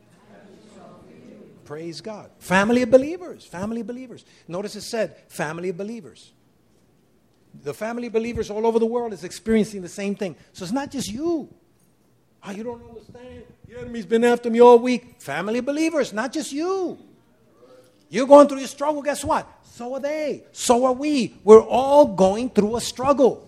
Praise 1.66 2.02
God. 2.02 2.30
Family 2.40 2.82
of 2.82 2.92
believers. 2.92 3.46
Family 3.46 3.82
of 3.82 3.88
believers. 3.88 4.26
Notice 4.48 4.76
it 4.76 4.82
said, 4.82 5.16
family 5.28 5.70
of 5.70 5.78
believers. 5.78 6.32
The 7.64 7.74
family 7.74 8.08
of 8.08 8.14
believers 8.14 8.50
all 8.50 8.66
over 8.66 8.80
the 8.80 8.86
world 8.86 9.14
is 9.14 9.24
experiencing 9.24 9.82
the 9.82 9.90
same 9.90 10.16
thing. 10.16 10.36
So 10.54 10.64
it's 10.64 10.72
not 10.72 10.92
just 10.92 11.12
you. 11.12 11.54
Oh, 12.44 12.52
you 12.52 12.64
don't 12.64 12.82
understand. 12.88 13.44
The 13.68 13.80
enemy's 13.80 14.06
been 14.06 14.24
after 14.24 14.50
me 14.50 14.62
all 14.62 14.80
week. 14.80 15.22
Family 15.22 15.60
of 15.60 15.66
believers, 15.66 16.14
not 16.14 16.34
just 16.34 16.52
you. 16.52 16.98
You're 18.10 18.28
going 18.28 18.48
through 18.48 18.60
your 18.60 18.68
struggle. 18.68 19.02
Guess 19.02 19.24
what? 19.24 19.48
So 19.64 19.94
are 19.94 20.00
they. 20.00 20.44
So 20.52 20.86
are 20.86 20.94
we. 20.94 21.36
We're 21.44 21.64
all 21.64 22.06
going 22.08 22.50
through 22.50 22.78
a 22.78 22.82
struggle. 22.82 23.48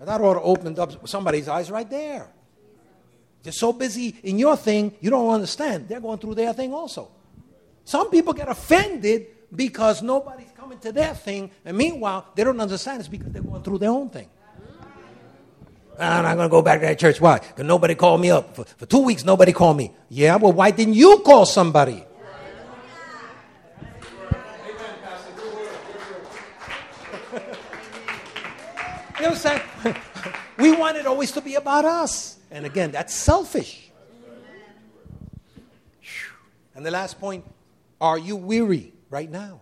That 0.00 0.20
ought 0.20 0.34
to 0.34 0.40
open 0.40 0.78
up 0.78 1.08
somebody's 1.08 1.48
eyes 1.48 1.70
right 1.70 1.88
there. 1.88 2.28
They're 3.42 3.52
so 3.52 3.72
busy 3.72 4.16
in 4.22 4.38
your 4.38 4.56
thing, 4.56 4.92
you 5.00 5.10
don't 5.10 5.30
understand. 5.30 5.88
They're 5.88 6.00
going 6.00 6.18
through 6.18 6.34
their 6.34 6.52
thing 6.52 6.74
also. 6.74 7.10
Some 7.84 8.10
people 8.10 8.32
get 8.32 8.48
offended 8.48 9.26
because 9.54 10.02
nobody's 10.02 10.50
coming 10.56 10.78
to 10.80 10.92
their 10.92 11.14
thing, 11.14 11.50
and 11.64 11.76
meanwhile, 11.76 12.26
they 12.34 12.44
don't 12.44 12.60
understand 12.60 13.00
it's 13.00 13.08
because 13.08 13.32
they're 13.32 13.42
going 13.42 13.62
through 13.62 13.78
their 13.78 13.90
own 13.90 14.10
thing. 14.10 14.28
Ah, 16.00 16.18
I'm 16.18 16.24
not 16.24 16.34
going 16.36 16.48
to 16.48 16.50
go 16.50 16.62
back 16.62 16.80
to 16.80 16.86
that 16.86 16.98
church. 16.98 17.20
Why? 17.20 17.38
Because 17.38 17.64
nobody 17.64 17.96
called 17.96 18.20
me 18.20 18.30
up. 18.30 18.54
For, 18.54 18.64
for 18.64 18.86
two 18.86 19.00
weeks, 19.00 19.24
nobody 19.24 19.52
called 19.52 19.76
me. 19.76 19.90
Yeah, 20.08 20.36
well, 20.36 20.52
why 20.52 20.70
didn't 20.70 20.94
you 20.94 21.22
call 21.24 21.46
somebody? 21.46 22.04
You 29.18 29.24
know 29.24 29.30
what 29.30 29.46
I'm 29.46 29.62
saying? 29.82 29.96
we 30.58 30.70
want 30.76 30.96
it 30.96 31.04
always 31.04 31.32
to 31.32 31.40
be 31.40 31.56
about 31.56 31.84
us. 31.84 32.37
And 32.50 32.64
again, 32.66 32.92
that's 32.92 33.14
selfish. 33.14 33.90
And 36.74 36.86
the 36.86 36.90
last 36.90 37.18
point 37.18 37.44
are 38.00 38.18
you 38.18 38.36
weary 38.36 38.92
right 39.10 39.30
now? 39.30 39.60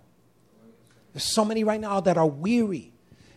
There's 1.12 1.24
so 1.24 1.44
many 1.44 1.64
right 1.64 1.80
now 1.80 2.00
that 2.00 2.18
are 2.18 2.26
weary. 2.26 2.92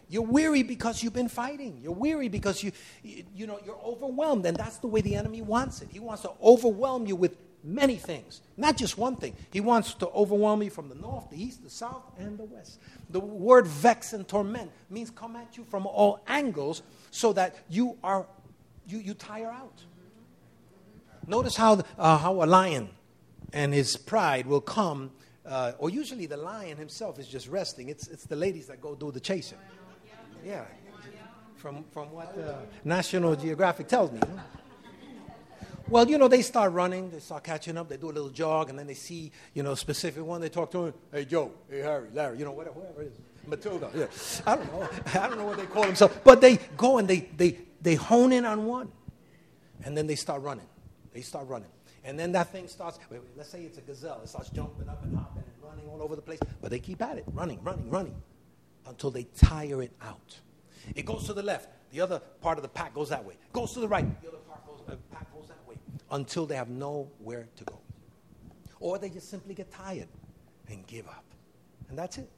You're 0.10 0.24
weary 0.24 0.64
because 0.64 1.02
you've 1.02 1.14
been 1.14 1.30
fighting. 1.30 1.80
You're 1.82 1.94
weary 1.94 2.28
because 2.28 2.62
you, 2.62 2.72
you, 3.04 3.24
you 3.34 3.48
know, 3.48 3.60
you're 3.66 3.80
overwhelmed. 3.82 4.46
And 4.46 4.58
that's 4.58 4.80
the 4.80 4.88
way 4.88 5.02
the 5.02 5.16
enemy 5.16 5.42
wants 5.42 5.82
it. 5.82 5.90
He 5.92 6.00
wants 6.00 6.24
to 6.24 6.32
overwhelm 6.44 7.06
you 7.06 7.16
with 7.16 7.38
many 7.64 7.96
things, 7.96 8.42
not 8.58 8.76
just 8.76 8.98
one 8.98 9.16
thing. 9.16 9.36
He 9.52 9.62
wants 9.62 9.94
to 9.96 10.08
overwhelm 10.10 10.64
you 10.64 10.70
from 10.70 10.90
the 10.90 10.96
north, 10.96 11.30
the 11.30 11.42
east, 11.42 11.64
the 11.64 11.70
south, 11.70 12.04
and 12.18 12.38
the 12.38 12.44
west. 12.44 12.80
The 13.10 13.20
word 13.20 13.68
vex 13.68 14.14
and 14.14 14.28
torment 14.28 14.72
means 14.90 15.10
come 15.10 15.36
at 15.36 15.58
you 15.58 15.66
from 15.70 15.86
all 15.86 16.22
angles 16.28 16.82
so 17.12 17.34
that 17.34 17.56
you 17.70 17.98
are 18.04 18.26
you, 18.90 19.00
you 19.00 19.14
tire 19.14 19.52
out. 19.52 19.84
Notice 21.28 21.56
how, 21.56 21.82
uh, 21.98 22.18
how 22.18 22.44
a 22.44 22.46
lion 22.46 22.90
and 23.54 23.74
his 23.74 23.96
pride 23.96 24.48
will 24.48 24.62
come, 24.62 25.12
uh, 25.46 25.74
or 25.78 25.90
usually 25.90 26.26
the 26.26 26.38
lion 26.38 26.78
himself 26.78 27.20
is 27.20 27.28
just 27.28 27.48
resting. 27.48 27.90
It's, 27.90 28.08
it's 28.08 28.26
the 28.26 28.36
ladies 28.36 28.68
that 28.68 28.82
go 28.82 28.96
do 28.96 29.12
the 29.12 29.20
chasing. 29.20 29.58
Yeah, 30.44 30.64
from, 31.58 31.84
from 31.92 32.12
what 32.12 32.38
uh, 32.38 32.56
National 32.84 33.36
Geographic 33.36 33.88
tells 33.88 34.12
me. 34.12 34.22
Well, 35.90 36.08
you 36.08 36.18
know, 36.18 36.28
they 36.28 36.44
start 36.44 36.72
running, 36.72 37.10
they 37.10 37.20
start 37.20 37.44
catching 37.44 37.76
up, 37.78 37.90
they 37.90 37.98
do 37.98 38.12
a 38.12 38.14
little 38.14 38.30
jog, 38.30 38.70
and 38.70 38.78
then 38.78 38.86
they 38.86 38.94
see, 38.94 39.32
you 39.56 39.64
know, 39.64 39.74
specific 39.74 40.24
one. 40.24 40.40
They 40.40 40.50
talk 40.50 40.72
to 40.72 40.86
him, 40.86 40.94
hey, 41.12 41.26
Joe, 41.26 41.52
hey, 41.70 41.80
Harry, 41.80 42.10
Larry, 42.14 42.38
you 42.38 42.46
know, 42.46 42.52
whatever, 42.52 42.80
whoever 42.80 43.02
it 43.02 43.08
is. 43.08 43.14
Matilda, 43.48 43.90
yeah. 43.96 44.06
I 44.46 44.56
don't 44.56 44.72
know. 44.72 44.90
I 45.20 45.28
don't 45.28 45.38
know 45.40 45.46
what 45.46 45.58
they 45.58 45.66
call 45.66 45.84
themselves. 45.84 46.16
But 46.24 46.42
they 46.42 46.58
go 46.78 47.00
and 47.00 47.08
they, 47.08 47.22
they, 47.36 47.58
they 47.82 47.96
hone 47.96 48.32
in 48.32 48.46
on 48.46 48.66
one. 48.66 48.92
And 49.86 49.98
then 49.98 50.08
they 50.08 50.16
start 50.16 50.42
running. 50.42 50.68
They 51.14 51.22
start 51.22 51.48
running. 51.48 51.70
And 52.04 52.18
then 52.18 52.32
that 52.34 52.52
thing 52.52 52.68
starts, 52.68 53.00
wait, 53.10 53.22
wait, 53.22 53.30
let's 53.38 53.50
say 53.50 53.62
it's 53.62 53.78
a 53.78 53.82
gazelle. 53.82 54.20
It 54.24 54.30
starts 54.30 54.50
jumping 54.50 54.90
up 54.90 55.04
and 55.04 55.16
hopping 55.16 55.44
and 55.44 55.64
running 55.64 55.88
all 55.90 56.02
over 56.02 56.16
the 56.16 56.22
place. 56.22 56.40
But 56.62 56.72
they 56.72 56.80
keep 56.80 57.02
at 57.02 57.18
it, 57.18 57.26
running, 57.34 57.62
running, 57.64 57.90
running, 57.90 58.22
until 58.88 59.12
they 59.12 59.24
tire 59.38 59.82
it 59.82 59.92
out. 60.02 60.40
It 60.96 61.06
goes 61.06 61.26
to 61.28 61.34
the 61.34 61.44
left. 61.44 61.70
The 61.92 62.02
other 62.02 62.20
part 62.42 62.58
of 62.58 62.62
the 62.62 62.70
pack 62.70 62.94
goes 62.94 63.10
that 63.10 63.24
way. 63.24 63.36
Goes 63.54 63.74
to 63.74 63.80
the 63.80 63.88
right. 63.88 64.06
The 64.22 64.28
other 64.30 64.38
part 64.38 64.66
goes, 64.66 64.80
uh, 64.88 64.96
pack 65.12 65.34
goes 65.34 65.48
that 65.48 65.68
way 65.68 65.76
until 66.12 66.46
they 66.46 66.56
have 66.56 66.70
nowhere 66.70 67.48
to 67.56 67.64
go. 67.64 67.80
Or 68.80 68.98
they 68.98 69.10
just 69.10 69.30
simply 69.30 69.54
get 69.54 69.72
tired 69.72 70.08
and 70.70 70.86
give 70.88 71.08
up. 71.08 71.26
And 71.90 71.98
that's 71.98 72.18
it. 72.18 72.30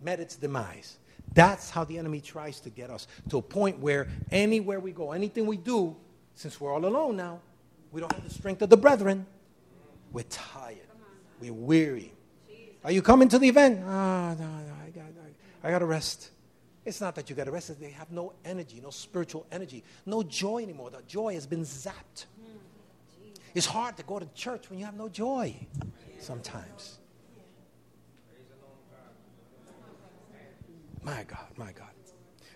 Met 0.00 0.20
its 0.20 0.36
demise. 0.36 0.98
That's 1.34 1.70
how 1.70 1.84
the 1.84 1.98
enemy 1.98 2.20
tries 2.20 2.60
to 2.60 2.70
get 2.70 2.90
us 2.90 3.06
to 3.30 3.38
a 3.38 3.42
point 3.42 3.78
where 3.78 4.08
anywhere 4.30 4.80
we 4.80 4.92
go, 4.92 5.12
anything 5.12 5.46
we 5.46 5.56
do, 5.56 5.96
since 6.34 6.60
we're 6.60 6.72
all 6.72 6.84
alone 6.84 7.16
now, 7.16 7.40
we 7.90 8.00
don't 8.00 8.12
have 8.12 8.24
the 8.24 8.34
strength 8.34 8.62
of 8.62 8.70
the 8.70 8.76
brethren. 8.76 9.26
We're 10.12 10.24
tired. 10.24 10.78
We're 11.40 11.52
weary. 11.52 12.12
Are 12.84 12.92
you 12.92 13.02
coming 13.02 13.28
to 13.28 13.38
the 13.38 13.48
event? 13.48 13.82
Ah, 13.86 14.30
oh, 14.30 14.42
no, 14.42 14.46
no, 14.46 14.74
I 14.84 14.90
got, 14.90 15.04
I, 15.62 15.70
got 15.70 15.78
to 15.78 15.86
rest. 15.86 16.30
It's 16.84 17.00
not 17.00 17.14
that 17.14 17.30
you 17.30 17.36
got 17.36 17.44
to 17.44 17.52
rest. 17.52 17.80
They 17.80 17.90
have 17.90 18.10
no 18.10 18.32
energy, 18.44 18.80
no 18.82 18.90
spiritual 18.90 19.46
energy, 19.52 19.84
no 20.04 20.22
joy 20.22 20.62
anymore. 20.62 20.90
That 20.90 21.06
joy 21.06 21.34
has 21.34 21.46
been 21.46 21.62
zapped. 21.62 22.26
It's 23.54 23.66
hard 23.66 23.96
to 23.98 24.02
go 24.02 24.18
to 24.18 24.26
church 24.34 24.68
when 24.70 24.78
you 24.78 24.84
have 24.84 24.96
no 24.96 25.08
joy 25.08 25.54
sometimes. 26.18 26.98
My 31.02 31.24
God, 31.24 31.46
my 31.56 31.72
God. 31.72 31.88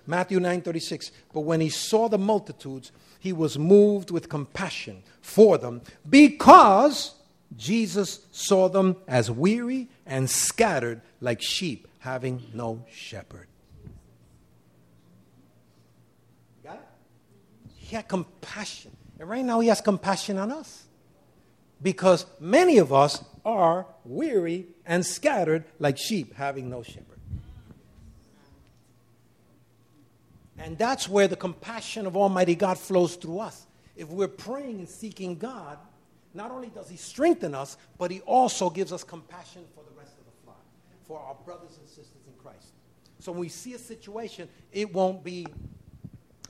Matthew 0.06 0.38
9:36 0.38 1.10
But 1.32 1.40
when 1.40 1.60
he 1.60 1.68
saw 1.68 2.08
the 2.08 2.18
multitudes 2.18 2.92
he 3.18 3.32
was 3.32 3.58
moved 3.58 4.10
with 4.10 4.28
compassion 4.28 5.02
for 5.20 5.58
them 5.58 5.82
because 6.08 7.14
Jesus 7.56 8.20
saw 8.30 8.68
them 8.68 8.96
as 9.08 9.30
weary 9.30 9.88
and 10.04 10.28
scattered 10.30 11.00
like 11.20 11.42
sheep 11.42 11.88
having 12.00 12.42
no 12.54 12.84
shepherd. 12.92 13.48
Got 16.62 16.74
it? 16.74 16.80
He 17.74 17.96
had 17.96 18.06
compassion. 18.06 18.92
And 19.18 19.28
right 19.28 19.44
now 19.44 19.60
he 19.60 19.68
has 19.68 19.80
compassion 19.80 20.38
on 20.38 20.52
us 20.52 20.84
because 21.82 22.26
many 22.38 22.78
of 22.78 22.92
us 22.92 23.24
are 23.44 23.86
weary 24.04 24.66
and 24.84 25.04
scattered 25.04 25.64
like 25.78 25.98
sheep 25.98 26.34
having 26.34 26.68
no 26.68 26.82
shepherd. 26.82 27.15
And 30.58 30.78
that's 30.78 31.08
where 31.08 31.28
the 31.28 31.36
compassion 31.36 32.06
of 32.06 32.16
Almighty 32.16 32.54
God 32.54 32.78
flows 32.78 33.16
through 33.16 33.40
us. 33.40 33.66
If 33.94 34.08
we're 34.08 34.28
praying 34.28 34.78
and 34.78 34.88
seeking 34.88 35.36
God, 35.36 35.78
not 36.34 36.50
only 36.50 36.68
does 36.68 36.88
He 36.88 36.96
strengthen 36.96 37.54
us, 37.54 37.76
but 37.98 38.10
He 38.10 38.20
also 38.20 38.70
gives 38.70 38.92
us 38.92 39.04
compassion 39.04 39.64
for 39.74 39.84
the 39.84 39.98
rest 39.98 40.12
of 40.18 40.24
the 40.24 40.44
flock, 40.44 40.64
for 41.06 41.20
our 41.20 41.34
brothers 41.44 41.78
and 41.78 41.88
sisters 41.88 42.26
in 42.26 42.32
Christ. 42.42 42.72
So 43.18 43.32
when 43.32 43.40
we 43.42 43.48
see 43.48 43.74
a 43.74 43.78
situation, 43.78 44.48
it 44.72 44.92
won't 44.92 45.24
be 45.24 45.46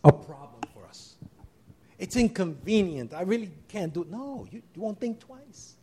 a 0.05 0.13
problem 0.13 0.63
for 0.73 0.85
us. 0.87 1.15
It's 1.99 2.17
inconvenient. 2.17 3.15
I 3.15 3.23
really 3.23 3.51
can't 3.69 3.93
do 3.93 4.03
it. 4.03 4.11
No, 4.11 4.47
you, 4.51 4.63
you 4.75 4.83
won't 4.83 5.01
think 5.01 5.21
twice. 5.21 5.75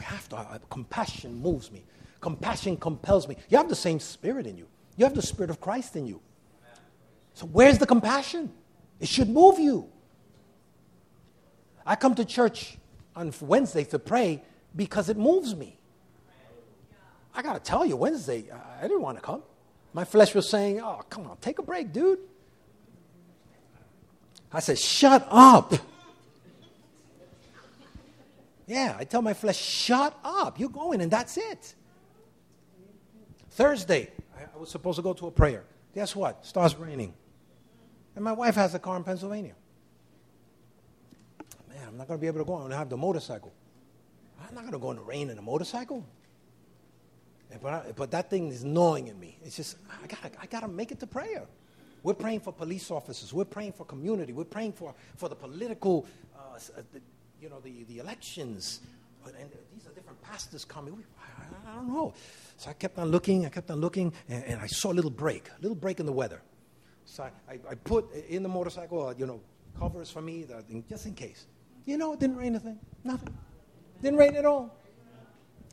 We 0.00 0.04
have 0.06 0.30
to. 0.30 0.36
Uh, 0.36 0.58
compassion 0.70 1.34
moves 1.42 1.70
me. 1.70 1.84
Compassion 2.20 2.76
compels 2.76 3.26
me. 3.26 3.36
You 3.48 3.56
have 3.56 3.68
the 3.68 3.74
same 3.74 3.98
spirit 3.98 4.46
in 4.46 4.56
you. 4.56 4.66
You 4.96 5.04
have 5.04 5.14
the 5.14 5.22
spirit 5.22 5.50
of 5.50 5.60
Christ 5.60 5.96
in 5.96 6.06
you. 6.06 6.20
So 7.34 7.46
where's 7.46 7.78
the 7.78 7.86
compassion? 7.86 8.52
It 8.98 9.08
should 9.08 9.30
move 9.30 9.58
you. 9.58 9.88
I 11.86 11.96
come 11.96 12.14
to 12.16 12.24
church 12.24 12.76
on 13.16 13.32
Wednesday 13.40 13.84
to 13.84 13.98
pray 13.98 14.42
because 14.76 15.08
it 15.08 15.16
moves 15.16 15.56
me. 15.56 15.78
I 17.34 17.42
got 17.42 17.54
to 17.54 17.60
tell 17.60 17.86
you, 17.86 17.96
Wednesday, 17.96 18.44
I 18.50 18.82
didn't 18.82 19.02
want 19.02 19.16
to 19.16 19.22
come. 19.22 19.42
My 19.92 20.04
flesh 20.04 20.34
was 20.34 20.48
saying, 20.48 20.80
Oh, 20.80 21.00
come 21.08 21.26
on, 21.26 21.36
take 21.38 21.58
a 21.58 21.62
break, 21.62 21.92
dude. 21.92 22.18
I 24.52 24.60
said, 24.60 24.78
Shut 24.78 25.26
up. 25.30 25.72
Yeah, 28.66 28.96
I 28.98 29.04
tell 29.04 29.22
my 29.22 29.34
flesh, 29.34 29.58
Shut 29.58 30.16
up. 30.22 30.60
You're 30.60 30.68
going, 30.68 31.00
and 31.00 31.10
that's 31.10 31.36
it. 31.38 31.74
Thursday, 33.50 34.10
I 34.36 34.58
was 34.58 34.70
supposed 34.70 34.96
to 34.96 35.02
go 35.02 35.12
to 35.14 35.26
a 35.26 35.30
prayer. 35.30 35.64
Guess 35.94 36.14
what? 36.14 36.46
Starts 36.46 36.76
raining. 36.76 37.14
And 38.14 38.24
my 38.24 38.32
wife 38.32 38.54
has 38.54 38.74
a 38.74 38.78
car 38.78 38.96
in 38.96 39.04
Pennsylvania. 39.04 39.54
Man, 41.68 41.88
I'm 41.88 41.96
not 41.96 42.08
going 42.08 42.18
to 42.18 42.20
be 42.20 42.26
able 42.26 42.38
to 42.40 42.44
go. 42.44 42.54
I'm 42.54 42.60
going 42.60 42.70
to 42.70 42.76
have 42.76 42.88
the 42.88 42.96
motorcycle. 42.96 43.52
I'm 44.40 44.54
not 44.54 44.62
going 44.62 44.72
to 44.72 44.78
go 44.78 44.90
in 44.90 44.96
the 44.96 45.02
rain 45.02 45.30
in 45.30 45.38
a 45.38 45.42
motorcycle. 45.42 46.04
But, 47.62 47.72
I, 47.72 47.92
but 47.94 48.10
that 48.12 48.30
thing 48.30 48.48
is 48.48 48.64
gnawing 48.64 49.08
at 49.08 49.18
me. 49.18 49.36
It's 49.42 49.56
just, 49.56 49.76
I 50.02 50.06
got 50.06 50.18
I 50.40 50.46
gotta 50.46 50.68
make 50.68 50.92
it 50.92 51.00
to 51.00 51.06
prayer. 51.06 51.46
We're 52.02 52.14
praying 52.14 52.40
for 52.40 52.52
police 52.52 52.90
officers. 52.90 53.32
We're 53.34 53.44
praying 53.44 53.72
for 53.72 53.84
community. 53.84 54.32
We're 54.32 54.44
praying 54.44 54.72
for, 54.72 54.94
for 55.16 55.28
the 55.28 55.34
political, 55.34 56.06
uh, 56.34 56.56
uh 56.56 56.82
the, 56.92 57.00
you 57.42 57.50
know, 57.50 57.60
the, 57.60 57.84
the 57.84 57.98
elections. 57.98 58.80
And 59.26 59.50
these 59.74 59.86
are 59.86 59.90
different 59.90 60.20
pastors 60.22 60.64
coming. 60.64 61.02
I, 61.18 61.70
I, 61.70 61.74
don't 61.74 61.88
know. 61.88 62.14
So 62.60 62.68
I 62.68 62.74
kept 62.74 62.98
on 62.98 63.10
looking. 63.10 63.46
I 63.46 63.48
kept 63.48 63.70
on 63.70 63.80
looking, 63.80 64.12
and, 64.28 64.44
and 64.44 64.60
I 64.60 64.66
saw 64.66 64.92
a 64.92 64.96
little 64.98 65.10
break, 65.10 65.48
a 65.48 65.62
little 65.62 65.74
break 65.74 65.98
in 65.98 66.04
the 66.04 66.12
weather. 66.12 66.42
So 67.06 67.22
I, 67.48 67.54
I, 67.54 67.74
put 67.74 68.14
in 68.28 68.42
the 68.42 68.50
motorcycle, 68.50 69.14
you 69.16 69.24
know, 69.24 69.40
covers 69.78 70.10
for 70.10 70.20
me, 70.20 70.44
just 70.86 71.06
in 71.06 71.14
case. 71.14 71.46
You 71.86 71.96
know, 71.96 72.12
it 72.12 72.20
didn't 72.20 72.36
rain 72.36 72.54
a 72.56 72.60
thing. 72.60 72.78
Nothing. 73.02 73.34
Didn't 74.02 74.18
rain 74.18 74.36
at 74.36 74.44
all. 74.44 74.76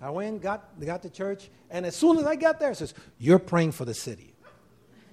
I 0.02 0.10
went, 0.12 0.42
got, 0.42 0.80
got 0.80 1.02
to 1.02 1.10
church, 1.10 1.50
and 1.70 1.86
as 1.86 1.94
soon 1.94 2.20
as 2.20 2.26
I 2.26 2.38
got 2.38 2.58
there, 2.58 2.72
it 2.72 2.78
says, 2.78 2.94
You're 3.20 3.38
praying 3.38 3.74
for 3.74 3.84
the 3.84 3.94
city. 3.94 4.34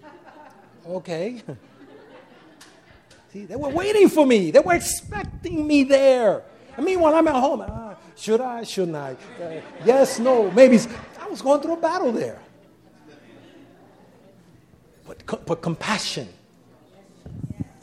okay. 0.86 1.42
See, 3.32 3.46
they 3.46 3.56
were 3.56 3.70
waiting 3.70 4.08
for 4.08 4.24
me. 4.24 4.52
They 4.52 4.60
were 4.60 4.74
expecting 4.74 5.66
me 5.66 5.82
there. 5.82 6.44
I 6.78 6.82
mean, 6.82 7.02
I'm 7.02 7.26
at 7.26 7.34
home, 7.34 7.64
ah, 7.66 7.83
should 8.16 8.40
I, 8.40 8.62
shouldn't 8.62 8.96
I? 8.96 9.16
Uh, 9.42 9.60
yes, 9.84 10.18
no, 10.18 10.50
maybe. 10.50 10.78
I 11.20 11.26
was 11.28 11.42
going 11.42 11.60
through 11.60 11.74
a 11.74 11.80
battle 11.80 12.12
there. 12.12 12.40
But, 15.06 15.46
but 15.46 15.60
compassion 15.60 16.28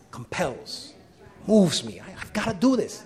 compels, 0.10 0.94
moves 1.48 1.84
me. 1.84 2.00
I, 2.00 2.16
I've 2.20 2.34
got 2.34 2.46
to 2.46 2.54
do 2.54 2.76
this. 2.76 3.04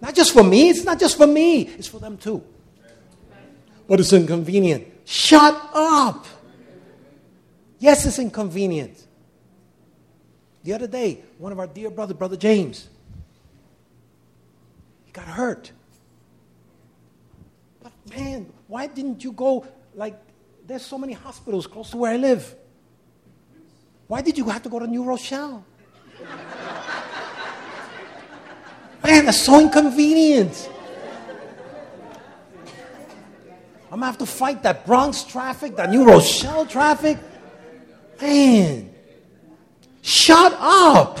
Not 0.00 0.14
just 0.14 0.32
for 0.32 0.44
me, 0.44 0.70
it's 0.70 0.84
not 0.84 0.98
just 0.98 1.16
for 1.16 1.26
me, 1.26 1.62
it's 1.62 1.88
for 1.88 1.98
them 1.98 2.16
too. 2.16 2.42
But 3.86 4.00
it's 4.00 4.12
inconvenient. 4.12 4.86
Shut 5.04 5.54
up. 5.72 6.26
Yes, 7.78 8.04
it's 8.04 8.18
inconvenient. 8.18 9.06
The 10.64 10.74
other 10.74 10.86
day, 10.86 11.22
one 11.38 11.52
of 11.52 11.58
our 11.58 11.66
dear 11.66 11.90
brother, 11.90 12.14
Brother 12.14 12.36
James, 12.36 12.88
he 15.06 15.12
got 15.12 15.26
hurt. 15.26 15.72
Man, 18.10 18.52
why 18.66 18.86
didn't 18.86 19.24
you 19.24 19.32
go 19.32 19.66
like 19.94 20.18
there's 20.66 20.84
so 20.84 20.98
many 20.98 21.12
hospitals 21.12 21.66
close 21.66 21.90
to 21.90 21.96
where 21.96 22.12
I 22.12 22.16
live? 22.16 22.54
Why 24.06 24.22
did 24.22 24.38
you 24.38 24.44
have 24.48 24.62
to 24.62 24.68
go 24.68 24.78
to 24.78 24.86
New 24.86 25.04
Rochelle? 25.04 25.64
Man, 29.04 29.24
that's 29.26 29.40
so 29.40 29.60
inconvenient. 29.60 30.70
I'm 33.90 34.00
gonna 34.00 34.06
have 34.06 34.18
to 34.18 34.26
fight 34.26 34.62
that 34.64 34.84
Bronx 34.84 35.24
traffic, 35.24 35.76
that 35.76 35.90
New 35.90 36.04
Rochelle 36.06 36.66
traffic. 36.66 37.18
Man, 38.20 38.90
shut 40.02 40.54
up. 40.58 41.20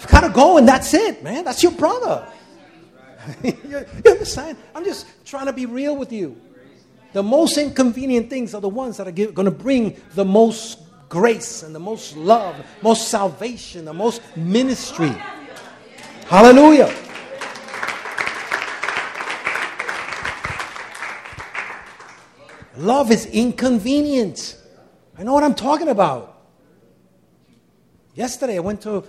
You 0.00 0.06
gotta 0.06 0.30
go, 0.30 0.56
and 0.56 0.66
that's 0.66 0.94
it, 0.94 1.22
man. 1.22 1.44
That's 1.44 1.62
your 1.62 1.72
brother. 1.72 2.26
you 3.42 3.84
understand? 4.08 4.56
I'm 4.74 4.84
just 4.84 5.06
trying 5.24 5.46
to 5.46 5.52
be 5.52 5.66
real 5.66 5.96
with 5.96 6.12
you. 6.12 6.40
The 7.12 7.22
most 7.22 7.58
inconvenient 7.58 8.30
things 8.30 8.54
are 8.54 8.60
the 8.60 8.68
ones 8.68 8.96
that 8.98 9.08
are 9.08 9.12
going 9.12 9.44
to 9.44 9.50
bring 9.50 10.00
the 10.14 10.24
most 10.24 10.78
grace 11.08 11.64
and 11.64 11.74
the 11.74 11.80
most 11.80 12.16
love, 12.16 12.54
most 12.82 13.08
salvation, 13.08 13.84
the 13.84 13.92
most 13.92 14.22
ministry. 14.36 15.14
Hallelujah. 16.26 16.94
Love 22.76 23.10
is 23.10 23.26
inconvenient. 23.26 24.56
I 25.18 25.24
know 25.24 25.34
what 25.34 25.42
I'm 25.42 25.54
talking 25.54 25.88
about. 25.88 26.30
Yesterday, 28.14 28.56
I 28.56 28.60
went 28.60 28.80
to 28.82 29.04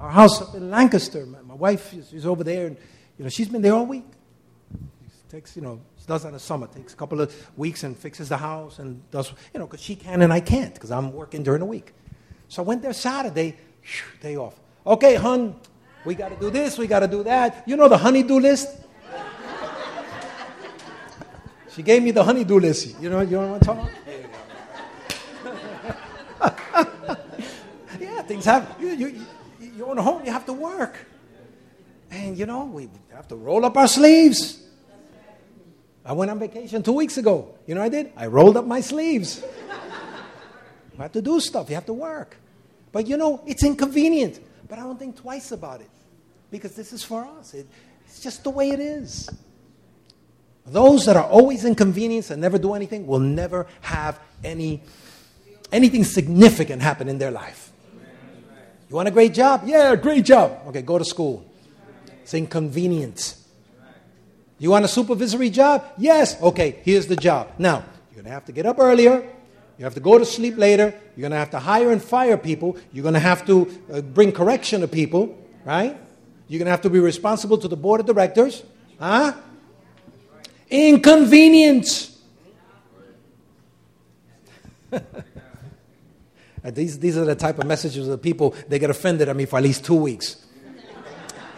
our 0.00 0.10
house 0.10 0.42
up 0.42 0.54
in 0.54 0.70
Lancaster. 0.70 1.24
My, 1.26 1.54
wife 1.54 1.94
is, 1.94 2.26
over 2.26 2.42
there, 2.42 2.66
and 2.66 2.76
you 3.18 3.24
know 3.24 3.28
she's 3.28 3.48
been 3.48 3.62
there 3.62 3.74
all 3.74 3.86
week. 3.86 4.04
It 4.72 5.30
takes 5.30 5.56
you 5.56 5.62
know 5.62 5.80
she 5.98 6.06
does 6.06 6.22
that 6.22 6.28
in 6.28 6.34
the 6.34 6.40
summer. 6.40 6.66
Takes 6.66 6.94
a 6.94 6.96
couple 6.96 7.20
of 7.20 7.58
weeks 7.58 7.82
and 7.84 7.96
fixes 7.96 8.28
the 8.28 8.36
house 8.36 8.78
and 8.78 9.08
does 9.10 9.32
you 9.52 9.60
know 9.60 9.66
because 9.66 9.82
she 9.82 9.96
can 9.96 10.22
and 10.22 10.32
I 10.32 10.40
can't 10.40 10.74
because 10.74 10.90
I'm 10.90 11.12
working 11.12 11.42
during 11.42 11.60
the 11.60 11.66
week. 11.66 11.92
So 12.48 12.62
I 12.62 12.66
went 12.66 12.82
there 12.82 12.92
Saturday, 12.92 13.56
whew, 13.82 14.20
day 14.20 14.36
off. 14.36 14.58
Okay, 14.86 15.16
hun, 15.16 15.56
we 16.04 16.14
got 16.14 16.28
to 16.28 16.36
do 16.36 16.50
this, 16.50 16.78
we 16.78 16.86
got 16.86 17.00
to 17.00 17.08
do 17.08 17.24
that. 17.24 17.64
You 17.66 17.76
know 17.76 17.88
the 17.88 17.98
honeydew 17.98 18.38
list. 18.38 18.68
She 21.76 21.82
gave 21.82 22.02
me 22.02 22.10
the 22.10 22.24
honeydew 22.24 22.58
list. 22.58 22.98
You 23.02 23.10
know, 23.10 23.20
you 23.20 23.32
know 23.32 23.58
what 23.58 23.68
I'm 23.68 23.76
talking 23.76 23.90
about? 26.40 27.18
yeah, 28.00 28.22
things 28.22 28.46
happen. 28.46 28.74
You, 28.80 28.94
you, 28.94 29.26
you 29.60 29.84
own 29.84 29.98
a 29.98 30.02
home, 30.02 30.24
you 30.24 30.32
have 30.32 30.46
to 30.46 30.54
work. 30.54 30.96
And, 32.16 32.38
you 32.38 32.46
know, 32.46 32.64
we 32.64 32.88
have 33.14 33.28
to 33.28 33.36
roll 33.36 33.64
up 33.64 33.76
our 33.76 33.88
sleeves. 33.88 34.62
I 36.04 36.12
went 36.12 36.30
on 36.30 36.38
vacation 36.38 36.82
two 36.82 36.92
weeks 36.92 37.18
ago. 37.18 37.54
You 37.66 37.74
know 37.74 37.82
I 37.82 37.88
did? 37.88 38.12
I 38.16 38.26
rolled 38.26 38.56
up 38.56 38.64
my 38.64 38.80
sleeves. 38.80 39.44
You 40.94 41.02
have 41.02 41.12
to 41.12 41.20
do 41.20 41.40
stuff, 41.40 41.68
you 41.68 41.74
have 41.74 41.86
to 41.86 41.92
work. 41.92 42.36
But, 42.90 43.06
you 43.06 43.18
know, 43.18 43.42
it's 43.46 43.62
inconvenient. 43.62 44.40
But 44.66 44.78
I 44.78 44.82
don't 44.82 44.98
think 44.98 45.16
twice 45.16 45.52
about 45.52 45.82
it 45.82 45.90
because 46.50 46.74
this 46.74 46.92
is 46.92 47.04
for 47.04 47.26
us. 47.38 47.52
It, 47.52 47.66
it's 48.06 48.20
just 48.20 48.44
the 48.44 48.50
way 48.50 48.70
it 48.70 48.80
is. 48.80 49.28
Those 50.64 51.04
that 51.04 51.16
are 51.16 51.28
always 51.28 51.64
inconvenienced 51.64 52.30
and 52.30 52.40
never 52.40 52.56
do 52.58 52.72
anything 52.72 53.06
will 53.06 53.20
never 53.20 53.66
have 53.82 54.18
any, 54.42 54.82
anything 55.70 56.02
significant 56.02 56.80
happen 56.80 57.08
in 57.08 57.18
their 57.18 57.30
life. 57.30 57.70
You 58.88 58.96
want 58.96 59.08
a 59.08 59.10
great 59.10 59.34
job? 59.34 59.64
Yeah, 59.66 59.94
great 59.96 60.24
job. 60.24 60.62
Okay, 60.68 60.82
go 60.82 60.96
to 60.98 61.04
school. 61.04 61.44
It's 62.26 62.34
inconvenient. 62.34 63.36
You 64.58 64.72
want 64.72 64.84
a 64.84 64.88
supervisory 64.88 65.48
job? 65.48 65.84
Yes. 65.96 66.42
Okay, 66.42 66.80
here's 66.82 67.06
the 67.06 67.14
job. 67.14 67.52
Now, 67.56 67.84
you're 68.10 68.16
going 68.16 68.24
to 68.24 68.32
have 68.32 68.46
to 68.46 68.52
get 68.52 68.66
up 68.66 68.80
earlier. 68.80 69.24
You 69.78 69.84
have 69.84 69.94
to 69.94 70.00
go 70.00 70.18
to 70.18 70.24
sleep 70.24 70.56
later. 70.56 70.92
You're 71.14 71.20
going 71.20 71.30
to 71.30 71.38
have 71.38 71.50
to 71.50 71.60
hire 71.60 71.92
and 71.92 72.02
fire 72.02 72.36
people. 72.36 72.78
You're 72.92 73.04
going 73.04 73.14
to 73.14 73.20
have 73.20 73.46
to 73.46 73.80
uh, 73.92 74.00
bring 74.00 74.32
correction 74.32 74.80
to 74.80 74.88
people, 74.88 75.38
right? 75.64 75.96
You're 76.48 76.58
going 76.58 76.66
to 76.66 76.72
have 76.72 76.80
to 76.80 76.90
be 76.90 76.98
responsible 76.98 77.58
to 77.58 77.68
the 77.68 77.76
board 77.76 78.00
of 78.00 78.06
directors. 78.06 78.64
Huh? 78.98 79.32
Inconvenience. 80.68 82.20
these, 86.64 86.98
these 86.98 87.16
are 87.16 87.24
the 87.24 87.36
type 87.36 87.60
of 87.60 87.66
messages 87.66 88.08
that 88.08 88.20
people, 88.20 88.56
they 88.66 88.80
get 88.80 88.90
offended 88.90 89.28
at 89.28 89.36
me 89.36 89.44
for 89.44 89.58
at 89.58 89.62
least 89.62 89.84
two 89.84 89.94
weeks. 89.94 90.42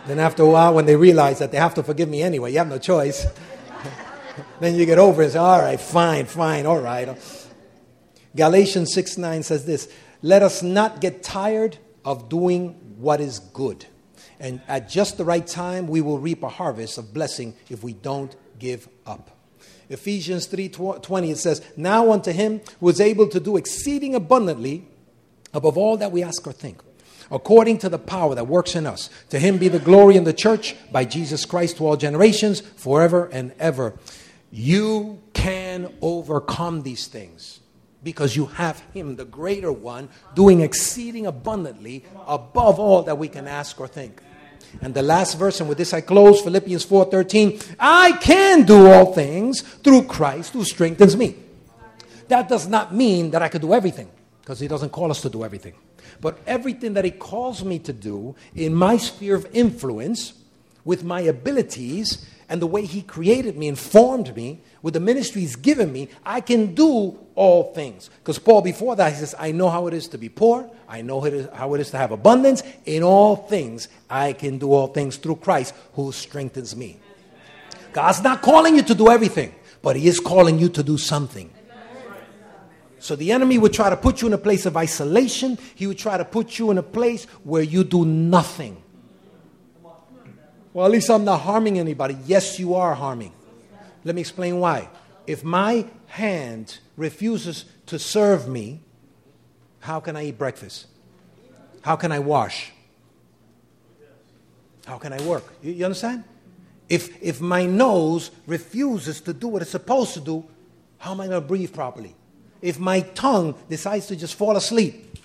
Then 0.09 0.18
after 0.18 0.42
a 0.42 0.48
while, 0.48 0.74
when 0.74 0.86
they 0.86 0.96
realize 0.96 1.38
that 1.40 1.52
they 1.52 1.59
have 1.59 1.74
to 1.74 1.82
forgive 1.82 2.09
me 2.09 2.22
anyway, 2.22 2.52
you 2.52 2.59
have 2.59 2.68
no 2.68 2.78
choice. 2.78 3.26
then 4.61 4.74
you 4.74 4.86
get 4.86 4.98
over 4.98 5.22
it. 5.22 5.32
Say, 5.32 5.38
all 5.38 5.61
right, 5.61 5.80
fine, 5.80 6.26
fine, 6.26 6.66
all 6.66 6.80
right. 6.80 7.16
Galatians 8.34 8.92
6 8.94 9.18
9 9.18 9.42
says 9.42 9.64
this 9.64 9.92
Let 10.22 10.42
us 10.42 10.62
not 10.62 11.00
get 11.00 11.22
tired 11.22 11.78
of 12.04 12.28
doing 12.28 12.70
what 12.98 13.20
is 13.20 13.38
good. 13.38 13.86
And 14.40 14.61
at 14.68 14.88
just 14.88 15.18
the 15.18 15.24
right 15.24 15.46
time, 15.46 15.88
we 15.88 16.00
will 16.00 16.18
reap 16.18 16.42
a 16.42 16.48
harvest 16.48 16.96
of 16.98 17.12
blessing 17.12 17.54
if 17.68 17.82
we 17.82 17.92
don't 17.92 18.34
give 18.59 18.88
up. 19.06 19.30
Ephesians 19.88 20.46
3:20 20.46 21.30
it 21.30 21.38
says, 21.38 21.62
"Now 21.76 22.12
unto 22.12 22.30
him 22.30 22.61
who 22.80 22.88
is 22.88 23.00
able 23.00 23.26
to 23.28 23.40
do 23.40 23.56
exceeding 23.56 24.14
abundantly 24.14 24.86
above 25.54 25.78
all 25.78 25.96
that 25.96 26.12
we 26.12 26.22
ask 26.22 26.46
or 26.46 26.52
think, 26.52 26.82
according 27.30 27.78
to 27.78 27.88
the 27.88 27.98
power 27.98 28.34
that 28.34 28.46
works 28.46 28.74
in 28.74 28.86
us. 28.86 29.10
To 29.30 29.38
him 29.38 29.58
be 29.58 29.68
the 29.68 29.78
glory 29.78 30.16
in 30.16 30.24
the 30.24 30.32
church 30.32 30.76
by 30.90 31.04
Jesus 31.04 31.44
Christ 31.44 31.76
to 31.76 31.86
all 31.86 31.96
generations, 31.96 32.60
forever 32.76 33.28
and 33.32 33.52
ever." 33.58 33.94
You 34.50 35.18
can 35.34 35.92
overcome 36.00 36.82
these 36.82 37.06
things 37.06 37.60
because 38.02 38.36
you 38.36 38.46
have 38.46 38.82
him 38.94 39.16
the 39.16 39.24
greater 39.24 39.70
one 39.70 40.08
doing 40.34 40.60
exceeding 40.60 41.26
abundantly 41.26 42.04
above 42.26 42.78
all 42.78 43.02
that 43.02 43.18
we 43.18 43.28
can 43.28 43.46
ask 43.46 43.78
or 43.78 43.86
think. 43.86 44.22
And 44.80 44.94
the 44.94 45.02
last 45.02 45.38
verse, 45.38 45.60
and 45.60 45.68
with 45.68 45.78
this 45.78 45.94
I 45.94 46.00
close, 46.00 46.40
Philippians 46.40 46.84
4:13, 46.84 47.58
I 47.78 48.12
can 48.20 48.64
do 48.64 48.86
all 48.86 49.12
things 49.14 49.62
through 49.62 50.02
Christ 50.02 50.52
who 50.52 50.64
strengthens 50.64 51.16
me. 51.16 51.36
That 52.28 52.48
does 52.48 52.68
not 52.68 52.94
mean 52.94 53.30
that 53.30 53.42
I 53.42 53.48
could 53.48 53.62
do 53.62 53.72
everything, 53.72 54.08
because 54.40 54.60
he 54.60 54.68
doesn't 54.68 54.92
call 54.92 55.10
us 55.10 55.22
to 55.22 55.30
do 55.30 55.42
everything. 55.44 55.72
But 56.20 56.38
everything 56.46 56.94
that 56.94 57.05
he 57.05 57.11
calls 57.11 57.64
me 57.64 57.78
to 57.80 57.92
do 57.92 58.34
in 58.55 58.74
my 58.74 58.96
sphere 58.96 59.34
of 59.34 59.46
influence, 59.53 60.34
with 60.84 61.05
my 61.05 61.20
abilities, 61.20 62.26
and 62.49 62.62
the 62.62 62.66
way 62.66 62.84
He 62.86 63.03
created 63.03 63.57
me 63.57 63.68
and 63.68 63.78
formed 63.78 64.34
me, 64.34 64.61
with 64.80 64.94
the 64.94 65.01
ministry 65.01 65.42
He's 65.42 65.57
given 65.57 65.92
me, 65.92 66.09
I 66.24 66.40
can 66.40 66.74
do 66.74 67.18
all 67.34 67.74
things. 67.74 68.09
Because 68.20 68.38
Paul, 68.38 68.62
before 68.62 68.96
that, 68.96 69.12
he 69.12 69.18
says, 69.18 69.34
I 69.38 69.53
know 69.53 69.68
how 69.68 69.86
it 69.86 69.94
is 69.94 70.09
to 70.09 70.18
be 70.18 70.28
poor, 70.28 70.68
I 70.88 71.03
know 71.03 71.20
how 71.53 71.74
it 71.74 71.80
is 71.80 71.90
to 71.90 71.99
have 71.99 72.11
abundance. 72.11 72.62
In 72.86 73.03
all 73.03 73.36
things, 73.36 73.88
I 74.09 74.32
can 74.32 74.59
do 74.59 74.72
all 74.72 74.88
things 74.88 75.18
through 75.18 75.36
Christ 75.36 75.74
who 75.92 76.11
strengthens 76.12 76.74
me. 76.74 76.99
God's 77.92 78.22
not 78.22 78.42
calling 78.42 78.76
you 78.76 78.82
to 78.82 78.94
do 78.94 79.11
everything, 79.11 79.55
but 79.82 79.96
He 79.96 80.09
is 80.09 80.20
calling 80.20 80.59
you 80.59 80.70
to 80.70 80.82
do 80.82 80.96
something. 80.96 81.51
So 83.01 83.14
the 83.16 83.32
enemy 83.32 83.59
would 83.59 83.72
try 83.72 83.90
to 83.90 83.96
put 83.96 84.20
you 84.20 84.28
in 84.28 84.34
a 84.34 84.38
place 84.38 84.66
of 84.66 84.76
isolation. 84.76 85.59
He 85.74 85.86
would 85.86 85.99
try 85.99 86.16
to 86.16 86.24
put 86.24 86.59
you 86.59 86.70
in 86.70 86.78
a 86.78 86.82
place 86.82 87.24
where 87.44 87.62
you 87.62 87.84
do 87.84 88.05
nothing. 88.05 88.82
Well, 90.72 90.86
at 90.86 90.92
least 90.92 91.11
I'm 91.11 91.24
not 91.24 91.40
harming 91.40 91.78
anybody. 91.78 92.16
Yes, 92.26 92.59
you 92.59 92.74
are 92.74 92.94
harming. 92.94 93.32
Let 94.05 94.14
me 94.14 94.20
explain 94.20 94.59
why. 94.59 94.88
If 95.26 95.44
my 95.44 95.86
hand 96.07 96.78
refuses 96.96 97.64
to 97.86 97.99
serve 97.99 98.49
me, 98.49 98.80
how 99.80 100.01
can 100.01 100.16
I 100.16 100.26
eat 100.26 100.38
breakfast? 100.38 100.86
How 101.82 101.96
can 101.96 102.12
I 102.12 102.18
wash? 102.18 102.72
How 104.86 104.99
can 104.99 105.12
I 105.12 105.20
work? 105.22 105.44
You, 105.62 105.72
you 105.72 105.84
understand? 105.84 106.24
If, 106.88 107.22
if 107.22 107.40
my 107.40 107.66
nose 107.66 108.30
refuses 108.46 109.20
to 109.22 109.34
do 109.34 109.49
what 109.49 109.62
it's 109.62 109.70
supposed 109.70 110.14
to 110.14 110.20
do, 110.20 110.44
how 110.99 111.12
am 111.12 111.20
I 111.20 111.26
going 111.26 111.40
to 111.40 111.46
breathe 111.46 111.72
properly? 111.72 112.14
If 112.61 112.78
my 112.78 113.00
tongue 113.00 113.54
decides 113.68 114.06
to 114.09 114.16
just 114.16 114.34
fall 114.34 114.56
asleep 114.56 115.16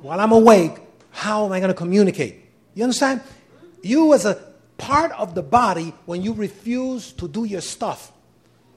while 0.00 0.18
I'm 0.18 0.32
awake, 0.32 0.78
how 1.10 1.44
am 1.44 1.52
I 1.52 1.60
going 1.60 1.68
to 1.68 1.74
communicate? 1.74 2.40
You 2.74 2.84
understand? 2.84 3.20
you 3.82 4.14
as 4.14 4.24
a 4.24 4.34
part 4.78 5.12
of 5.12 5.34
the 5.34 5.42
body, 5.42 5.94
when 6.06 6.22
you 6.22 6.32
refuse 6.32 7.12
to 7.12 7.28
do 7.28 7.44
your 7.44 7.60
stuff, 7.60 8.12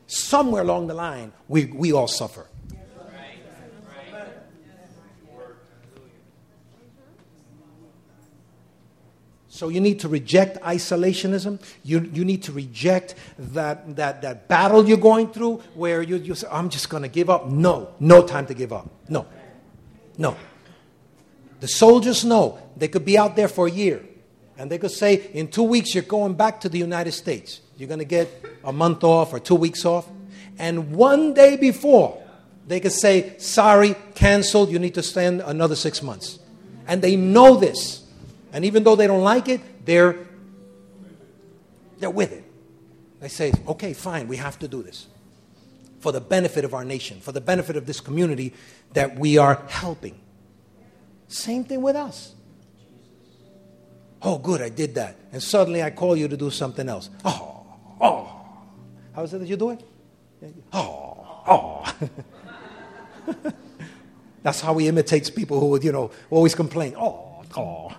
somewhere 0.07 0.61
along 0.61 0.87
the 0.87 0.93
line, 0.93 1.31
we, 1.47 1.65
we 1.65 1.93
all 1.93 2.07
suffer. 2.07 2.47
So 9.55 9.69
you 9.69 9.79
need 9.79 10.01
to 10.01 10.09
reject 10.09 10.61
isolationism. 10.63 11.61
You, 11.81 12.01
you 12.13 12.25
need 12.25 12.43
to 12.43 12.51
reject 12.51 13.15
that, 13.39 13.95
that, 13.95 14.21
that 14.21 14.49
battle 14.49 14.85
you're 14.85 14.97
going 14.97 15.29
through 15.29 15.63
where 15.75 16.01
you, 16.01 16.17
you 16.17 16.35
say, 16.35 16.45
I'm 16.51 16.69
just 16.69 16.89
going 16.89 17.03
to 17.03 17.07
give 17.07 17.29
up. 17.29 17.47
No, 17.47 17.93
no 18.01 18.27
time 18.27 18.47
to 18.47 18.53
give 18.53 18.73
up. 18.73 18.89
No, 19.07 19.25
no. 20.17 20.35
The 21.61 21.69
soldiers 21.69 22.25
know 22.25 22.59
they 22.75 22.89
could 22.89 23.05
be 23.05 23.17
out 23.17 23.37
there 23.37 23.47
for 23.47 23.67
a 23.67 23.71
year. 23.71 24.03
And 24.57 24.69
they 24.69 24.77
could 24.77 24.91
say, 24.91 25.29
in 25.33 25.47
two 25.47 25.63
weeks, 25.63 25.95
you're 25.95 26.03
going 26.03 26.33
back 26.33 26.59
to 26.61 26.67
the 26.67 26.77
United 26.77 27.13
States. 27.13 27.61
You're 27.77 27.87
going 27.87 27.99
to 27.99 28.05
get 28.05 28.29
a 28.61 28.73
month 28.73 29.05
off 29.05 29.31
or 29.31 29.39
two 29.39 29.55
weeks 29.55 29.85
off. 29.85 30.05
And 30.59 30.91
one 30.91 31.33
day 31.33 31.55
before, 31.55 32.21
they 32.67 32.81
could 32.81 32.91
say, 32.91 33.37
sorry, 33.37 33.95
canceled, 34.15 34.69
you 34.69 34.79
need 34.79 34.95
to 34.95 35.03
spend 35.03 35.39
another 35.39 35.77
six 35.77 36.03
months. 36.03 36.39
And 36.87 37.01
they 37.01 37.15
know 37.15 37.55
this. 37.55 38.04
And 38.55 38.63
even 38.63 38.85
though 38.85 38.95
they 38.95 39.05
don't 39.05 39.21
like 39.21 39.49
it, 39.49 39.85
they're, 39.85 40.15
they're 41.99 42.09
with 42.09 42.31
it. 42.31 42.45
They 43.19 43.27
say, 43.27 43.51
okay, 43.67 43.91
fine, 43.91 44.29
we 44.29 44.37
have 44.37 44.57
to 44.59 44.69
do 44.69 44.81
this 44.81 45.07
for 45.99 46.13
the 46.13 46.21
benefit 46.21 46.63
of 46.63 46.73
our 46.73 46.85
nation, 46.85 47.19
for 47.19 47.33
the 47.33 47.41
benefit 47.41 47.75
of 47.75 47.85
this 47.85 47.99
community 47.99 48.53
that 48.93 49.19
we 49.19 49.37
are 49.37 49.61
helping. 49.67 50.17
Same 51.27 51.65
thing 51.65 51.81
with 51.81 51.97
us. 51.97 52.33
Oh, 54.21 54.37
good, 54.37 54.61
I 54.61 54.69
did 54.69 54.95
that. 54.95 55.17
And 55.33 55.43
suddenly 55.43 55.83
I 55.83 55.89
call 55.89 56.15
you 56.15 56.29
to 56.29 56.37
do 56.37 56.49
something 56.49 56.87
else. 56.87 57.09
Oh, 57.25 57.65
oh. 57.99 58.47
How 59.11 59.23
is 59.23 59.33
it 59.33 59.39
that 59.39 59.49
you 59.49 59.57
do 59.57 59.71
it? 59.71 59.83
Oh, 60.71 61.41
oh. 61.45 61.93
That's 64.43 64.61
how 64.61 64.77
he 64.77 64.87
imitates 64.87 65.29
people 65.29 65.59
who 65.59 65.67
would, 65.71 65.83
you 65.83 65.91
know, 65.91 66.11
always 66.29 66.55
complain. 66.55 66.95
Oh, 66.97 67.43
oh. 67.57 67.91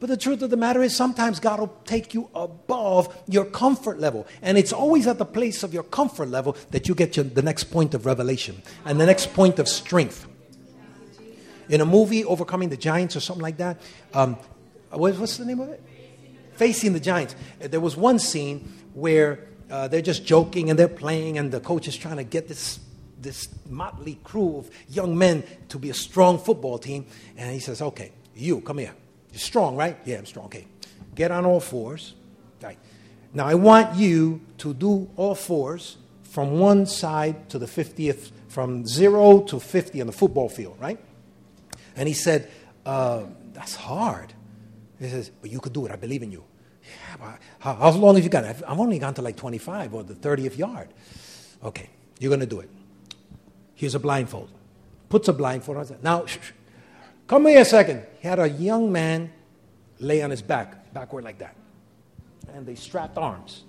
But 0.00 0.08
the 0.08 0.16
truth 0.16 0.42
of 0.42 0.50
the 0.50 0.56
matter 0.56 0.80
is, 0.80 0.94
sometimes 0.94 1.40
God 1.40 1.58
will 1.58 1.76
take 1.84 2.14
you 2.14 2.30
above 2.34 3.16
your 3.26 3.44
comfort 3.44 3.98
level. 3.98 4.26
And 4.42 4.56
it's 4.56 4.72
always 4.72 5.06
at 5.08 5.18
the 5.18 5.24
place 5.24 5.64
of 5.64 5.74
your 5.74 5.82
comfort 5.82 6.28
level 6.28 6.56
that 6.70 6.86
you 6.86 6.94
get 6.94 7.16
your, 7.16 7.24
the 7.24 7.42
next 7.42 7.64
point 7.64 7.94
of 7.94 8.06
revelation 8.06 8.62
and 8.84 9.00
the 9.00 9.06
next 9.06 9.34
point 9.34 9.58
of 9.58 9.68
strength 9.68 10.26
in 11.68 11.80
a 11.80 11.84
movie, 11.84 12.24
Overcoming 12.24 12.68
the 12.68 12.76
Giants 12.76 13.16
or 13.16 13.20
something 13.20 13.42
like 13.42 13.58
that. 13.58 13.80
Um, 14.14 14.36
what's 14.90 15.36
the 15.36 15.44
name 15.44 15.60
of 15.60 15.68
it? 15.68 15.82
Facing 16.54 16.92
the 16.92 17.00
Giants. 17.00 17.34
There 17.58 17.80
was 17.80 17.96
one 17.96 18.18
scene 18.18 18.72
where 18.94 19.46
uh, 19.70 19.88
they're 19.88 20.00
just 20.00 20.24
joking 20.24 20.70
and 20.70 20.78
they're 20.78 20.88
playing, 20.88 21.38
and 21.38 21.52
the 21.52 21.60
coach 21.60 21.88
is 21.88 21.96
trying 21.96 22.16
to 22.16 22.24
get 22.24 22.48
this 22.48 22.80
this 23.20 23.48
motley 23.68 24.16
crew 24.22 24.58
of 24.58 24.70
young 24.88 25.18
men 25.18 25.42
to 25.68 25.76
be 25.76 25.90
a 25.90 25.94
strong 25.94 26.38
football 26.38 26.78
team. 26.78 27.04
And 27.36 27.52
he 27.52 27.58
says, 27.58 27.82
"Okay, 27.82 28.12
you 28.34 28.60
come 28.60 28.78
here. 28.78 28.94
You're 29.32 29.40
strong, 29.40 29.76
right? 29.76 29.96
Yeah, 30.04 30.18
I'm 30.18 30.26
strong. 30.26 30.46
Okay, 30.46 30.66
get 31.14 31.30
on 31.30 31.44
all 31.44 31.60
fours. 31.60 32.14
Right. 32.62 32.78
Now 33.32 33.46
I 33.46 33.54
want 33.54 33.96
you 33.96 34.40
to 34.58 34.74
do 34.74 35.10
all 35.16 35.34
fours 35.34 35.96
from 36.22 36.58
one 36.58 36.86
side 36.86 37.48
to 37.50 37.58
the 37.58 37.66
50th, 37.66 38.30
from 38.48 38.86
zero 38.86 39.40
to 39.42 39.60
50 39.60 40.00
on 40.00 40.06
the 40.06 40.12
football 40.12 40.48
field, 40.48 40.76
right? 40.80 40.98
And 41.96 42.08
he 42.08 42.14
said, 42.14 42.50
uh, 42.86 43.24
That's 43.52 43.74
hard. 43.74 44.32
He 44.98 45.08
says, 45.08 45.30
But 45.40 45.50
you 45.50 45.60
could 45.60 45.72
do 45.72 45.86
it. 45.86 45.92
I 45.92 45.96
believe 45.96 46.22
in 46.22 46.32
you. 46.32 46.44
Yeah, 46.82 47.16
but 47.18 47.38
how, 47.58 47.74
how 47.74 47.90
long 47.90 48.14
have 48.14 48.24
you 48.24 48.30
gone? 48.30 48.44
I've, 48.44 48.62
I've 48.66 48.78
only 48.78 48.98
gone 48.98 49.14
to 49.14 49.22
like 49.22 49.36
25 49.36 49.94
or 49.94 50.02
the 50.04 50.14
30th 50.14 50.56
yard. 50.56 50.88
Okay, 51.62 51.90
you're 52.18 52.30
going 52.30 52.40
to 52.40 52.46
do 52.46 52.60
it. 52.60 52.70
Here's 53.74 53.94
a 53.94 53.98
blindfold. 53.98 54.50
Puts 55.08 55.28
a 55.28 55.32
blindfold 55.32 55.78
on. 55.78 55.96
Now, 56.02 56.26
shh, 56.26 56.38
shh. 56.40 56.52
Come 57.28 57.46
here 57.46 57.60
a 57.60 57.64
second. 57.64 58.04
He 58.18 58.26
had 58.26 58.40
a 58.40 58.48
young 58.48 58.90
man 58.90 59.32
lay 60.00 60.22
on 60.22 60.30
his 60.30 60.42
back, 60.42 60.92
backward 60.92 61.22
like 61.22 61.38
that. 61.38 61.54
And 62.52 62.66
they 62.66 62.74
strapped 62.74 63.16
arms. 63.16 63.62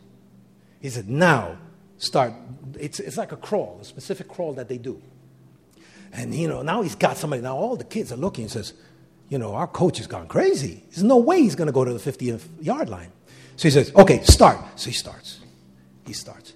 He 0.82 0.90
said, 0.90 1.08
Now, 1.08 1.58
start. 1.98 2.34
It's, 2.80 3.00
it's 3.00 3.18
like 3.18 3.32
a 3.32 3.38
crawl, 3.38 3.78
a 3.82 3.86
specific 3.86 4.28
crawl 4.28 4.54
that 4.54 4.68
they 4.68 4.80
do. 4.80 5.00
And, 6.12 6.34
you 6.34 6.48
know, 6.48 6.64
now 6.64 6.82
he's 6.82 6.96
got 6.96 7.18
somebody. 7.18 7.42
Now 7.42 7.56
all 7.56 7.76
the 7.76 7.84
kids 7.84 8.12
are 8.12 8.18
looking 8.18 8.46
and 8.46 8.52
says, 8.52 8.74
you 9.30 9.38
know, 9.38 9.54
our 9.54 9.68
coach 9.68 9.98
has 10.00 10.08
gone 10.08 10.28
crazy. 10.28 10.84
There's 10.90 11.04
no 11.04 11.18
way 11.18 11.42
he's 11.42 11.56
going 11.56 11.68
to 11.68 11.72
go 11.72 11.86
to 11.86 11.94
the 11.94 12.00
50th 12.00 12.48
yard 12.60 12.90
line. 12.90 13.12
So 13.56 13.64
he 13.64 13.72
says, 13.72 13.94
okay, 13.96 14.24
start. 14.24 14.58
So 14.80 14.90
he 14.90 14.96
starts. 14.96 15.40
He 16.08 16.14
starts. 16.14 16.54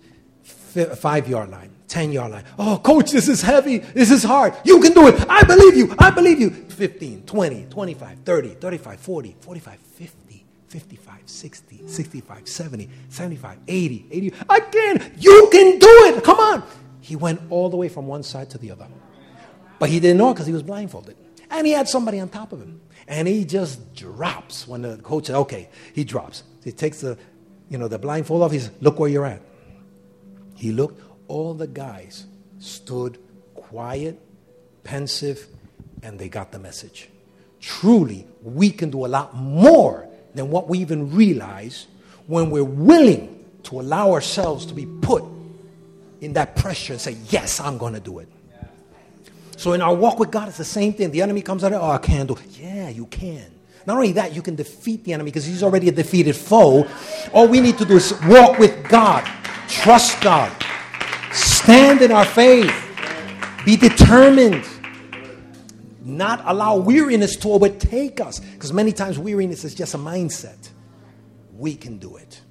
F- 0.75 0.97
five 0.97 1.27
yard 1.27 1.51
line, 1.51 1.72
10 1.87 2.11
yard 2.11 2.31
line. 2.31 2.43
Oh, 2.57 2.79
coach, 2.83 3.11
this 3.11 3.27
is 3.27 3.41
heavy. 3.41 3.79
This 3.79 4.11
is 4.11 4.23
hard. 4.23 4.53
You 4.63 4.79
can 4.79 4.93
do 4.93 5.07
it. 5.07 5.25
I 5.29 5.43
believe 5.43 5.75
you. 5.75 5.95
I 5.99 6.09
believe 6.09 6.39
you. 6.39 6.49
15, 6.49 7.23
20, 7.23 7.65
25, 7.69 8.19
30, 8.19 8.49
35, 8.49 8.99
40, 8.99 9.35
45, 9.41 9.79
50, 9.79 10.45
55, 10.67 11.19
60, 11.25 11.87
65, 11.87 12.47
70, 12.47 12.89
75, 13.09 13.57
80, 13.67 14.05
80. 14.11 14.33
I 14.49 14.59
can. 14.59 15.13
You 15.17 15.49
can 15.51 15.79
do 15.79 15.87
it. 15.87 16.23
Come 16.23 16.39
on. 16.39 16.63
He 17.01 17.15
went 17.15 17.41
all 17.49 17.69
the 17.69 17.77
way 17.77 17.89
from 17.89 18.07
one 18.07 18.23
side 18.23 18.49
to 18.51 18.57
the 18.57 18.71
other. 18.71 18.87
But 19.79 19.89
he 19.89 19.99
didn't 19.99 20.17
know 20.17 20.33
because 20.33 20.47
he 20.47 20.53
was 20.53 20.63
blindfolded. 20.63 21.17
And 21.49 21.67
he 21.67 21.73
had 21.73 21.87
somebody 21.87 22.19
on 22.19 22.29
top 22.29 22.53
of 22.53 22.61
him. 22.61 22.81
And 23.07 23.27
he 23.27 23.43
just 23.43 23.93
drops 23.93 24.67
when 24.67 24.81
the 24.81 24.97
coach 24.97 25.25
said, 25.27 25.35
okay, 25.35 25.69
he 25.93 26.05
drops. 26.05 26.43
He 26.63 26.71
takes 26.71 27.01
the 27.01 27.17
you 27.73 27.79
know, 27.79 27.87
the 27.87 27.97
blindfold 27.97 28.43
off. 28.43 28.51
He 28.51 28.59
said, 28.59 28.73
Look 28.81 28.99
where 28.99 29.09
you're 29.09 29.25
at. 29.25 29.41
He 30.55 30.71
looked, 30.71 31.01
all 31.33 31.55
the 31.55 31.65
guys 31.65 32.27
stood 32.59 33.17
quiet, 33.55 34.19
pensive, 34.83 35.47
and 36.03 36.19
they 36.19 36.29
got 36.29 36.51
the 36.51 36.59
message. 36.59 37.09
Truly, 37.59 38.27
we 38.43 38.69
can 38.69 38.91
do 38.91 39.03
a 39.03 39.07
lot 39.07 39.35
more 39.35 40.07
than 40.35 40.51
what 40.51 40.69
we 40.69 40.77
even 40.77 41.15
realize 41.15 41.87
when 42.27 42.51
we're 42.51 42.63
willing 42.63 43.43
to 43.63 43.79
allow 43.79 44.11
ourselves 44.11 44.67
to 44.67 44.75
be 44.75 44.85
put 44.85 45.23
in 46.21 46.33
that 46.33 46.55
pressure 46.55 46.93
and 46.93 47.01
say, 47.01 47.17
Yes, 47.29 47.59
I'm 47.59 47.79
going 47.79 47.93
to 47.93 47.99
do 47.99 48.19
it. 48.19 48.29
So 49.57 49.73
in 49.73 49.81
our 49.81 49.95
walk 49.95 50.19
with 50.19 50.29
God, 50.29 50.49
it's 50.49 50.57
the 50.57 50.65
same 50.65 50.93
thing. 50.93 51.09
The 51.09 51.23
enemy 51.23 51.41
comes 51.41 51.63
out, 51.63 51.73
oh, 51.73 51.89
I 51.89 51.97
can't 51.97 52.27
do. 52.27 52.37
Yeah, 52.59 52.89
you 52.89 53.07
can. 53.07 53.45
Not 53.87 53.95
only 53.95 54.11
that, 54.13 54.35
you 54.35 54.43
can 54.43 54.55
defeat 54.55 55.03
the 55.03 55.13
enemy 55.13 55.31
because 55.31 55.45
he's 55.45 55.63
already 55.63 55.89
a 55.89 55.91
defeated 55.91 56.35
foe. 56.35 56.87
All 57.33 57.47
we 57.47 57.59
need 57.59 57.79
to 57.79 57.85
do 57.85 57.95
is 57.95 58.13
walk 58.25 58.59
with 58.59 58.87
God, 58.87 59.25
trust 59.67 60.21
God, 60.21 60.51
stand 61.63 62.01
in 62.01 62.11
our 62.11 62.25
faith, 62.25 62.75
be 63.65 63.77
determined, 63.77 64.67
not 66.01 66.41
allow 66.45 66.75
weariness 66.75 67.37
to 67.37 67.53
overtake 67.53 68.19
us 68.19 68.41
because 68.41 68.73
many 68.73 68.91
times 68.91 69.17
weariness 69.17 69.63
is 69.63 69.73
just 69.73 69.93
a 69.93 69.97
mindset. 69.97 70.69
We 71.55 71.75
can 71.75 71.99
do 71.99 72.17
it. 72.17 72.41